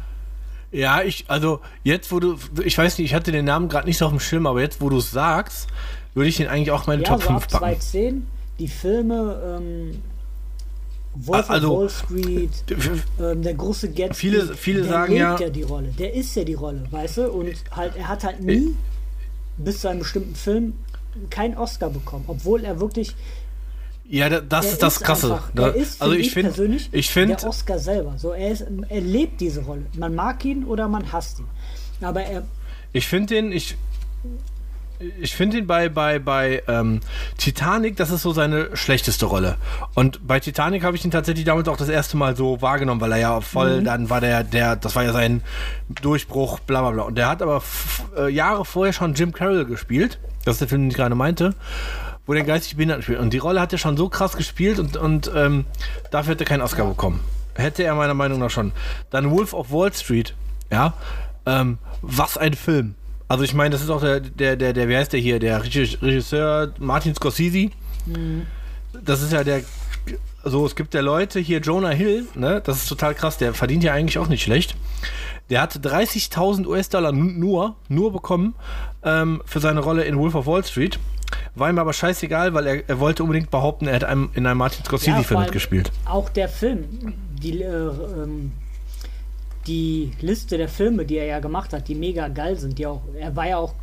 Ja, 0.74 1.04
ich, 1.04 1.26
also 1.28 1.60
jetzt, 1.84 2.12
wo 2.12 2.20
du, 2.20 2.36
ich 2.64 2.78
weiß 2.78 2.98
nicht, 2.98 3.06
ich 3.06 3.14
hatte 3.14 3.32
den 3.32 3.46
Namen 3.46 3.70
gerade 3.70 3.88
nicht 3.88 4.00
so 4.00 4.06
auf 4.06 4.12
dem 4.12 4.20
Schirm, 4.20 4.48
aber 4.48 4.60
jetzt, 4.60 4.82
wo 4.82 4.90
du 4.90 4.98
es 4.98 5.12
sagst, 5.12 5.68
würde 6.16 6.28
ich 6.28 6.38
den 6.38 6.48
eigentlich 6.48 6.72
auch 6.72 6.88
meine 6.88 7.04
ja, 7.04 7.10
Top 7.10 7.22
so 7.22 7.28
5 7.28 7.44
ab 7.44 7.50
packen. 7.50 7.80
2010, 7.80 8.28
die 8.58 8.68
Filme, 8.68 9.60
ähm, 9.62 10.02
Wolf 11.14 11.48
also, 11.48 11.76
of 11.76 11.80
Wall 11.80 11.90
Street, 11.90 12.52
ähm, 13.20 13.44
der 13.44 13.54
große 13.54 13.92
Gatsby, 13.92 14.16
viele, 14.16 14.56
viele 14.56 14.82
der 14.82 14.90
sagen 14.90 15.16
ja, 15.16 15.38
ja 15.40 15.50
die 15.50 15.62
Rolle, 15.62 15.90
der 15.90 16.12
ist 16.16 16.36
ja 16.36 16.44
die 16.44 16.56
Rolle, 16.56 16.88
weißt 16.90 17.18
du, 17.18 17.32
und 17.32 17.54
halt, 17.72 17.96
er 17.96 18.08
hat 18.08 18.24
halt 18.24 18.42
nie 18.42 18.70
äh, 18.70 18.74
bis 19.58 19.82
zu 19.82 19.90
einem 19.90 20.00
bestimmten 20.00 20.34
Film 20.34 20.74
keinen 21.30 21.56
Oscar 21.56 21.92
bekommen, 21.92 22.26
obwohl 22.28 22.66
er 22.66 22.80
wirklich. 22.80 23.16
Ja, 24.06 24.30
das 24.30 24.66
ist 24.66 24.84
das 24.84 25.00
Krasse. 25.00 25.34
Einfach, 25.34 25.50
da, 25.54 25.68
ist, 25.70 26.02
also 26.02 26.14
ich, 26.14 26.28
ich 26.28 26.34
finde, 26.34 26.50
persönlich 26.50 26.90
ich 26.92 27.10
find, 27.10 27.42
der 27.42 27.48
Oscar 27.48 27.80
selber. 27.80 28.16
So, 28.18 28.32
er, 28.32 28.52
ist, 28.52 28.66
er 28.90 29.02
lebt 29.02 29.40
diese 29.40 29.62
Rolle. 29.62 29.86
Man 29.98 30.14
mag 30.14 30.44
ihn 30.46 30.66
oder 30.66 30.88
man 30.88 31.12
hasst 31.12 31.40
ihn. 31.40 31.48
Aber 32.02 32.22
er. 32.22 32.44
Ich 32.92 33.08
finde 33.08 33.34
den, 33.34 33.52
ich, 33.52 33.78
ich 35.20 35.36
finde 35.36 35.58
ihn 35.58 35.68
bei, 35.68 35.90
bei, 35.90 36.20
bei 36.20 36.64
ähm, 36.68 37.00
Titanic, 37.38 37.96
das 37.96 38.12
ist 38.12 38.22
so 38.22 38.34
seine 38.34 38.76
schlechteste 38.76 39.26
Rolle. 39.26 39.58
Und 39.94 40.28
bei 40.28 40.40
Titanic 40.40 40.84
habe 40.84 40.96
ich 40.96 41.06
ihn 41.06 41.12
tatsächlich 41.12 41.46
damit 41.46 41.68
auch 41.70 41.78
das 41.78 41.90
erste 41.90 42.18
Mal 42.18 42.36
so 42.36 42.62
wahrgenommen, 42.62 43.02
weil 43.02 43.14
er 43.14 43.20
ja 43.20 43.42
voll, 43.42 43.82
mhm. 43.82 43.86
dann 43.86 44.10
war 44.10 44.22
der, 44.22 44.44
der, 44.44 44.76
das 44.76 44.96
war 44.96 45.04
ja 45.04 45.14
sein 45.14 45.42
Durchbruch, 46.02 46.60
bla 46.60 46.82
bla 46.82 46.92
bla. 46.92 47.04
Und 47.04 47.18
der 47.18 47.30
hat 47.30 47.42
aber 47.42 47.64
äh, 48.18 48.30
Jahre 48.30 48.66
vorher 48.66 48.94
schon 48.94 49.14
Jim 49.14 49.32
Carroll 49.32 49.66
gespielt. 49.66 50.20
Das 50.46 50.56
ist 50.56 50.62
der 50.62 50.68
Film, 50.68 50.84
den 50.84 50.92
ich 50.92 50.98
gerade 50.98 51.16
meinte. 51.16 51.56
Wo 52.26 52.34
der 52.34 52.44
geistig 52.44 52.76
Behinderten 52.76 53.04
spielt. 53.04 53.20
Und 53.20 53.34
die 53.34 53.38
Rolle 53.38 53.60
hat 53.60 53.74
er 53.74 53.80
schon 53.80 53.98
so 53.98 54.10
krass 54.10 54.38
gespielt 54.38 54.80
und, 54.80 54.96
und 54.98 55.32
ähm, 55.36 55.66
dafür 56.12 56.32
hätte 56.32 56.44
er 56.44 56.48
keinen 56.48 56.62
Oscar 56.62 56.86
bekommen. 56.86 57.20
Hätte 57.56 57.84
er 57.84 57.96
meiner 57.96 58.14
Meinung 58.14 58.40
nach 58.40 58.50
schon. 58.50 58.72
Dann 59.10 59.30
Wolf 59.30 59.54
of 59.54 59.72
Wall 59.72 59.94
Street. 59.94 60.34
Ja. 60.72 60.94
Ähm, 61.46 61.78
was 62.02 62.38
ein 62.38 62.54
Film. 62.54 62.96
Also 63.28 63.44
ich 63.44 63.54
meine, 63.54 63.72
das 63.72 63.82
ist 63.82 63.90
auch 63.90 64.02
der, 64.02 64.20
der, 64.20 64.56
der, 64.56 64.74
der, 64.74 64.90
wie 64.90 64.96
heißt 64.96 65.14
der 65.14 65.20
hier, 65.20 65.40
der 65.40 65.64
Regisseur 65.64 66.74
Martin 66.78 67.16
Scorsese. 67.16 67.72
Mhm. 68.06 68.46
Das 69.04 69.22
ist 69.22 69.34
ja 69.34 69.44
der, 69.44 69.64
so 70.44 70.66
es 70.66 70.76
gibt 70.76 70.94
ja 70.94 71.02
Leute 71.02 71.40
hier, 71.40 71.60
Jonah 71.60 71.90
Hill, 71.90 72.28
ne, 72.36 72.62
das 72.64 72.78
ist 72.78 72.90
total 72.90 73.16
krass, 73.16 73.38
der 73.38 73.54
verdient 73.54 73.84
ja 73.84 73.94
eigentlich 73.94 74.18
auch 74.18 74.28
nicht 74.28 74.44
schlecht. 74.44 74.76
Der 75.50 75.62
hat 75.62 75.76
30.000 75.76 76.68
US-Dollar 76.68 77.12
nur, 77.12 77.76
nur 77.90 78.14
bekommen 78.14 78.56
ähm, 79.04 79.42
für 79.46 79.60
seine 79.60 79.82
Rolle 79.82 80.04
in 80.04 80.18
Wolf 80.18 80.36
of 80.36 80.46
Wall 80.46 80.64
Street. 80.64 81.00
War 81.56 81.70
ihm 81.70 81.78
aber 81.78 81.94
scheißegal, 81.94 82.54
weil 82.54 82.66
er, 82.66 82.90
er 82.90 83.00
wollte 83.00 83.24
unbedingt 83.24 83.52
behaupten, 83.52 83.88
er 83.88 83.96
hätte 83.96 84.08
einem, 84.08 84.30
in 84.34 84.46
einem 84.48 84.58
Martin 84.58 84.84
Scorsese-Film 84.86 85.40
ja, 85.40 85.46
mitgespielt. 85.46 85.92
Auch 86.06 86.30
der 86.30 86.50
Film, 86.50 87.14
die, 87.42 87.62
äh, 87.62 87.68
ähm, 87.68 88.52
die 89.68 90.12
Liste 90.20 90.58
der 90.58 90.68
Filme, 90.68 91.06
die 91.06 91.18
er 91.18 91.26
ja 91.26 91.40
gemacht 91.40 91.74
hat, 91.74 91.88
die 91.88 91.96
mega 91.96 92.28
geil 92.28 92.58
sind, 92.58 92.80
die 92.80 92.88
auch, 92.88 93.02
er 93.20 93.36
war 93.36 93.48
ja 93.48 93.58
auch, 93.58 93.76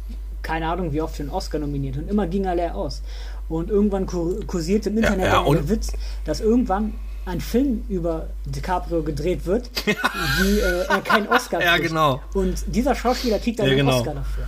keine 0.43 0.69
Ahnung, 0.69 0.93
wie 0.93 1.01
oft 1.01 1.17
für 1.17 1.23
einen 1.23 1.31
Oscar 1.31 1.59
nominiert 1.59 1.97
und 1.97 2.11
immer 2.11 2.27
ging 2.27 2.45
er 2.45 2.57
leer 2.57 2.75
aus. 2.75 3.03
Und 3.49 3.69
irgendwann 3.69 4.07
kursierte 4.07 4.91
im 4.91 4.99
Internet 4.99 5.27
ja, 5.27 5.45
ja, 5.45 5.53
der 5.53 5.69
Witz, 5.69 5.93
dass 6.25 6.41
irgendwann 6.41 6.95
ein 7.27 7.41
Film 7.41 7.85
über 7.89 8.29
DiCaprio 8.47 9.03
gedreht 9.03 9.47
wird, 9.47 9.71
wie 9.87 10.59
äh, 10.59 10.87
er 10.89 11.01
keinen 11.03 11.29
Oscar 11.29 11.61
kriegt. 11.61 11.71
Ja, 11.71 11.79
genau. 11.79 12.21
Und 12.35 12.65
dieser 12.67 12.95
Schauspieler 12.95 13.39
kriegt 13.39 13.59
dann 13.59 13.69
ja, 13.69 13.75
genau. 13.75 13.99
Oscar 13.99 14.15
dafür. 14.15 14.45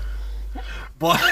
Boah. 0.99 1.19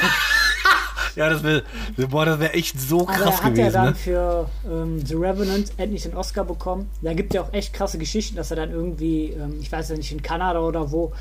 ja, 1.17 1.29
das 1.29 1.43
wäre 1.43 1.63
wär 1.97 2.55
echt 2.55 2.81
so 2.81 3.05
krass 3.05 3.21
Aber 3.21 3.31
er 3.31 3.43
hat 3.43 3.59
ja 3.59 3.71
dann 3.71 3.87
ne? 3.87 3.95
für 3.95 4.51
ähm, 4.71 5.05
The 5.05 5.15
Revenant 5.15 5.73
endlich 5.77 6.03
den 6.03 6.15
Oscar 6.15 6.45
bekommen. 6.45 6.91
Da 7.03 7.13
gibt 7.13 7.33
es 7.33 7.37
ja 7.37 7.43
auch 7.43 7.53
echt 7.53 7.73
krasse 7.73 7.99
Geschichten, 7.99 8.37
dass 8.37 8.51
er 8.51 8.57
dann 8.57 8.71
irgendwie, 8.71 9.31
ähm, 9.31 9.59
ich 9.61 9.71
weiß 9.71 9.91
ja 9.91 9.97
nicht, 9.97 10.13
in 10.13 10.23
Kanada 10.23 10.61
oder 10.61 10.93
wo, 10.93 11.13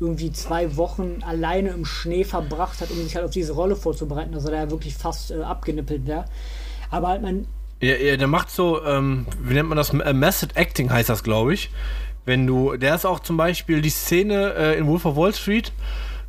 irgendwie 0.00 0.30
zwei 0.32 0.76
Wochen 0.76 1.22
alleine 1.26 1.70
im 1.70 1.84
Schnee 1.84 2.24
verbracht 2.24 2.80
hat, 2.80 2.90
um 2.90 3.02
sich 3.02 3.16
halt 3.16 3.24
auf 3.24 3.32
diese 3.32 3.52
Rolle 3.52 3.74
vorzubereiten, 3.74 4.32
dass 4.32 4.44
er 4.44 4.52
da 4.52 4.70
wirklich 4.70 4.94
fast 4.94 5.30
äh, 5.30 5.42
abgenippelt 5.42 6.06
wäre. 6.06 6.24
Aber 6.90 7.08
halt 7.08 7.22
man. 7.22 7.46
Ja, 7.80 7.94
ja, 7.94 8.16
der 8.16 8.28
macht 8.28 8.50
so, 8.50 8.84
ähm, 8.84 9.26
wie 9.40 9.54
nennt 9.54 9.68
man 9.68 9.76
das? 9.76 9.90
Äh, 9.90 10.12
Method 10.12 10.54
Acting 10.54 10.90
heißt 10.90 11.08
das, 11.08 11.22
glaube 11.22 11.54
ich. 11.54 11.70
Wenn 12.24 12.46
du, 12.46 12.76
der 12.76 12.94
ist 12.94 13.06
auch 13.06 13.20
zum 13.20 13.36
Beispiel 13.36 13.80
die 13.80 13.90
Szene 13.90 14.54
äh, 14.54 14.78
in 14.78 14.86
Wolf 14.86 15.04
of 15.04 15.16
Wall 15.16 15.32
Street, 15.34 15.72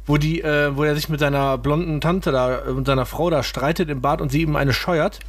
wo 0.10 0.18
die, 0.18 0.42
äh, 0.42 0.76
wo 0.76 0.84
er 0.84 0.96
sich 0.96 1.08
mit 1.08 1.20
seiner 1.20 1.60
blonden 1.60 2.02
Tante 2.02 2.32
da, 2.32 2.64
und 2.64 2.88
seiner 2.88 3.06
Frau 3.06 3.30
da 3.30 3.44
streitet 3.44 3.90
im 3.90 4.02
Bad 4.02 4.22
und 4.22 4.32
sie 4.32 4.42
ihm 4.42 4.56
eine 4.56 4.74
scheuert. 4.74 5.20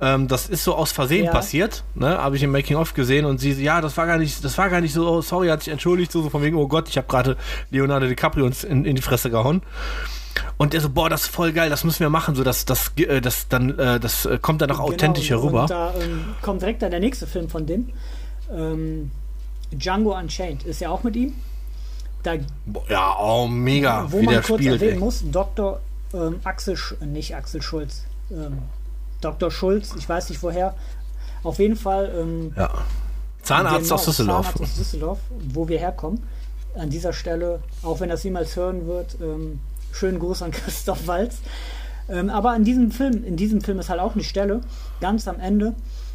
Ähm, 0.00 0.26
das 0.26 0.48
ist 0.48 0.64
so 0.64 0.74
aus 0.74 0.90
Versehen 0.90 1.26
ja. 1.26 1.30
passiert, 1.30 1.84
ne? 1.94 2.18
Habe 2.18 2.34
ich 2.34 2.42
im 2.42 2.50
Making 2.50 2.76
of 2.76 2.92
gesehen 2.94 3.24
und 3.24 3.38
sie, 3.38 3.52
ja, 3.52 3.80
das 3.80 3.96
war 3.96 4.08
gar 4.08 4.18
nicht, 4.18 4.44
das 4.44 4.58
war 4.58 4.68
gar 4.68 4.80
nicht 4.80 4.94
so, 4.94 5.08
oh, 5.08 5.20
sorry, 5.20 5.46
hat 5.46 5.62
sich 5.62 5.72
entschuldigt, 5.72 6.10
so, 6.10 6.22
so 6.22 6.30
von 6.30 6.42
wegen, 6.42 6.56
oh 6.56 6.66
Gott, 6.66 6.88
ich 6.88 6.96
habe 6.96 7.06
gerade 7.06 7.36
Leonardo 7.70 8.08
DiCaprio 8.08 8.50
in, 8.68 8.84
in 8.84 8.96
die 8.96 9.02
Fresse 9.02 9.30
gehauen. 9.30 9.62
Und 10.56 10.72
der 10.72 10.80
so, 10.80 10.90
boah, 10.90 11.08
das 11.08 11.22
ist 11.22 11.28
voll 11.28 11.52
geil, 11.52 11.70
das 11.70 11.84
müssen 11.84 12.00
wir 12.00 12.10
machen, 12.10 12.34
so 12.34 12.42
dass 12.42 12.64
das, 12.64 12.90
äh, 12.96 13.20
das 13.20 13.46
dann, 13.46 13.78
äh, 13.78 14.00
das 14.00 14.26
äh, 14.26 14.38
kommt 14.42 14.60
dann 14.60 14.72
auch 14.72 14.78
genau, 14.78 14.88
authentisch 14.88 15.30
herüber. 15.30 15.62
Und 15.62 15.70
da 15.70 15.94
ähm, 16.00 16.24
kommt 16.42 16.62
direkt 16.62 16.82
dann 16.82 16.90
der 16.90 17.00
nächste 17.00 17.28
Film 17.28 17.48
von 17.48 17.64
dem. 17.64 17.90
Ähm, 18.52 19.12
Django 19.70 20.18
Unchained 20.18 20.64
ist 20.64 20.80
ja 20.80 20.90
auch 20.90 21.04
mit 21.04 21.14
ihm. 21.14 21.34
Da, 22.22 22.34
ja, 22.88 23.16
oh, 23.18 23.46
mega, 23.46 24.06
wo 24.10 24.20
man 24.22 24.42
kurz 24.42 24.60
spielt, 24.60 24.74
erwähnen 24.74 24.94
ey. 24.94 24.98
muss, 24.98 25.22
Dr. 25.30 25.80
Ähm, 26.12 26.40
Axel, 26.44 26.76
nicht 27.00 27.34
Axel 27.34 27.62
Schulz, 27.62 28.02
ähm, 28.30 28.58
Dr. 29.20 29.50
Schulz, 29.50 29.94
ich 29.96 30.08
weiß 30.08 30.28
nicht 30.30 30.42
woher. 30.42 30.74
Auf 31.42 31.58
jeden 31.58 31.76
Fall. 31.76 32.12
Ähm, 32.14 32.52
ja. 32.56 32.70
Zahnarzt 33.42 33.84
genau, 33.84 33.94
aus 33.94 34.04
Düsseldorf. 34.04 34.46
Zahnarzt 34.46 34.62
aus 34.62 34.76
Düsseldorf, 34.76 35.18
wo 35.52 35.68
wir 35.68 35.78
herkommen. 35.78 36.22
An 36.74 36.90
dieser 36.90 37.12
Stelle, 37.12 37.60
auch 37.82 38.00
wenn 38.00 38.10
das 38.10 38.22
niemals 38.22 38.54
hören 38.54 38.86
wird, 38.86 39.16
ähm, 39.20 39.60
schönen 39.92 40.18
Gruß 40.18 40.42
an 40.42 40.50
Christoph 40.52 41.06
Walz. 41.06 41.38
Ähm, 42.08 42.28
aber 42.28 42.54
in 42.56 42.64
diesem 42.64 42.90
Film, 42.90 43.24
in 43.24 43.36
diesem 43.36 43.60
Film 43.60 43.78
ist 43.78 43.88
halt 43.88 44.00
auch 44.00 44.14
eine 44.14 44.24
Stelle, 44.24 44.60
ganz 45.00 45.26
am 45.28 45.40
Ende, 45.40 45.74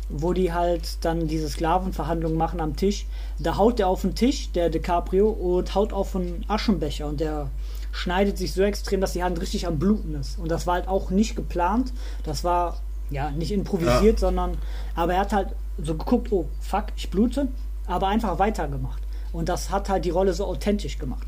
wo 0.09 0.33
die 0.33 0.53
halt 0.53 1.03
dann 1.03 1.27
diese 1.27 1.49
Sklavenverhandlungen 1.49 2.37
machen 2.37 2.59
am 2.59 2.75
Tisch. 2.75 3.05
Da 3.39 3.57
haut 3.57 3.79
er 3.79 3.87
auf 3.87 4.01
den 4.01 4.15
Tisch, 4.15 4.51
der 4.51 4.69
DiCaprio, 4.69 5.29
und 5.29 5.73
haut 5.75 5.93
auf 5.93 6.15
einen 6.15 6.45
Aschenbecher 6.47 7.07
und 7.07 7.19
der 7.19 7.49
schneidet 7.91 8.37
sich 8.37 8.53
so 8.53 8.61
extrem, 8.61 9.01
dass 9.01 9.13
die 9.13 9.23
Hand 9.23 9.39
richtig 9.41 9.65
am 9.67 9.79
Bluten 9.79 10.15
ist. 10.15 10.37
Und 10.37 10.49
das 10.49 10.67
war 10.67 10.75
halt 10.75 10.87
auch 10.87 11.09
nicht 11.09 11.35
geplant. 11.35 11.93
Das 12.23 12.43
war 12.43 12.77
ja 13.09 13.31
nicht 13.31 13.51
improvisiert, 13.51 14.19
ja. 14.19 14.27
sondern 14.27 14.57
aber 14.95 15.13
er 15.13 15.21
hat 15.21 15.33
halt 15.33 15.49
so 15.81 15.95
geguckt, 15.95 16.31
oh 16.31 16.45
fuck, 16.59 16.85
ich 16.95 17.09
blute, 17.09 17.47
aber 17.87 18.07
einfach 18.07 18.37
weitergemacht. 18.39 19.01
Und 19.31 19.49
das 19.49 19.69
hat 19.69 19.89
halt 19.89 20.05
die 20.05 20.09
Rolle 20.09 20.33
so 20.33 20.45
authentisch 20.45 20.97
gemacht. 20.97 21.27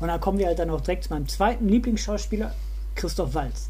Und 0.00 0.08
dann 0.08 0.20
kommen 0.20 0.38
wir 0.38 0.46
halt 0.46 0.58
dann 0.58 0.70
auch 0.70 0.80
direkt 0.80 1.04
zu 1.04 1.10
meinem 1.10 1.28
zweiten 1.28 1.68
Lieblingsschauspieler, 1.68 2.54
Christoph 2.94 3.34
Walz. 3.34 3.68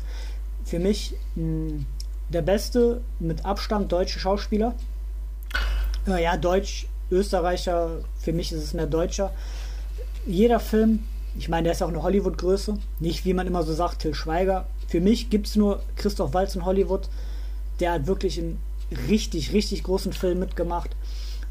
Für 0.64 0.78
mich 0.78 1.14
mh, 1.34 1.84
der 2.28 2.42
beste 2.42 3.00
mit 3.18 3.44
Abstand 3.44 3.90
deutsche 3.92 4.18
Schauspieler. 4.18 4.74
Äh, 6.06 6.22
ja, 6.22 6.36
Deutsch, 6.36 6.86
Österreicher, 7.10 7.98
für 8.18 8.32
mich 8.32 8.52
ist 8.52 8.62
es 8.62 8.74
mehr 8.74 8.86
Deutscher. 8.86 9.32
Jeder 10.26 10.60
Film, 10.60 11.00
ich 11.38 11.48
meine, 11.48 11.64
der 11.64 11.72
ist 11.72 11.82
auch 11.82 11.88
eine 11.88 12.02
Hollywood-Größe. 12.02 12.78
Nicht, 13.00 13.24
wie 13.24 13.34
man 13.34 13.46
immer 13.46 13.62
so 13.62 13.72
sagt, 13.72 14.00
Till 14.00 14.14
Schweiger. 14.14 14.66
Für 14.88 15.00
mich 15.00 15.30
gibt 15.30 15.46
es 15.46 15.56
nur 15.56 15.82
Christoph 15.96 16.34
Walz 16.34 16.54
in 16.54 16.64
Hollywood. 16.64 17.08
Der 17.80 17.92
hat 17.92 18.06
wirklich 18.06 18.38
einen 18.38 18.58
richtig, 19.08 19.52
richtig 19.52 19.84
großen 19.84 20.12
Film 20.12 20.40
mitgemacht. 20.40 20.90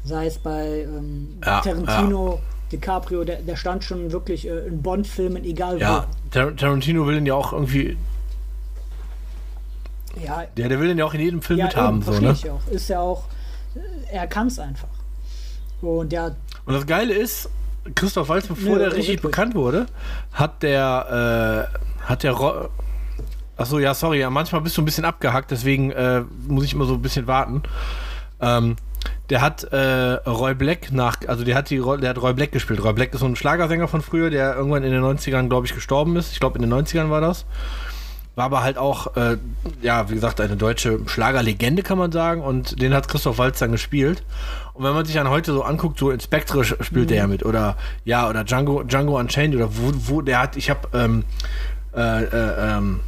Sei 0.04 0.26
es 0.26 0.38
bei 0.38 0.82
ähm, 0.82 1.38
ja, 1.44 1.60
Tarantino, 1.60 2.34
ja. 2.34 2.40
DiCaprio, 2.72 3.24
der, 3.24 3.42
der, 3.42 3.56
stand 3.56 3.84
schon 3.84 4.12
wirklich 4.12 4.46
äh, 4.46 4.66
in 4.66 4.82
Bond-Filmen, 4.82 5.44
egal 5.44 5.80
ja, 5.80 6.06
wo. 6.32 6.38
Ja, 6.38 6.50
Tarantino 6.52 7.06
will 7.06 7.16
ihn 7.16 7.26
ja 7.26 7.34
auch 7.34 7.52
irgendwie. 7.52 7.96
Ja, 10.24 10.44
der, 10.56 10.68
der 10.68 10.80
will 10.80 10.90
ihn 10.90 10.98
ja 10.98 11.04
auch 11.04 11.14
in 11.14 11.20
jedem 11.20 11.42
Film 11.42 11.58
ja, 11.58 11.66
mithaben. 11.66 12.02
So, 12.02 12.12
ne? 12.12 12.32
Ich 12.32 12.50
auch. 12.50 12.66
Ist 12.68 12.88
ja 12.88 13.00
auch. 13.00 13.24
Er 14.10 14.26
kann 14.26 14.48
es 14.48 14.58
einfach. 14.58 14.88
Und, 15.80 16.12
der, 16.12 16.36
Und 16.66 16.74
das 16.74 16.86
Geile 16.86 17.14
ist, 17.14 17.48
Christoph 17.94 18.28
Waltz, 18.28 18.46
bevor 18.46 18.74
Nö, 18.74 18.78
der 18.78 18.88
richtig 18.88 19.08
wirklich. 19.08 19.22
bekannt 19.22 19.54
wurde, 19.54 19.86
hat 20.32 20.62
der, 20.62 21.68
äh, 21.70 22.04
hat 22.04 22.22
der 22.22 22.32
Ro 22.32 22.68
Achso, 23.56 23.80
ja, 23.80 23.92
sorry, 23.92 24.20
ja, 24.20 24.30
manchmal 24.30 24.60
bist 24.60 24.76
du 24.76 24.82
ein 24.82 24.84
bisschen 24.84 25.04
abgehackt, 25.04 25.50
deswegen 25.50 25.90
äh, 25.90 26.22
muss 26.46 26.64
ich 26.64 26.74
immer 26.74 26.84
so 26.84 26.94
ein 26.94 27.02
bisschen 27.02 27.26
warten. 27.26 27.64
Ähm, 28.40 28.76
der 29.30 29.40
hat 29.40 29.64
äh, 29.64 30.12
Roy 30.28 30.54
Black 30.54 30.92
nach, 30.92 31.16
also 31.26 31.44
der 31.44 31.56
hat 31.56 31.68
die 31.68 31.78
der 31.78 32.10
hat 32.10 32.22
Roy 32.22 32.34
Black 32.34 32.52
gespielt. 32.52 32.82
Roy 32.84 32.92
Black 32.92 33.12
ist 33.12 33.20
so 33.20 33.26
ein 33.26 33.34
Schlagersänger 33.34 33.88
von 33.88 34.00
früher, 34.00 34.30
der 34.30 34.54
irgendwann 34.54 34.84
in 34.84 34.92
den 34.92 35.02
90ern, 35.02 35.48
glaube 35.48 35.66
ich, 35.66 35.74
gestorben 35.74 36.14
ist. 36.16 36.32
Ich 36.32 36.38
glaube, 36.38 36.56
in 36.58 36.70
den 36.70 36.72
90ern 36.72 37.10
war 37.10 37.20
das. 37.20 37.46
War 38.38 38.44
aber 38.44 38.62
halt 38.62 38.78
auch, 38.78 39.16
äh, 39.16 39.36
ja, 39.82 40.08
wie 40.10 40.14
gesagt, 40.14 40.40
eine 40.40 40.56
deutsche 40.56 41.00
Schlagerlegende, 41.06 41.82
kann 41.82 41.98
man 41.98 42.12
sagen. 42.12 42.40
Und 42.40 42.80
den 42.80 42.94
hat 42.94 43.08
Christoph 43.08 43.38
Waltz 43.38 43.58
dann 43.58 43.72
gespielt. 43.72 44.22
Und 44.74 44.84
wenn 44.84 44.92
man 44.92 45.04
sich 45.04 45.16
dann 45.16 45.28
heute 45.28 45.52
so 45.52 45.64
anguckt, 45.64 45.98
so 45.98 46.12
Inspectre 46.12 46.62
spielt 46.62 47.06
mhm. 47.06 47.08
der 47.08 47.16
ja 47.16 47.26
mit. 47.26 47.44
Oder, 47.44 47.76
ja, 48.04 48.28
oder 48.28 48.44
Django, 48.44 48.84
Django 48.84 49.18
Unchained. 49.18 49.56
Oder 49.56 49.70
wo, 49.76 49.90
wo 50.06 50.20
der 50.20 50.40
hat, 50.40 50.56
ich 50.56 50.70
habe, 50.70 50.86
ähm, 50.94 51.24
äh, 51.96 52.22
äh, 52.22 52.76
ähm, 52.76 53.00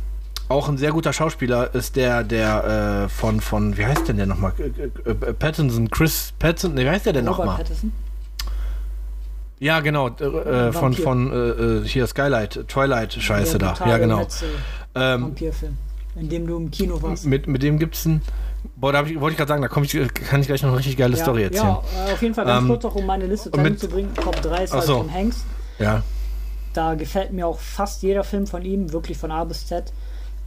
auch 0.49 0.69
ein 0.69 0.79
sehr 0.79 0.91
guter 0.91 1.13
Schauspieler 1.13 1.77
ist 1.77 1.95
der, 1.95 2.25
der 2.25 3.05
äh, 3.05 3.09
von, 3.09 3.41
von, 3.41 3.77
wie 3.79 3.87
heißt 3.87 4.09
denn 4.09 4.17
der 4.17 4.27
nochmal? 4.27 4.53
Äh, 4.59 5.11
äh, 5.11 5.15
Pattinson, 5.33 5.91
Chris 5.91 6.33
Pattinson, 6.41 6.75
ne, 6.75 6.87
wie 6.87 6.91
heißt 6.91 7.07
der 7.07 7.13
denn 7.13 7.27
nochmal? 7.27 7.59
Pattinson? 7.59 7.93
Ja, 9.61 9.79
genau, 9.79 10.09
äh, 10.09 10.73
von, 10.73 10.95
von 10.95 11.85
äh, 11.85 11.87
hier 11.87 12.07
Skylight, 12.07 12.67
Twilight-Scheiße 12.67 13.59
da. 13.59 13.75
Ja, 13.87 13.99
genau. 13.99 14.27
Ähm, 14.95 15.23
Vampirfilm, 15.23 15.77
in 16.17 16.29
dem 16.29 16.47
du 16.47 16.57
im 16.57 16.71
Kino 16.71 17.01
warst. 17.03 17.27
Mit, 17.27 17.47
mit 17.47 17.63
dem 17.63 17.79
gibt's 17.79 18.05
ein. 18.05 18.23
Boah, 18.77 18.93
da 18.93 19.03
ich, 19.05 19.19
wollte 19.19 19.33
ich 19.33 19.39
gerade 19.39 19.49
sagen, 19.49 19.63
da 19.63 19.69
ich, 19.83 20.15
kann 20.15 20.41
ich 20.41 20.47
gleich 20.47 20.63
noch 20.63 20.71
eine 20.71 20.79
richtig 20.79 20.97
geile 20.97 21.17
ja, 21.17 21.23
Story 21.23 21.45
erzählen. 21.45 21.65
Ja, 21.65 22.13
auf 22.13 22.23
jeden 22.23 22.35
Fall 22.35 22.45
ganz 22.45 22.63
ähm, 22.63 22.69
kurz 22.69 22.85
auch, 22.85 22.95
um 22.95 23.07
meine 23.07 23.27
Liste 23.27 23.51
zu 23.51 23.89
bringen. 23.89 24.15
Top 24.15 24.41
3 24.43 24.65
ist 24.65 24.73
halt 24.75 24.85
so. 24.85 24.99
Tom 24.99 25.13
Hanks. 25.13 25.45
Ja. 25.79 26.03
Da 26.75 26.95
gefällt 26.95 27.33
mir 27.33 27.47
auch 27.47 27.59
fast 27.59 28.03
jeder 28.03 28.23
Film 28.23 28.47
von 28.47 28.63
ihm, 28.63 28.93
wirklich 28.93 29.17
von 29.17 29.31
A 29.31 29.45
bis 29.45 29.67
Z 29.67 29.93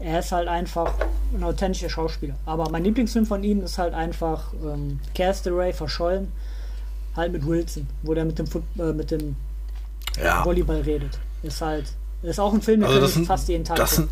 er 0.03 0.19
ist 0.19 0.31
halt 0.31 0.47
einfach 0.47 0.93
ein 1.33 1.43
authentischer 1.43 1.89
Schauspieler. 1.89 2.35
Aber 2.45 2.69
mein 2.69 2.83
Lieblingsfilm 2.83 3.25
von 3.25 3.43
ihm 3.43 3.63
ist 3.63 3.77
halt 3.77 3.93
einfach 3.93 4.53
ähm, 4.63 4.99
Castaway, 5.15 5.73
verschollen, 5.73 6.31
halt 7.15 7.31
mit 7.31 7.45
Wilson, 7.45 7.87
wo 8.03 8.13
der 8.13 8.25
mit 8.25 8.37
dem, 8.37 8.47
Foot 8.47 8.63
äh, 8.77 8.91
mit 8.91 9.11
dem 9.11 9.35
ja. 10.21 10.43
Volleyball 10.43 10.81
redet. 10.81 11.19
Ist 11.41 11.61
halt, 11.61 11.93
ist 12.29 12.39
auch 12.39 12.53
ein 12.53 12.61
Film, 12.61 12.81
den 12.81 12.89
also 12.89 13.21
ich 13.21 13.27
fast 13.27 13.47
jeden 13.49 13.65
Tag 13.65 13.75
das 13.77 13.95
sind, 13.95 14.09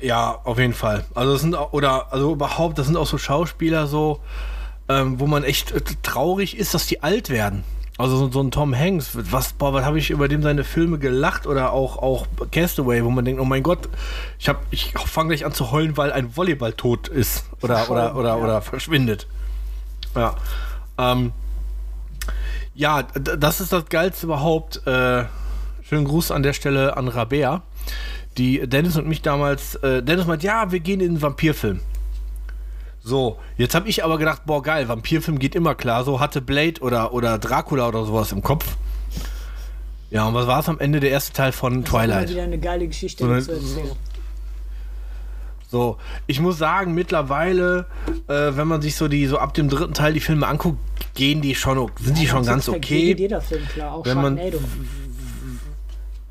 Ja, 0.00 0.38
auf 0.44 0.58
jeden 0.58 0.74
Fall. 0.74 1.04
Also 1.14 1.32
das 1.32 1.42
sind 1.42 1.54
oder 1.54 2.12
also 2.12 2.32
überhaupt, 2.32 2.78
das 2.78 2.86
sind 2.86 2.96
auch 2.96 3.06
so 3.06 3.18
Schauspieler 3.18 3.86
so, 3.86 4.20
ähm, 4.88 5.20
wo 5.20 5.26
man 5.26 5.44
echt 5.44 5.72
äh, 5.72 5.80
traurig 6.02 6.56
ist, 6.56 6.74
dass 6.74 6.86
die 6.86 7.02
alt 7.02 7.30
werden. 7.30 7.64
Also 7.96 8.16
so, 8.16 8.30
so, 8.30 8.40
ein 8.40 8.50
Tom 8.50 8.74
Hanks, 8.74 9.10
was, 9.12 9.52
boah, 9.52 9.74
was 9.74 9.84
habe 9.84 9.98
ich 9.98 10.08
über 10.08 10.26
dem 10.26 10.42
seine 10.42 10.64
Filme 10.64 10.98
gelacht 10.98 11.46
oder 11.46 11.72
auch, 11.72 11.98
auch 11.98 12.26
Castaway, 12.50 13.04
wo 13.04 13.10
man 13.10 13.26
denkt, 13.26 13.42
oh 13.42 13.44
mein 13.44 13.62
Gott, 13.62 13.90
ich, 14.38 14.48
hab, 14.48 14.62
ich 14.70 14.94
fange 14.96 15.28
gleich 15.28 15.44
an 15.44 15.52
zu 15.52 15.70
heulen, 15.70 15.98
weil 15.98 16.10
ein 16.10 16.34
Volleyball 16.34 16.72
tot 16.72 17.08
ist 17.08 17.44
oder, 17.60 17.90
oder, 17.90 18.16
oder, 18.16 18.28
ja. 18.30 18.36
oder 18.36 18.62
verschwindet. 18.62 19.26
Ja. 20.16 20.34
Ähm, 20.96 21.32
ja, 22.74 23.02
das 23.02 23.60
ist 23.60 23.72
das 23.72 23.84
Geilste 23.86 24.24
überhaupt. 24.24 24.86
Äh, 24.86 25.24
schönen 25.90 26.04
Gruß 26.04 26.30
an 26.30 26.44
der 26.44 26.52
Stelle 26.52 26.96
an 26.96 27.08
Rabea, 27.08 27.62
die 28.38 28.64
Dennis 28.64 28.96
und 28.96 29.08
mich 29.08 29.22
damals, 29.22 29.74
äh, 29.74 30.04
Dennis 30.04 30.24
meint, 30.24 30.44
ja, 30.44 30.70
wir 30.70 30.78
gehen 30.78 31.00
in 31.00 31.14
den 31.14 31.22
Vampirfilm. 31.22 31.80
So, 33.02 33.38
jetzt 33.56 33.74
habe 33.74 33.88
ich 33.88 34.04
aber 34.04 34.16
gedacht, 34.16 34.42
boah, 34.46 34.62
geil, 34.62 34.88
Vampirfilm 34.88 35.40
geht 35.40 35.56
immer 35.56 35.74
klar. 35.74 36.04
So 36.04 36.20
hatte 36.20 36.40
Blade 36.40 36.80
oder, 36.80 37.12
oder 37.12 37.38
Dracula 37.38 37.88
oder 37.88 38.04
sowas 38.04 38.30
im 38.30 38.40
Kopf. 38.40 38.76
Ja, 40.10 40.28
und 40.28 40.34
was 40.34 40.46
war 40.46 40.60
es 40.60 40.68
am 40.68 40.78
Ende 40.78 41.00
der 41.00 41.10
erste 41.10 41.32
Teil 41.32 41.50
von 41.50 41.82
das 41.82 41.90
Twilight? 41.90 42.26
Ist 42.26 42.30
wieder 42.34 42.44
eine 42.44 42.58
geile 42.58 42.86
Geschichte 42.86 43.24
so, 43.24 43.40
zu 43.40 43.52
erzählen. 43.52 43.96
So, 45.68 45.96
ich 46.28 46.40
muss 46.40 46.58
sagen, 46.58 46.94
mittlerweile, 46.94 47.86
äh, 48.28 48.56
wenn 48.56 48.68
man 48.68 48.80
sich 48.80 48.94
so 48.94 49.08
die 49.08 49.26
so 49.26 49.38
ab 49.38 49.54
dem 49.54 49.68
dritten 49.68 49.94
Teil 49.94 50.12
die 50.12 50.20
Filme 50.20 50.46
anguckt, 50.46 50.78
gehen 51.14 51.40
die 51.40 51.56
schon, 51.56 51.90
sind 51.98 52.16
ja, 52.16 52.22
die 52.22 52.28
schon 52.28 52.44
ganz 52.44 52.68
okay. 52.68 53.14
Jeder 53.16 53.40
Film 53.40 53.66
klar, 53.66 53.94
auch 53.94 54.04
wenn 54.04 54.20
man, 54.20 54.38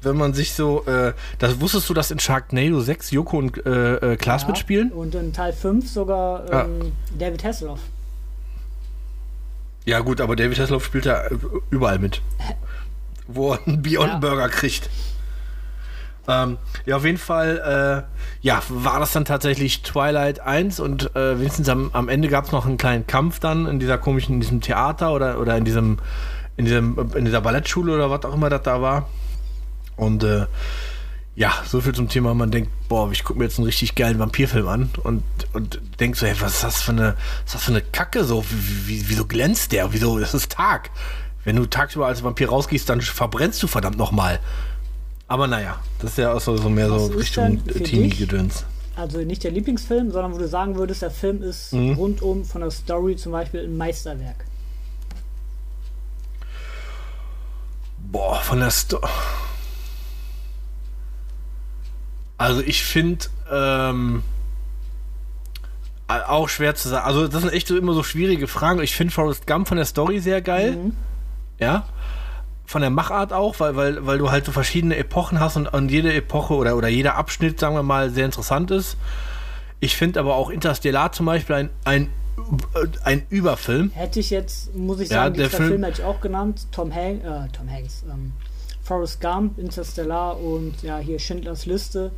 wenn 0.01 0.17
man 0.17 0.33
sich 0.33 0.53
so, 0.53 0.85
äh, 0.85 1.13
das 1.39 1.59
wusstest 1.59 1.89
du, 1.89 1.93
dass 1.93 2.11
in 2.11 2.19
Sharknado 2.19 2.79
6 2.79 3.11
Joko 3.11 3.37
und 3.37 3.65
äh, 3.65 4.13
äh, 4.13 4.15
Klaas 4.17 4.43
ja, 4.43 4.49
mitspielen? 4.49 4.91
Und 4.91 5.15
in 5.15 5.33
Teil 5.33 5.53
5 5.53 5.89
sogar 5.89 6.43
ähm, 6.51 6.81
ja. 6.81 7.27
David 7.27 7.43
Hasselhoff. 7.43 7.81
Ja 9.85 9.99
gut, 9.99 10.21
aber 10.21 10.35
David 10.35 10.59
Hasselhoff 10.59 10.85
spielt 10.85 11.05
ja 11.05 11.23
überall 11.69 11.99
mit. 11.99 12.21
wo 13.29 13.53
er 13.53 13.59
einen 13.65 13.81
Beyond 13.81 14.13
ja. 14.13 14.17
Burger 14.17 14.49
kriegt. 14.49 14.89
Ähm, 16.27 16.57
ja, 16.85 16.97
auf 16.97 17.05
jeden 17.05 17.17
Fall, 17.17 18.05
äh, 18.05 18.45
ja, 18.45 18.61
war 18.69 18.99
das 18.99 19.13
dann 19.13 19.25
tatsächlich 19.25 19.81
Twilight 19.81 20.39
1 20.39 20.79
und 20.79 21.15
äh, 21.15 21.39
wenigstens 21.39 21.69
am, 21.69 21.89
am 21.93 22.09
Ende 22.09 22.27
gab 22.27 22.45
es 22.45 22.51
noch 22.51 22.65
einen 22.65 22.77
kleinen 22.77 23.07
Kampf 23.07 23.39
dann 23.39 23.65
in 23.65 23.79
dieser 23.79 23.97
komischen, 23.97 24.35
in 24.35 24.41
diesem 24.41 24.61
Theater 24.61 25.13
oder, 25.13 25.39
oder 25.39 25.57
in 25.57 25.65
diesem, 25.65 25.97
in 26.57 26.65
diesem, 26.65 27.11
in 27.15 27.25
dieser 27.25 27.41
Ballettschule 27.41 27.95
oder 27.95 28.11
was 28.11 28.25
auch 28.25 28.33
immer 28.33 28.49
das 28.49 28.61
da 28.63 28.81
war. 28.81 29.07
Und 29.99 30.23
äh, 30.23 30.45
ja, 31.35 31.53
so 31.65 31.79
viel 31.79 31.93
zum 31.93 32.09
Thema, 32.09 32.33
man 32.33 32.51
denkt, 32.51 32.69
boah, 32.87 33.09
ich 33.11 33.23
gucke 33.23 33.39
mir 33.39 33.45
jetzt 33.45 33.59
einen 33.59 33.65
richtig 33.65 33.95
geilen 33.95 34.19
Vampirfilm 34.19 34.67
an 34.67 34.89
und, 35.03 35.23
und 35.53 35.81
denkt 35.99 36.17
so, 36.17 36.25
hey, 36.25 36.35
was 36.39 36.55
ist 36.55 36.63
das 36.63 36.81
für 36.81 36.91
eine, 36.91 37.15
was 37.45 37.45
ist 37.45 37.55
das 37.55 37.63
für 37.63 37.71
eine 37.71 37.81
Kacke 37.81 38.23
so? 38.23 38.43
Wie, 38.49 38.87
wie, 38.87 39.09
wieso 39.09 39.25
glänzt 39.25 39.71
der? 39.71 39.93
Wieso, 39.93 40.19
das 40.19 40.33
ist 40.33 40.51
Tag. 40.51 40.89
Wenn 41.43 41.55
du 41.55 41.65
tagsüber 41.65 42.07
als 42.07 42.23
Vampir 42.23 42.49
rausgehst, 42.49 42.89
dann 42.89 43.01
verbrennst 43.01 43.61
du 43.63 43.67
verdammt 43.67 43.97
nochmal. 43.97 44.39
Aber 45.27 45.47
naja, 45.47 45.79
das 45.99 46.11
ist 46.11 46.17
ja 46.17 46.33
auch 46.33 46.41
so, 46.41 46.57
so 46.57 46.69
mehr 46.69 46.91
was 46.91 47.05
so 47.05 47.13
Richtung 47.13 47.65
Teenie-Gedöns. 47.65 48.65
Also 48.95 49.19
nicht 49.19 49.43
der 49.45 49.51
Lieblingsfilm, 49.51 50.11
sondern 50.11 50.33
wo 50.33 50.37
du 50.39 50.47
sagen 50.47 50.75
würdest, 50.75 51.03
der 51.03 51.11
Film 51.11 51.41
ist 51.41 51.71
mhm. 51.71 51.93
rundum 51.93 52.43
von 52.43 52.61
der 52.61 52.71
Story 52.71 53.15
zum 53.15 53.31
Beispiel 53.31 53.63
ein 53.63 53.77
Meisterwerk. 53.77 54.43
Boah, 58.11 58.41
von 58.41 58.59
der 58.59 58.71
Story. 58.71 59.07
Also 62.39 62.61
ich 62.61 62.83
finde 62.83 63.25
ähm, 63.51 64.23
auch 66.07 66.47
schwer 66.47 66.73
zu 66.73 66.87
sagen. 66.87 67.05
Also 67.05 67.27
das 67.27 67.41
sind 67.41 67.53
echt 67.53 67.67
so 67.67 67.77
immer 67.77 67.93
so 67.93 68.01
schwierige 68.01 68.47
Fragen. 68.47 68.81
Ich 68.81 68.95
finde 68.95 69.13
Forrest 69.13 69.45
Gump 69.45 69.67
von 69.67 69.77
der 69.77 69.85
Story 69.85 70.19
sehr 70.19 70.41
geil. 70.41 70.77
Mhm. 70.77 70.95
Ja. 71.59 71.85
Von 72.65 72.81
der 72.81 72.91
Machart 72.91 73.33
auch, 73.33 73.59
weil, 73.59 73.75
weil, 73.75 74.05
weil 74.05 74.17
du 74.17 74.31
halt 74.31 74.45
so 74.45 74.53
verschiedene 74.53 74.95
Epochen 74.95 75.41
hast 75.41 75.57
und, 75.57 75.67
und 75.67 75.91
jede 75.91 76.13
Epoche 76.13 76.53
oder, 76.53 76.77
oder 76.77 76.87
jeder 76.87 77.15
Abschnitt, 77.15 77.59
sagen 77.59 77.75
wir 77.75 77.83
mal, 77.83 78.09
sehr 78.09 78.25
interessant 78.25 78.71
ist. 78.71 78.95
Ich 79.81 79.97
finde 79.97 80.21
aber 80.21 80.35
auch 80.35 80.49
Interstellar 80.49 81.11
zum 81.11 81.25
Beispiel 81.25 81.55
ein, 81.55 81.69
ein, 81.83 82.09
ein 83.03 83.23
Überfilm. 83.29 83.91
Hätte 83.93 84.21
ich 84.21 84.29
jetzt, 84.29 84.73
muss 84.75 85.01
ich 85.01 85.09
sagen, 85.09 85.35
ja, 85.35 85.41
der 85.41 85.49
Film, 85.49 85.69
Film 85.69 85.83
hätte 85.83 86.01
ich 86.01 86.07
auch 86.07 86.21
genannt. 86.21 86.67
Tom, 86.71 86.93
Hank, 86.93 87.21
äh, 87.21 87.49
Tom 87.51 87.69
Hanks, 87.69 88.05
ähm, 88.09 88.31
Forrest 88.81 89.19
Gump, 89.19 89.59
Interstellar 89.59 90.39
und 90.39 90.81
ja, 90.83 90.99
hier 90.99 91.19
Schindlers 91.19 91.65
Liste 91.65 92.11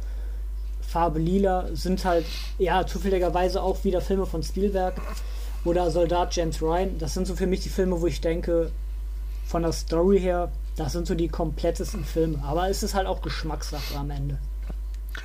Farbe 0.91 1.19
Lila 1.19 1.67
sind 1.73 2.03
halt, 2.03 2.25
ja, 2.57 2.85
zufälligerweise 2.85 3.63
auch 3.63 3.83
wieder 3.85 4.01
Filme 4.01 4.25
von 4.25 4.43
Spielberg 4.43 4.95
oder 5.63 5.89
Soldat 5.89 6.35
James 6.35 6.61
Ryan. 6.61 6.97
Das 6.99 7.13
sind 7.13 7.27
so 7.27 7.35
für 7.35 7.47
mich 7.47 7.61
die 7.61 7.69
Filme, 7.69 8.01
wo 8.01 8.07
ich 8.07 8.19
denke, 8.19 8.71
von 9.45 9.61
der 9.63 9.71
Story 9.71 10.19
her 10.19 10.51
Das 10.75 10.93
sind 10.93 11.07
so 11.07 11.15
die 11.15 11.27
komplettesten 11.27 12.03
Filme. 12.03 12.43
Aber 12.43 12.69
es 12.69 12.83
ist 12.83 12.93
halt 12.93 13.07
auch 13.07 13.21
Geschmackssache 13.21 13.97
am 13.97 14.09
Ende. 14.11 14.37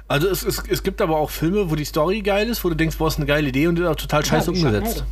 Also 0.09 0.29
es, 0.29 0.45
es, 0.45 0.63
es 0.69 0.83
gibt 0.83 1.01
aber 1.01 1.17
auch 1.17 1.31
Filme, 1.31 1.71
wo 1.71 1.75
die 1.75 1.85
Story 1.85 2.21
geil 2.23 2.49
ist, 2.49 2.65
wo 2.65 2.69
du 2.69 2.75
denkst, 2.75 2.97
boah, 2.97 3.09
ist 3.09 3.17
eine 3.17 3.27
geile 3.27 3.49
Idee 3.49 3.67
und 3.67 3.77
die 3.77 3.83
ist 3.83 3.89
auch 3.89 3.97
total 3.97 4.25
scheiße 4.25 4.53
wie 4.53 4.65
umgesetzt. 4.65 5.05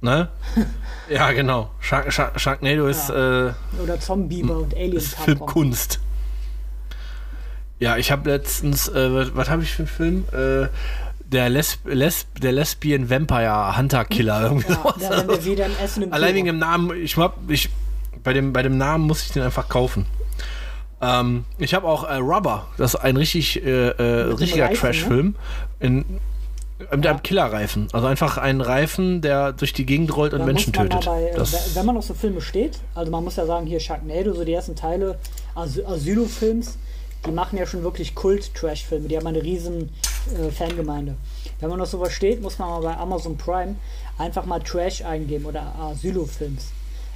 Ne? 0.00 0.28
ja, 1.10 1.32
genau. 1.32 1.70
Shark, 1.80 2.12
Shark, 2.12 2.40
Sharknado 2.40 2.86
ist, 2.86 3.10
äh, 3.10 3.52
Oder 3.82 3.98
Zombieber 3.98 4.58
und 4.58 4.74
Alien 4.74 4.92
ist 4.92 5.14
Filmkunst. 5.14 6.00
Ja, 7.78 7.96
ich 7.96 8.10
habe 8.10 8.30
letztens, 8.30 8.88
äh, 8.88 9.12
was, 9.12 9.34
was 9.34 9.50
habe 9.50 9.62
ich 9.62 9.72
für 9.72 9.82
einen 9.82 9.88
Film? 9.88 10.24
Äh, 10.32 10.68
der, 11.26 11.48
Lesb 11.50 11.80
Lesb 11.86 12.40
der 12.40 12.52
Lesbian 12.52 13.10
Vampire 13.10 13.76
Hunter 13.76 14.04
Killer. 14.04 14.42
Irgendwie 14.44 14.72
Ja, 14.72 14.78
sowas. 14.82 14.94
da 14.98 15.28
wir 15.28 15.44
wieder 15.44 15.66
im 15.66 15.72
Essen 15.82 16.02
im 16.04 16.12
Allein 16.12 16.34
wegen 16.34 16.46
dem 16.46 16.58
Namen, 16.58 16.96
ich 17.02 17.16
hab, 17.16 17.36
ich, 17.50 17.68
bei 18.22 18.32
dem, 18.32 18.52
bei 18.52 18.62
dem 18.62 18.78
Namen 18.78 19.06
muss 19.06 19.22
ich 19.24 19.32
den 19.32 19.42
einfach 19.42 19.68
kaufen. 19.68 20.06
Ähm, 21.02 21.44
ich 21.58 21.74
habe 21.74 21.86
auch 21.86 22.04
äh, 22.04 22.14
Rubber, 22.16 22.68
das 22.78 22.94
ist 22.94 23.00
ein 23.00 23.16
richtig, 23.18 23.62
äh, 23.62 23.88
äh, 23.88 24.02
richtiger 24.32 24.64
Reifen, 24.66 24.76
Trash-Film. 24.80 25.34
In, 25.80 26.04
mit 26.90 27.04
Ja. 27.06 27.10
einem 27.12 27.22
Killerreifen. 27.22 27.88
Also 27.92 28.06
einfach 28.06 28.36
ein 28.38 28.60
Reifen, 28.60 29.22
der 29.22 29.52
durch 29.52 29.72
die 29.72 29.86
Gegend 29.86 30.14
rollt 30.16 30.32
und 30.34 30.40
Da 30.40 30.44
Menschen 30.46 30.72
tötet. 30.74 31.06
Bei, 31.06 31.32
wenn 31.74 31.86
man 31.86 31.96
auf 31.96 32.04
so 32.04 32.12
Filme 32.14 32.40
steht, 32.42 32.78
also 32.94 33.10
man 33.10 33.24
muss 33.24 33.36
ja 33.36 33.46
sagen, 33.46 33.66
hier 33.66 33.80
Sharknado, 33.80 34.34
so 34.34 34.44
die 34.44 34.52
ersten 34.52 34.76
Teile 34.76 35.18
Asy 35.54 35.82
Asylo-Films, 35.82 36.76
die 37.26 37.32
machen 37.32 37.58
ja 37.58 37.66
schon 37.66 37.82
wirklich 37.82 38.14
Kult-Trash-Filme, 38.14 39.08
die 39.08 39.16
haben 39.16 39.26
eine 39.26 39.42
riesen 39.42 39.90
äh, 40.38 40.50
Fangemeinde. 40.50 41.16
Wenn 41.60 41.70
man 41.70 41.80
auf 41.80 41.88
sowas 41.88 42.12
steht, 42.12 42.40
muss 42.42 42.58
man 42.58 42.68
mal 42.68 42.80
bei 42.80 42.96
Amazon 42.96 43.36
Prime 43.36 43.76
einfach 44.18 44.44
mal 44.44 44.60
Trash 44.60 45.02
eingeben 45.02 45.46
oder 45.46 45.74
Asylo-Films. 45.78 46.66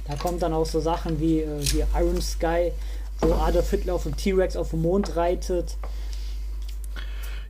Da 0.07 0.15
kommt 0.15 0.41
dann 0.41 0.53
auch 0.53 0.65
so 0.65 0.79
Sachen 0.79 1.19
wie 1.19 1.41
äh, 1.41 1.61
hier 1.61 1.87
Iron 1.95 2.21
Sky, 2.21 2.71
wo 3.21 3.33
Adolf 3.33 3.69
Hitler 3.69 3.95
auf 3.95 4.03
dem 4.03 4.17
T-Rex 4.17 4.55
auf 4.55 4.71
dem 4.71 4.81
Mond 4.81 5.15
reitet. 5.15 5.77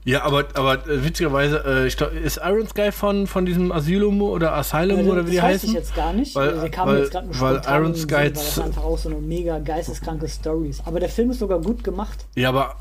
Ja, 0.03 0.23
aber, 0.23 0.45
aber 0.55 0.87
äh, 0.87 1.03
witzigerweise, 1.03 1.63
äh, 1.65 1.87
ich 1.87 1.95
glaube, 1.97 2.15
ist 2.17 2.39
Iron 2.43 2.67
Sky 2.67 2.91
von, 2.91 3.27
von 3.27 3.45
diesem 3.45 3.71
Asylum 3.71 4.21
oder 4.21 4.53
Asylum 4.53 5.01
Äh, 5.01 5.09
oder 5.09 5.25
wie 5.27 5.31
die 5.31 5.35
das 5.37 5.45
weiß 5.45 5.53
heißen? 5.55 5.69
ich 5.69 5.75
jetzt 5.75 5.95
gar 5.95 6.13
nicht. 6.13 6.33
Weil- 6.35 6.49
Äh, 6.57 6.61
der 6.61 6.69
kam 6.69 6.87
weil- 6.87 6.99
jetzt 6.99 7.11
gerade 7.11 7.27
nur 7.27 7.39
weil 7.39 7.61
Iron 7.67 7.95
Sky 7.95 8.13
weil 8.13 8.31
das 8.31 8.59
einfach 8.59 8.83
auch 8.83 8.97
so 8.97 9.09
eine 9.09 9.19
mega 9.19 9.59
geisteskranke 9.59 10.27
Story 10.27 10.69
ist. 10.69 10.81
Aber 10.85 10.99
der 10.99 11.09
Film 11.09 11.29
ist 11.31 11.39
sogar 11.39 11.59
gut 11.59 11.83
gemacht. 11.83 12.25
Ja, 12.35 12.49
aber. 12.49 12.75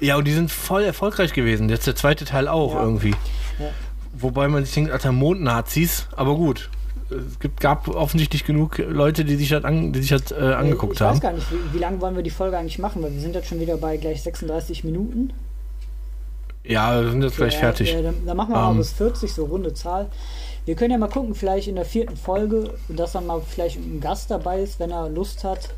Ja, 0.00 0.16
und 0.16 0.26
die 0.26 0.32
sind 0.32 0.50
voll 0.50 0.82
erfolgreich 0.82 1.32
gewesen. 1.32 1.68
Jetzt 1.68 1.86
der 1.86 1.96
zweite 1.96 2.24
Teil 2.24 2.48
auch 2.48 2.74
Ja. 2.74 2.82
irgendwie. 2.82 3.10
Ja. 3.58 3.70
Wobei 4.18 4.48
man 4.48 4.64
sich 4.64 4.74
denkt, 4.74 4.90
alter, 4.90 5.12
Mondnazis, 5.12 6.06
aber 6.16 6.34
gut. 6.34 6.68
Es 7.10 7.38
gibt, 7.38 7.60
gab 7.60 7.86
offensichtlich 7.88 8.44
genug 8.44 8.78
Leute, 8.78 9.24
die 9.24 9.36
sich 9.36 9.50
das, 9.50 9.64
an, 9.64 9.92
die 9.92 10.00
sich 10.00 10.10
das 10.10 10.32
äh, 10.32 10.36
angeguckt 10.54 10.94
ich 10.94 11.00
haben. 11.00 11.14
weiß 11.14 11.20
gar 11.20 11.32
nicht, 11.32 11.46
wie, 11.52 11.74
wie 11.74 11.78
lange 11.78 12.00
wollen 12.00 12.16
wir 12.16 12.22
die 12.22 12.30
Folge 12.30 12.56
eigentlich 12.58 12.78
machen, 12.78 13.02
weil 13.02 13.12
wir 13.12 13.20
sind 13.20 13.34
jetzt 13.34 13.48
schon 13.48 13.60
wieder 13.60 13.76
bei 13.76 13.96
gleich 13.96 14.22
36 14.22 14.84
Minuten. 14.84 15.32
Ja, 16.66 17.00
wir 17.02 17.10
sind 17.10 17.22
jetzt 17.22 17.36
gleich 17.36 17.56
fertig. 17.58 17.92
Ja, 17.92 18.00
dann, 18.02 18.14
dann 18.26 18.36
machen 18.36 18.52
wir 18.54 18.58
mal 18.60 18.70
Ähm. 18.70 18.78
bis 18.78 18.92
40, 18.92 19.32
so 19.32 19.44
runde 19.44 19.74
Zahl. 19.74 20.08
Wir 20.64 20.74
können 20.76 20.92
ja 20.92 20.98
mal 20.98 21.10
gucken, 21.10 21.34
vielleicht 21.34 21.68
in 21.68 21.74
der 21.76 21.84
vierten 21.84 22.16
Folge, 22.16 22.70
dass 22.88 23.12
dann 23.12 23.26
mal 23.26 23.42
vielleicht 23.46 23.76
ein 23.76 24.00
Gast 24.00 24.30
dabei 24.30 24.60
ist, 24.62 24.80
wenn 24.80 24.90
er 24.90 25.10
Lust 25.10 25.44
hat. 25.44 25.68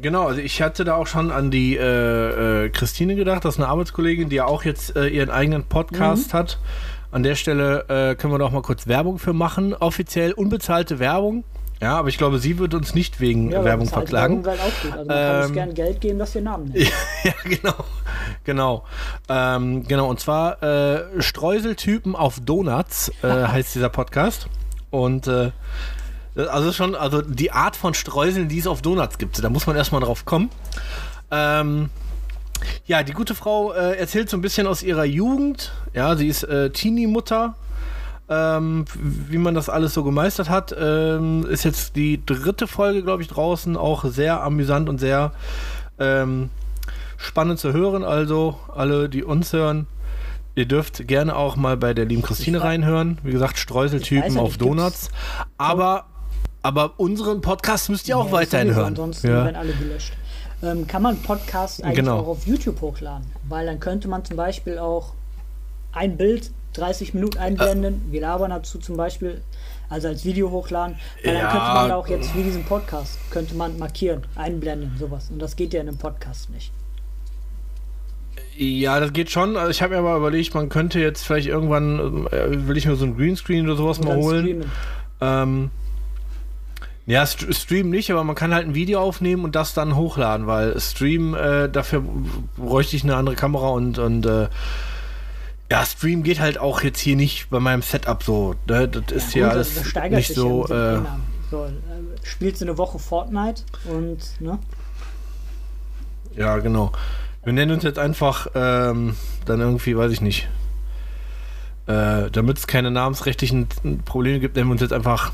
Genau, 0.00 0.26
also 0.26 0.40
ich 0.40 0.60
hatte 0.60 0.84
da 0.84 0.96
auch 0.96 1.06
schon 1.06 1.30
an 1.30 1.50
die 1.52 1.76
äh, 1.76 2.64
äh, 2.64 2.68
Christine 2.70 3.14
gedacht, 3.14 3.44
das 3.44 3.54
ist 3.54 3.60
eine 3.60 3.68
Arbeitskollegin, 3.68 4.28
die 4.28 4.36
ja 4.36 4.46
auch 4.46 4.64
jetzt 4.64 4.96
äh, 4.96 5.06
ihren 5.06 5.30
eigenen 5.30 5.64
Podcast 5.64 6.32
Mhm. 6.32 6.38
hat. 6.38 6.58
An 7.12 7.22
der 7.22 7.36
Stelle 7.36 7.84
äh, 7.88 8.16
können 8.16 8.32
wir 8.32 8.38
doch 8.40 8.50
mal 8.50 8.62
kurz 8.62 8.88
Werbung 8.88 9.18
für 9.20 9.32
machen. 9.32 9.72
Offiziell 9.74 10.32
unbezahlte 10.32 10.98
Werbung. 10.98 11.44
Ja, 11.84 11.98
aber 11.98 12.08
ich 12.08 12.16
glaube, 12.16 12.38
sie 12.38 12.58
wird 12.58 12.72
uns 12.72 12.94
nicht 12.94 13.20
wegen 13.20 13.50
Ja, 13.50 13.62
Werbung 13.62 13.84
bezahlte 13.84 14.08
verklagen. 14.10 14.42
Werbung. 14.42 14.62
Also 14.90 15.04
man 15.04 15.06
kann 15.06 15.36
uns 15.36 15.46
Ähm, 15.48 15.52
gerne 15.52 15.74
Geld 15.74 16.00
geben, 16.00 16.18
dass 16.18 16.34
wir 16.34 16.40
Namen 16.40 16.64
nennen. 16.70 16.86
ja, 17.24 17.32
genau. 17.44 17.74
Genau. 18.44 18.84
Ähm, 19.28 19.86
genau, 19.86 20.08
und 20.08 20.18
zwar 20.18 20.62
äh, 20.62 21.20
Streuseltypen 21.20 22.16
auf 22.16 22.40
Donuts 22.40 23.12
äh, 23.22 23.28
heißt 23.28 23.74
dieser 23.74 23.90
Podcast. 23.90 24.46
Und 24.90 25.26
äh, 25.26 25.50
das- 26.34 26.48
also 26.48 26.72
schon, 26.72 26.94
also 26.94 27.20
die 27.20 27.52
Art 27.52 27.76
von 27.76 27.92
Streuseln, 27.92 28.48
die 28.48 28.58
es 28.60 28.66
auf 28.66 28.80
Donuts 28.80 29.18
gibt, 29.18 29.44
da 29.44 29.50
muss 29.50 29.66
man 29.66 29.76
erstmal 29.76 30.00
drauf 30.00 30.24
kommen. 30.24 30.48
Ähm, 31.30 31.90
ja, 32.86 33.02
die 33.02 33.12
gute 33.12 33.34
Frau 33.34 33.72
äh, 33.74 33.98
erzählt 33.98 34.30
so 34.30 34.38
ein 34.38 34.40
bisschen 34.40 34.66
aus 34.66 34.82
ihrer 34.82 35.04
Jugend. 35.04 35.72
Ja, 35.92 36.16
sie 36.16 36.28
ist 36.28 36.44
äh, 36.44 36.70
Teenie-Mutter. 36.70 37.56
Ähm, 38.28 38.86
wie 38.94 39.36
man 39.36 39.54
das 39.54 39.68
alles 39.68 39.92
so 39.92 40.02
gemeistert 40.02 40.48
hat, 40.48 40.74
ähm, 40.78 41.44
ist 41.46 41.64
jetzt 41.64 41.94
die 41.94 42.24
dritte 42.24 42.66
Folge, 42.66 43.02
glaube 43.02 43.22
ich, 43.22 43.28
draußen. 43.28 43.76
Auch 43.76 44.04
sehr 44.06 44.42
amüsant 44.42 44.88
und 44.88 44.98
sehr 44.98 45.32
ähm, 45.98 46.48
spannend 47.18 47.58
zu 47.58 47.72
hören. 47.74 48.02
Also, 48.02 48.58
alle, 48.74 49.10
die 49.10 49.24
uns 49.24 49.52
hören, 49.52 49.86
ihr 50.54 50.66
dürft 50.66 51.06
gerne 51.06 51.36
auch 51.36 51.56
mal 51.56 51.76
bei 51.76 51.92
der 51.92 52.06
lieben 52.06 52.22
Christine 52.22 52.62
reinhören. 52.62 53.18
Wie 53.22 53.32
gesagt, 53.32 53.58
Streuseltypen 53.58 54.38
auf 54.38 54.56
Donuts. 54.56 55.10
Aber, 55.58 56.06
aber 56.62 56.92
unseren 56.98 57.42
Podcast 57.42 57.90
müsst 57.90 58.08
ihr 58.08 58.16
auch 58.16 58.26
Ja, 58.28 58.32
weiterhin 58.32 58.74
hören. 58.74 58.86
Ansonsten 58.86 59.28
Ja. 59.28 59.44
werden 59.44 59.56
alle 59.56 59.74
gelöscht. 59.74 60.14
Ähm, 60.62 60.86
kann 60.86 61.02
man 61.02 61.18
Podcasts 61.18 61.82
eigentlich 61.82 61.96
Genau. 61.96 62.20
auch 62.20 62.28
auf 62.28 62.46
YouTube 62.46 62.80
hochladen? 62.80 63.26
Weil 63.50 63.66
dann 63.66 63.80
könnte 63.80 64.08
man 64.08 64.24
zum 64.24 64.38
Beispiel 64.38 64.78
auch 64.78 65.12
ein 65.92 66.16
Bild 66.16 66.52
30 66.74 67.14
Minuten 67.14 67.38
einblenden. 67.38 68.02
Wir 68.10 68.20
labern 68.20 68.50
dazu 68.50 68.78
zum 68.78 68.96
Beispiel, 68.96 69.40
also 69.88 70.08
als 70.08 70.24
Video 70.24 70.50
hochladen. 70.50 70.96
Weil 71.24 71.34
Ja. 71.34 71.40
dann 71.42 71.50
könnte 71.52 71.66
man 71.74 71.90
auch 71.92 72.08
jetzt 72.08 72.34
wie 72.36 72.42
diesen 72.42 72.64
Podcast, 72.64 73.18
könnte 73.30 73.54
man 73.54 73.78
markieren, 73.78 74.22
einblenden, 74.34 74.92
sowas. 74.98 75.30
Und 75.30 75.40
das 75.40 75.56
geht 75.56 75.72
ja 75.72 75.80
in 75.80 75.88
einem 75.88 75.98
Podcast 75.98 76.50
nicht. 76.50 76.72
Ja, 78.56 79.00
das 79.00 79.12
geht 79.12 79.30
schon. 79.30 79.56
Also 79.56 79.70
ich 79.70 79.82
habe 79.82 79.94
mir 79.94 80.00
aber 80.00 80.16
überlegt, 80.16 80.54
man 80.54 80.68
könnte 80.68 81.00
jetzt 81.00 81.24
vielleicht 81.24 81.48
irgendwann, 81.48 82.26
äh, 82.28 82.68
will 82.68 82.76
ich 82.76 82.86
mir 82.86 82.94
so 82.94 83.04
ein 83.04 83.16
Greenscreen 83.16 83.66
oder 83.66 83.76
sowas 83.76 84.00
mal 84.00 84.16
holen. 84.16 84.44
streamen. 84.44 84.70
Ähm, 85.20 85.70
ja, 87.06 87.26
st 87.26 87.52
Stream 87.54 87.90
nicht, 87.90 88.10
aber 88.10 88.24
man 88.24 88.34
kann 88.34 88.54
halt 88.54 88.66
ein 88.66 88.74
Video 88.74 89.00
aufnehmen 89.00 89.44
und 89.44 89.54
das 89.54 89.74
dann 89.74 89.94
hochladen, 89.96 90.46
weil 90.46 90.78
Stream, 90.80 91.34
äh, 91.34 91.68
dafür 91.68 92.02
bräuchte 92.56 92.96
ich 92.96 93.02
eine 93.04 93.16
andere 93.16 93.34
Kamera 93.36 93.68
und, 93.68 93.98
und 93.98 94.24
äh, 94.24 94.46
ja, 95.74 95.84
Stream 95.84 96.22
geht 96.22 96.38
halt 96.38 96.56
auch 96.58 96.82
jetzt 96.82 97.00
hier 97.00 97.16
nicht 97.16 97.50
bei 97.50 97.58
meinem 97.58 97.82
Setup 97.82 98.22
so. 98.22 98.54
Ne? 98.68 98.86
Das 98.86 99.10
ist 99.10 99.26
Ja, 99.26 99.32
hier 99.32 99.42
gut, 99.46 99.52
alles 99.54 99.74
das 99.74 99.86
steigert 99.88 100.18
nicht 100.18 100.28
sich 100.28 100.36
so. 100.36 100.68
ja 100.68 100.74
Äh, 100.74 100.96
Einnahmen. 100.98 101.22
so, 101.50 101.64
äh, 101.64 101.70
spielst 102.22 102.60
du 102.60 102.66
eine 102.66 102.78
Woche 102.78 103.00
Fortnite 103.00 103.62
und 103.86 104.18
ne? 104.40 104.60
ja, 106.36 106.58
genau. 106.58 106.92
Wir 107.42 107.52
nennen 107.52 107.72
uns 107.72 107.82
jetzt 107.82 107.98
einfach 107.98 108.46
ähm, 108.54 109.16
dann 109.46 109.60
irgendwie, 109.60 109.96
weiß 109.96 110.12
ich 110.12 110.20
nicht. 110.20 110.48
Äh, 111.88 112.30
Damit 112.30 112.58
es 112.58 112.68
keine 112.68 112.92
namensrechtlichen 112.92 113.66
Probleme 114.04 114.38
gibt, 114.38 114.54
nennen 114.54 114.68
wir 114.68 114.72
uns 114.74 114.80
jetzt 114.80 114.92
einfach 114.92 115.32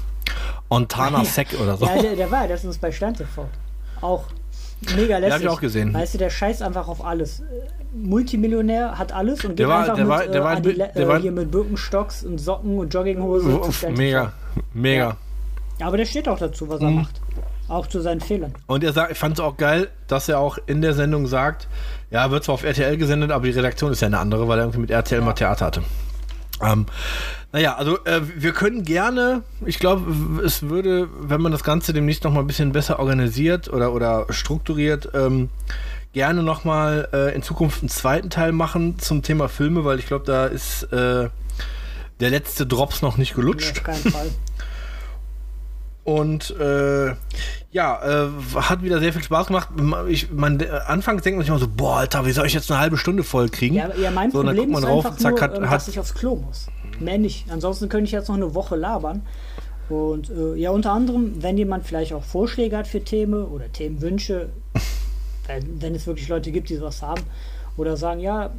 Ontana 0.70 1.22
Sec 1.26 1.48
oder 1.60 1.76
so. 1.76 1.84
Ja, 1.84 2.00
der, 2.00 2.16
der 2.16 2.30
war 2.30 2.44
ja 2.44 2.46
letztens 2.48 2.78
bei 2.78 2.90
Stern 2.90 3.12
TV. 3.12 3.46
Auch 4.00 4.24
mega 4.96 5.18
lässig. 5.18 5.34
hab 5.34 5.40
ich 5.42 5.48
auch 5.48 5.60
gesehen. 5.60 5.92
Weißt 5.94 6.14
du, 6.14 6.18
der 6.18 6.30
scheißt 6.30 6.62
einfach 6.62 6.88
auf 6.88 7.04
alles. 7.04 7.42
Multimillionär 7.92 8.98
hat 8.98 9.12
alles 9.12 9.44
und 9.44 9.56
geht 9.56 9.66
war- 9.66 9.80
einfach 9.80 9.94
der 9.96 10.04
mit, 10.04 10.10
war- 10.12 10.26
der 10.26 10.40
äh, 10.40 10.44
war 10.44 10.50
ein 10.50 10.56
Adile- 10.58 10.86
Bi- 10.86 10.92
der 10.94 11.02
äh, 11.04 11.08
war- 11.08 11.18
hier 11.20 11.32
mit 11.32 11.50
Birkenstocks 11.50 12.22
und 12.24 12.38
Socken 12.38 12.78
und 12.78 12.92
Jogginghose 12.94 13.60
zu 13.62 13.72
Stern 13.72 13.94
Mega, 13.94 14.32
mega. 14.72 15.16
Ja, 15.78 15.86
aber 15.86 15.96
der 15.96 16.04
steht 16.06 16.28
auch 16.28 16.38
dazu, 16.38 16.68
was 16.68 16.80
Mhm. 16.80 16.86
er 16.86 16.90
macht. 16.92 17.20
Auch 17.68 17.86
zu 17.86 18.00
seinen 18.00 18.20
Fehlern. 18.20 18.52
Und 18.66 18.82
er 18.82 18.92
sagt, 18.92 19.12
ich 19.12 19.18
fand 19.18 19.34
es 19.34 19.40
auch 19.40 19.56
geil, 19.56 19.88
dass 20.08 20.28
er 20.28 20.38
auch 20.40 20.58
in 20.66 20.82
der 20.82 20.92
Sendung 20.92 21.26
sagt, 21.28 21.68
ja, 22.10 22.30
wird 22.30 22.42
zwar 22.42 22.54
auf 22.54 22.64
RTL 22.64 22.96
gesendet, 22.96 23.30
aber 23.30 23.44
die 23.44 23.52
Redaktion 23.52 23.92
ist 23.92 24.00
ja 24.00 24.06
eine 24.08 24.18
andere, 24.18 24.48
weil 24.48 24.58
er 24.58 24.64
irgendwie 24.64 24.80
mit 24.80 24.90
RTL 24.90 25.20
mal 25.20 25.34
Theater 25.34 25.66
hatte. 25.66 25.82
Ähm, 26.62 26.86
naja, 27.52 27.74
also 27.76 28.04
äh, 28.04 28.20
wir 28.36 28.52
können 28.52 28.84
gerne, 28.84 29.42
ich 29.66 29.78
glaube, 29.78 30.40
es 30.44 30.62
würde, 30.62 31.08
wenn 31.20 31.40
man 31.40 31.50
das 31.50 31.64
Ganze 31.64 31.92
demnächst 31.92 32.22
noch 32.24 32.32
mal 32.32 32.40
ein 32.40 32.46
bisschen 32.46 32.72
besser 32.72 32.98
organisiert 32.98 33.68
oder, 33.68 33.92
oder 33.92 34.26
strukturiert, 34.30 35.08
ähm, 35.14 35.48
gerne 36.12 36.42
noch 36.42 36.64
mal 36.64 37.08
äh, 37.12 37.34
in 37.34 37.42
Zukunft 37.42 37.82
einen 37.82 37.88
zweiten 37.88 38.30
Teil 38.30 38.52
machen 38.52 38.98
zum 38.98 39.22
Thema 39.22 39.48
Filme, 39.48 39.84
weil 39.84 39.98
ich 39.98 40.06
glaube, 40.06 40.24
da 40.26 40.46
ist 40.46 40.84
äh, 40.92 41.28
der 42.20 42.30
letzte 42.30 42.66
Drops 42.66 43.02
noch 43.02 43.16
nicht 43.16 43.34
gelutscht. 43.34 43.78
auf 43.78 43.82
keinen 43.82 44.12
Fall. 44.12 44.30
Und 46.04 46.50
äh, 46.58 47.14
ja, 47.72 48.26
äh, 48.26 48.28
hat 48.56 48.82
wieder 48.82 49.00
sehr 49.00 49.12
viel 49.12 49.22
Spaß 49.22 49.48
gemacht. 49.48 49.68
Ich, 50.08 50.32
man, 50.32 50.58
äh, 50.60 50.68
anfangs 50.86 51.22
denkt 51.22 51.36
man 51.36 51.44
sich 51.44 51.50
immer 51.50 51.58
so, 51.58 51.68
boah, 51.68 51.98
Alter, 51.98 52.26
wie 52.26 52.32
soll 52.32 52.46
ich 52.46 52.54
jetzt 52.54 52.70
eine 52.70 52.80
halbe 52.80 52.96
Stunde 52.96 53.22
voll 53.22 53.48
kriegen? 53.48 53.74
Ja, 53.74 53.94
ja 53.94 54.10
mein 54.10 54.30
so, 54.30 54.42
Problem 54.42 54.72
guckt 54.72 54.78
ist 54.78 54.84
drauf, 54.84 55.06
einfach 55.06 55.18
zack, 55.18 55.32
nur, 55.32 55.40
hat, 55.40 55.56
ähm, 55.56 55.70
hat, 55.70 55.76
dass 55.76 55.88
ich 55.88 56.00
aufs 56.00 56.14
Klo 56.14 56.36
muss. 56.36 56.66
Mehr 56.98 57.18
nicht. 57.18 57.50
Ansonsten 57.50 57.88
könnte 57.88 58.06
ich 58.06 58.12
jetzt 58.12 58.28
noch 58.28 58.36
eine 58.36 58.54
Woche 58.54 58.76
labern. 58.76 59.22
Und 59.88 60.30
äh, 60.30 60.54
ja, 60.54 60.70
unter 60.70 60.92
anderem, 60.92 61.42
wenn 61.42 61.58
jemand 61.58 61.86
vielleicht 61.86 62.12
auch 62.12 62.24
Vorschläge 62.24 62.76
hat 62.76 62.86
für 62.86 63.02
Themen 63.02 63.44
oder 63.44 63.70
Themenwünsche, 63.70 64.48
wenn, 65.46 65.82
wenn 65.82 65.94
es 65.94 66.06
wirklich 66.06 66.28
Leute 66.28 66.50
gibt, 66.50 66.70
die 66.70 66.76
sowas 66.76 67.02
haben, 67.02 67.22
oder 67.76 67.96
sagen, 67.96 68.20
ja, 68.20 68.50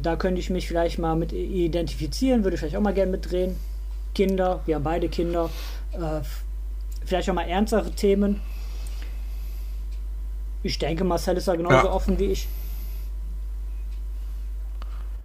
da 0.00 0.16
könnte 0.16 0.40
ich 0.40 0.50
mich 0.50 0.66
vielleicht 0.68 0.98
mal 0.98 1.14
mit 1.16 1.32
identifizieren, 1.32 2.44
würde 2.44 2.54
ich 2.54 2.60
vielleicht 2.60 2.76
auch 2.76 2.80
mal 2.80 2.94
gerne 2.94 3.12
mitdrehen. 3.12 3.56
Kinder, 4.14 4.60
wir 4.66 4.76
haben 4.76 4.82
beide 4.82 5.08
Kinder, 5.08 5.50
äh, 5.92 6.20
vielleicht 7.04 7.28
auch 7.30 7.34
mal 7.34 7.48
ernstere 7.48 7.90
Themen. 7.92 8.40
ich 10.62 10.78
denke, 10.78 11.04
Marcel 11.04 11.36
ist 11.36 11.48
da 11.48 11.56
genauso 11.56 11.86
ja. 11.86 11.92
offen 11.92 12.18
wie 12.18 12.26
ich. 12.26 12.48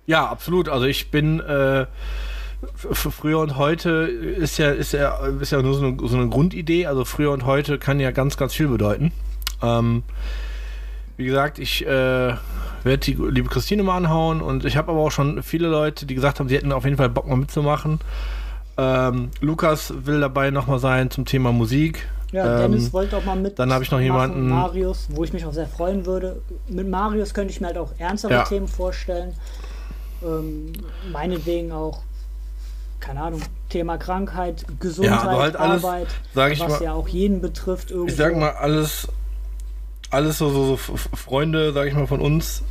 Ja, 0.08 0.26
absolut. 0.26 0.70
Also 0.70 0.86
ich 0.86 1.12
bin 1.12 1.42
äh, 1.42 1.86
früher 2.74 3.40
und 3.40 3.58
heute 3.58 3.90
ist 3.90 4.58
ja, 4.58 4.72
ist 4.72 4.94
ja, 4.94 5.18
ist 5.28 5.52
ja 5.52 5.62
nur 5.62 5.74
so 5.74 5.86
eine, 5.86 5.98
so 6.08 6.18
eine, 6.18 6.30
Grundidee. 6.30 6.88
Also 6.88 7.06
früher 7.06 7.32
und 7.32 7.46
heute 7.46 7.78
kann 7.78 8.00
ja 8.00 8.12
ganz, 8.12 8.38
ganz 8.38 8.54
viel 8.54 8.68
bedeuten. 8.68 9.12
Ähm, 9.62 10.04
wie 11.18 11.26
gesagt, 11.26 11.60
ich 11.60 11.86
äh, 11.86 12.36
werde 12.84 12.98
die 13.00 13.14
liebe 13.14 13.50
Christine 13.50 13.84
mal 13.84 13.98
anhauen 13.98 14.42
und 14.42 14.66
ich 14.66 14.78
habe 14.78 14.92
aber 14.92 15.02
auch 15.02 15.12
schon 15.12 15.44
viele 15.44 15.68
Leute, 15.68 16.06
die 16.06 16.16
gesagt 16.16 16.40
haben, 16.40 16.48
sie 16.48 16.56
hätten 16.56 16.72
auf 16.72 16.86
jeden 16.86 16.98
Fall 16.98 17.10
Bock 17.10 17.28
mal 17.28 17.36
mitzumachen. 17.36 18.00
Ähm, 18.78 19.32
Lukas 19.42 19.94
will 20.06 20.20
dabei 20.20 20.52
nochmal 20.52 20.80
sein 20.80 21.10
zum 21.10 21.26
Thema 21.26 21.52
Musik. 21.52 22.08
Ja, 22.32 22.60
Dennis 22.60 22.88
ähm, 22.88 22.94
wollte 22.94 23.18
auch 23.18 23.26
mal 23.26 23.36
mit. 23.36 23.58
Dann 23.58 23.72
habe 23.72 23.84
ich 23.84 23.92
noch 23.92 24.00
jemanden. 24.00 24.50
Marius, 24.50 25.08
wo 25.10 25.24
ich 25.24 25.34
mich 25.34 25.46
auch 25.46 25.54
sehr 25.54 25.68
freuen 25.68 26.06
würde. 26.06 26.42
Mit 26.68 26.88
Marius 26.88 27.34
könnte 27.34 27.52
ich 27.54 27.62
mir 27.62 27.68
halt 27.68 27.78
auch 27.78 27.92
ernstere 27.98 28.34
ja. 28.34 28.44
Themen 28.44 28.68
vorstellen. 28.68 29.34
Ähm, 30.24 30.74
meinetwegen 31.12 31.72
auch, 31.72 32.02
keine 33.00 33.22
Ahnung, 33.22 33.42
Thema 33.70 33.98
Krankheit, 33.98 34.66
Gesundheit, 34.80 35.24
ja, 35.24 35.40
halt 35.40 35.56
alles, 35.56 35.84
Arbeit, 35.84 36.08
was 36.34 36.60
mal, 36.60 36.84
ja 36.84 36.94
auch 36.94 37.08
jeden 37.08 37.40
betrifft. 37.40 37.92
Irgendwo. 37.92 38.10
Ich 38.10 38.16
sag 38.18 38.36
mal, 38.36 38.52
alles, 38.52 39.08
alles 40.10 40.38
so, 40.38 40.50
so, 40.50 40.76
so 40.76 40.98
Freunde, 41.16 41.72
sag 41.72 41.88
ich 41.88 41.94
mal, 41.94 42.08
von 42.08 42.20
uns. 42.20 42.64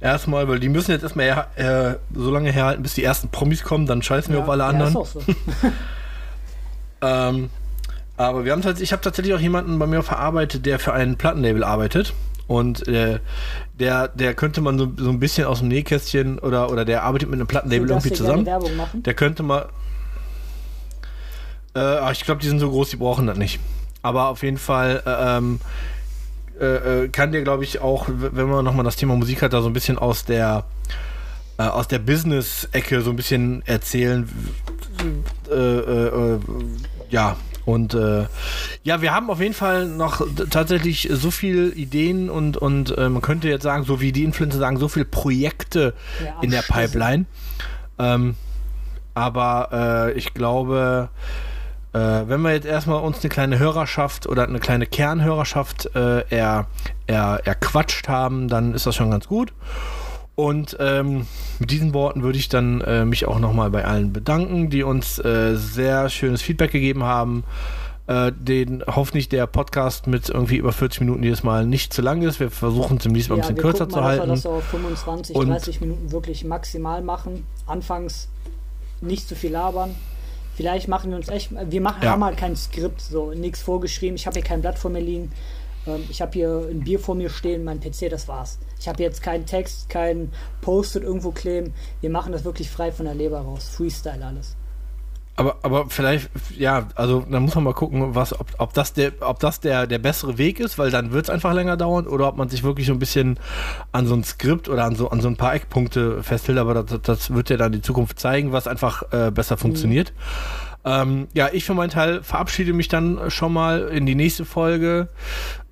Erstmal, 0.00 0.46
weil 0.48 0.60
die 0.60 0.68
müssen 0.68 0.90
jetzt 0.90 1.02
erstmal 1.02 1.46
äh, 1.56 1.94
so 2.14 2.30
lange 2.30 2.52
herhalten, 2.52 2.82
bis 2.82 2.94
die 2.94 3.02
ersten 3.02 3.28
Promis 3.28 3.62
kommen, 3.64 3.86
dann 3.86 4.02
scheißen 4.02 4.32
wir 4.32 4.40
ja, 4.40 4.44
auf 4.44 4.50
alle 4.50 4.64
anderen. 4.64 4.94
Ja, 4.94 5.04
so. 5.04 5.22
ähm, 7.02 7.50
aber 8.18 8.44
wir 8.44 8.52
haben 8.52 8.62
ich 8.78 8.92
habe 8.92 9.02
tatsächlich 9.02 9.34
auch 9.34 9.40
jemanden 9.40 9.78
bei 9.78 9.86
mir 9.86 10.02
verarbeitet, 10.02 10.66
der 10.66 10.78
für 10.78 10.92
ein 10.92 11.16
Plattenlabel 11.16 11.64
arbeitet. 11.64 12.12
Und 12.46 12.86
äh, 12.86 13.18
der, 13.78 14.08
der 14.08 14.34
könnte 14.34 14.60
man 14.60 14.78
so, 14.78 14.92
so 14.96 15.10
ein 15.10 15.18
bisschen 15.18 15.46
aus 15.46 15.58
dem 15.58 15.68
Nähkästchen 15.68 16.38
oder, 16.38 16.70
oder 16.70 16.84
der 16.84 17.02
arbeitet 17.02 17.28
mit 17.28 17.40
einem 17.40 17.48
Plattenlabel 17.48 17.88
irgendwie 17.88 18.12
zusammen. 18.12 18.46
Der 18.94 19.14
könnte 19.14 19.42
mal. 19.42 19.68
Äh, 21.74 22.12
ich 22.12 22.24
glaube, 22.24 22.40
die 22.40 22.48
sind 22.48 22.60
so 22.60 22.70
groß, 22.70 22.90
die 22.90 22.96
brauchen 22.96 23.26
das 23.26 23.36
nicht. 23.36 23.58
Aber 24.02 24.28
auf 24.28 24.44
jeden 24.44 24.58
Fall 24.58 25.02
äh, 25.04 25.38
ähm, 25.38 25.60
äh, 26.60 27.04
äh, 27.04 27.08
kann 27.08 27.32
der, 27.32 27.42
glaube 27.42 27.64
ich, 27.64 27.80
auch, 27.80 28.06
wenn 28.08 28.48
man 28.48 28.64
nochmal 28.64 28.84
das 28.84 28.96
Thema 28.96 29.16
Musik 29.16 29.42
hat, 29.42 29.52
da 29.52 29.62
so 29.62 29.68
ein 29.68 29.72
bisschen 29.72 29.98
aus 29.98 30.24
der 30.24 30.64
äh, 31.58 31.62
aus 31.62 31.88
der 31.88 31.98
Business-Ecke 31.98 33.00
so 33.00 33.10
ein 33.10 33.16
bisschen 33.16 33.62
erzählen. 33.66 34.28
ja, 37.10 37.36
und 37.64 37.94
äh, 37.94 38.26
ja, 38.84 39.02
wir 39.02 39.12
haben 39.12 39.28
auf 39.28 39.40
jeden 39.40 39.54
Fall 39.54 39.86
noch 39.86 40.24
tatsächlich 40.50 41.08
so 41.12 41.30
viele 41.30 41.68
Ideen 41.68 42.30
und, 42.30 42.56
und 42.56 42.96
äh, 42.96 43.08
man 43.08 43.22
könnte 43.22 43.48
jetzt 43.48 43.64
sagen, 43.64 43.84
so 43.84 44.00
wie 44.00 44.12
die 44.12 44.22
Influencer 44.22 44.58
sagen, 44.58 44.76
so 44.76 44.88
viele 44.88 45.04
Projekte 45.04 45.94
ja, 46.24 46.40
in 46.42 46.50
der 46.50 46.62
Pipeline. 46.62 47.26
Ähm, 47.98 48.36
aber 49.14 49.70
äh, 49.72 50.12
ich 50.12 50.32
glaube, 50.32 51.08
äh, 51.10 51.24
wenn 51.98 52.42
wir 52.42 52.52
jetzt 52.52 52.66
erstmal 52.66 53.02
uns 53.02 53.20
eine 53.20 53.28
kleine 53.28 53.58
Hörerschaft 53.58 54.26
oder 54.26 54.46
eine 54.46 54.58
kleine 54.58 54.86
Kernhörerschaft 54.86 55.94
äh, 55.94 56.24
er, 56.30 56.66
er, 57.06 57.40
erquatscht 57.44 58.08
haben, 58.08 58.48
dann 58.48 58.74
ist 58.74 58.86
das 58.86 58.94
schon 58.94 59.10
ganz 59.10 59.26
gut. 59.28 59.52
Und 60.34 60.76
ähm, 60.80 61.26
mit 61.58 61.70
diesen 61.70 61.94
Worten 61.94 62.22
würde 62.22 62.38
ich 62.38 62.50
dann 62.50 62.82
äh, 62.82 63.04
mich 63.06 63.26
auch 63.26 63.38
nochmal 63.38 63.70
bei 63.70 63.86
allen 63.86 64.12
bedanken, 64.12 64.68
die 64.68 64.82
uns 64.82 65.18
äh, 65.18 65.56
sehr 65.56 66.10
schönes 66.10 66.42
Feedback 66.42 66.72
gegeben 66.72 67.04
haben. 67.04 67.44
Äh, 68.06 68.30
den 68.38 68.84
hoffentlich 68.86 69.28
der 69.28 69.48
Podcast 69.48 70.06
mit 70.06 70.28
irgendwie 70.28 70.58
über 70.58 70.72
40 70.72 71.00
Minuten 71.00 71.24
jedes 71.24 71.42
Mal 71.42 71.66
nicht 71.66 71.92
zu 71.92 72.02
lang 72.02 72.22
ist. 72.22 72.38
Wir 72.38 72.50
versuchen 72.50 72.98
es 72.98 73.06
nächsten 73.06 73.32
Mal 73.32 73.36
ein 73.36 73.40
bisschen 73.40 73.56
kürzer 73.56 73.88
zu 73.88 74.04
halten. 74.04 74.28
Dass 74.28 74.44
wir 74.44 74.50
das 74.50 74.58
auf 74.58 74.64
25, 74.64 75.36
30 75.36 75.80
Minuten 75.80 76.12
wirklich 76.12 76.44
maximal 76.44 77.02
machen. 77.02 77.44
Anfangs 77.66 78.28
nicht 79.00 79.26
zu 79.26 79.34
viel 79.34 79.52
labern. 79.52 79.94
Vielleicht 80.56 80.88
machen 80.88 81.10
wir 81.10 81.18
uns 81.18 81.28
echt, 81.28 81.50
wir 81.52 81.80
machen, 81.82 82.02
ja. 82.02 82.12
haben 82.12 82.24
halt 82.24 82.38
kein 82.38 82.56
Skript, 82.56 83.02
so 83.02 83.32
nichts 83.32 83.60
vorgeschrieben. 83.60 84.16
Ich 84.16 84.26
habe 84.26 84.34
hier 84.34 84.42
kein 84.42 84.62
Blatt 84.62 84.78
vor 84.78 84.90
mir 84.90 85.02
liegen. 85.02 85.30
Ähm, 85.86 86.04
ich 86.08 86.22
habe 86.22 86.32
hier 86.32 86.66
ein 86.70 86.80
Bier 86.80 86.98
vor 86.98 87.14
mir 87.14 87.28
stehen, 87.28 87.62
mein 87.62 87.78
PC, 87.78 88.08
das 88.08 88.26
war's. 88.26 88.58
Ich 88.80 88.88
habe 88.88 89.02
jetzt 89.02 89.22
keinen 89.22 89.44
Text, 89.44 89.90
keinen 89.90 90.32
Post-it 90.62 91.02
irgendwo 91.02 91.30
kleben. 91.30 91.74
Wir 92.00 92.08
machen 92.08 92.32
das 92.32 92.44
wirklich 92.44 92.70
frei 92.70 92.90
von 92.90 93.04
der 93.04 93.14
Leber 93.14 93.40
raus. 93.40 93.68
Freestyle 93.68 94.24
alles. 94.24 94.56
Aber, 95.38 95.56
aber 95.62 95.86
vielleicht, 95.90 96.30
ja, 96.56 96.88
also 96.94 97.24
dann 97.30 97.42
muss 97.42 97.54
man 97.54 97.64
mal 97.64 97.74
gucken, 97.74 98.14
was, 98.14 98.38
ob, 98.38 98.46
ob 98.56 98.72
das, 98.72 98.94
der, 98.94 99.12
ob 99.20 99.38
das 99.38 99.60
der, 99.60 99.86
der 99.86 99.98
bessere 99.98 100.38
Weg 100.38 100.60
ist, 100.60 100.78
weil 100.78 100.90
dann 100.90 101.12
wird 101.12 101.26
es 101.26 101.30
einfach 101.30 101.52
länger 101.52 101.76
dauern, 101.76 102.06
oder 102.06 102.28
ob 102.28 102.38
man 102.38 102.48
sich 102.48 102.62
wirklich 102.62 102.86
so 102.86 102.94
ein 102.94 102.98
bisschen 102.98 103.38
an 103.92 104.06
so 104.06 104.14
ein 104.14 104.24
Skript 104.24 104.68
oder 104.70 104.84
an 104.84 104.96
so, 104.96 105.10
an 105.10 105.20
so 105.20 105.28
ein 105.28 105.36
paar 105.36 105.54
Eckpunkte 105.54 106.22
festhält, 106.22 106.58
aber 106.58 106.82
das, 106.82 107.02
das 107.02 107.34
wird 107.34 107.50
ja 107.50 107.58
dann 107.58 107.72
die 107.72 107.82
Zukunft 107.82 108.18
zeigen, 108.18 108.52
was 108.52 108.66
einfach 108.66 109.02
äh, 109.12 109.30
besser 109.30 109.58
funktioniert. 109.58 110.14
Mhm. 110.14 110.66
Ähm, 110.86 111.28
ja, 111.34 111.48
ich 111.52 111.64
für 111.64 111.74
meinen 111.74 111.90
Teil 111.90 112.22
verabschiede 112.22 112.72
mich 112.72 112.86
dann 112.86 113.28
schon 113.28 113.52
mal 113.52 113.88
in 113.88 114.06
die 114.06 114.14
nächste 114.14 114.44
Folge. 114.44 115.08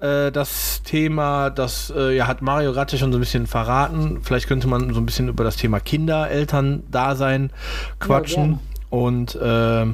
Äh, 0.00 0.32
das 0.32 0.82
Thema, 0.82 1.50
das 1.50 1.92
äh, 1.96 2.16
ja, 2.16 2.26
hat 2.26 2.42
Mario 2.42 2.72
gerade 2.72 2.98
schon 2.98 3.12
so 3.12 3.18
ein 3.18 3.20
bisschen 3.20 3.46
verraten. 3.46 4.18
Vielleicht 4.22 4.48
könnte 4.48 4.66
man 4.66 4.92
so 4.92 5.00
ein 5.00 5.06
bisschen 5.06 5.28
über 5.28 5.44
das 5.44 5.54
Thema 5.54 5.78
Kinder, 5.78 6.28
Eltern, 6.28 6.82
Dasein 6.90 7.50
quatschen. 8.00 8.54
Ja, 8.54 8.58
und 8.94 9.34
äh, 9.34 9.86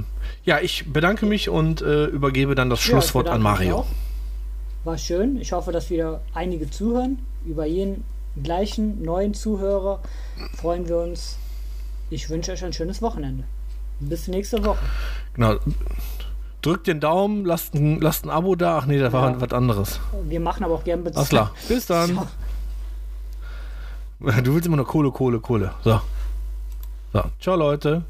ja, 0.44 0.60
ich 0.60 0.92
bedanke 0.92 1.24
mich 1.24 1.48
und 1.48 1.80
äh, 1.80 2.04
übergebe 2.04 2.54
dann 2.54 2.68
das 2.68 2.80
Schlusswort 2.80 3.28
ja, 3.28 3.32
an 3.32 3.40
Mario. 3.40 3.86
War 4.84 4.98
schön. 4.98 5.40
Ich 5.40 5.52
hoffe, 5.52 5.72
dass 5.72 5.88
wieder 5.88 6.20
einige 6.34 6.70
zuhören. 6.70 7.18
Über 7.46 7.64
jeden 7.64 8.04
gleichen 8.42 9.02
neuen 9.02 9.32
Zuhörer 9.32 10.00
freuen 10.54 10.86
wir 10.86 10.98
uns. 10.98 11.38
Ich 12.10 12.28
wünsche 12.28 12.52
euch 12.52 12.62
ein 12.62 12.74
schönes 12.74 13.00
Wochenende. 13.00 13.44
Bis 14.00 14.28
nächste 14.28 14.62
Woche. 14.66 14.80
Genau. 15.32 15.54
Drückt 16.60 16.86
den 16.86 17.00
Daumen, 17.00 17.46
lasst 17.46 17.72
ein, 17.72 18.02
lasst 18.02 18.26
ein 18.26 18.30
Abo 18.30 18.54
da. 18.54 18.78
Ach 18.78 18.86
nee, 18.86 18.98
das 18.98 19.14
war 19.14 19.40
was 19.40 19.52
anderes. 19.52 19.98
Wir 20.28 20.40
machen 20.40 20.62
aber 20.62 20.74
auch 20.74 20.84
gern 20.84 21.04
Bezahlen. 21.04 21.16
Alles 21.16 21.28
klar. 21.30 21.54
Bis 21.68 21.86
dann. 21.86 22.16
So. 22.16 22.26
Du 24.44 24.54
willst 24.54 24.66
immer 24.66 24.76
nur 24.76 24.86
Kohle, 24.86 25.10
Kohle, 25.10 25.40
Kohle. 25.40 25.72
So. 25.82 26.02
So. 27.14 27.22
Ciao, 27.40 27.56
Leute. 27.56 28.04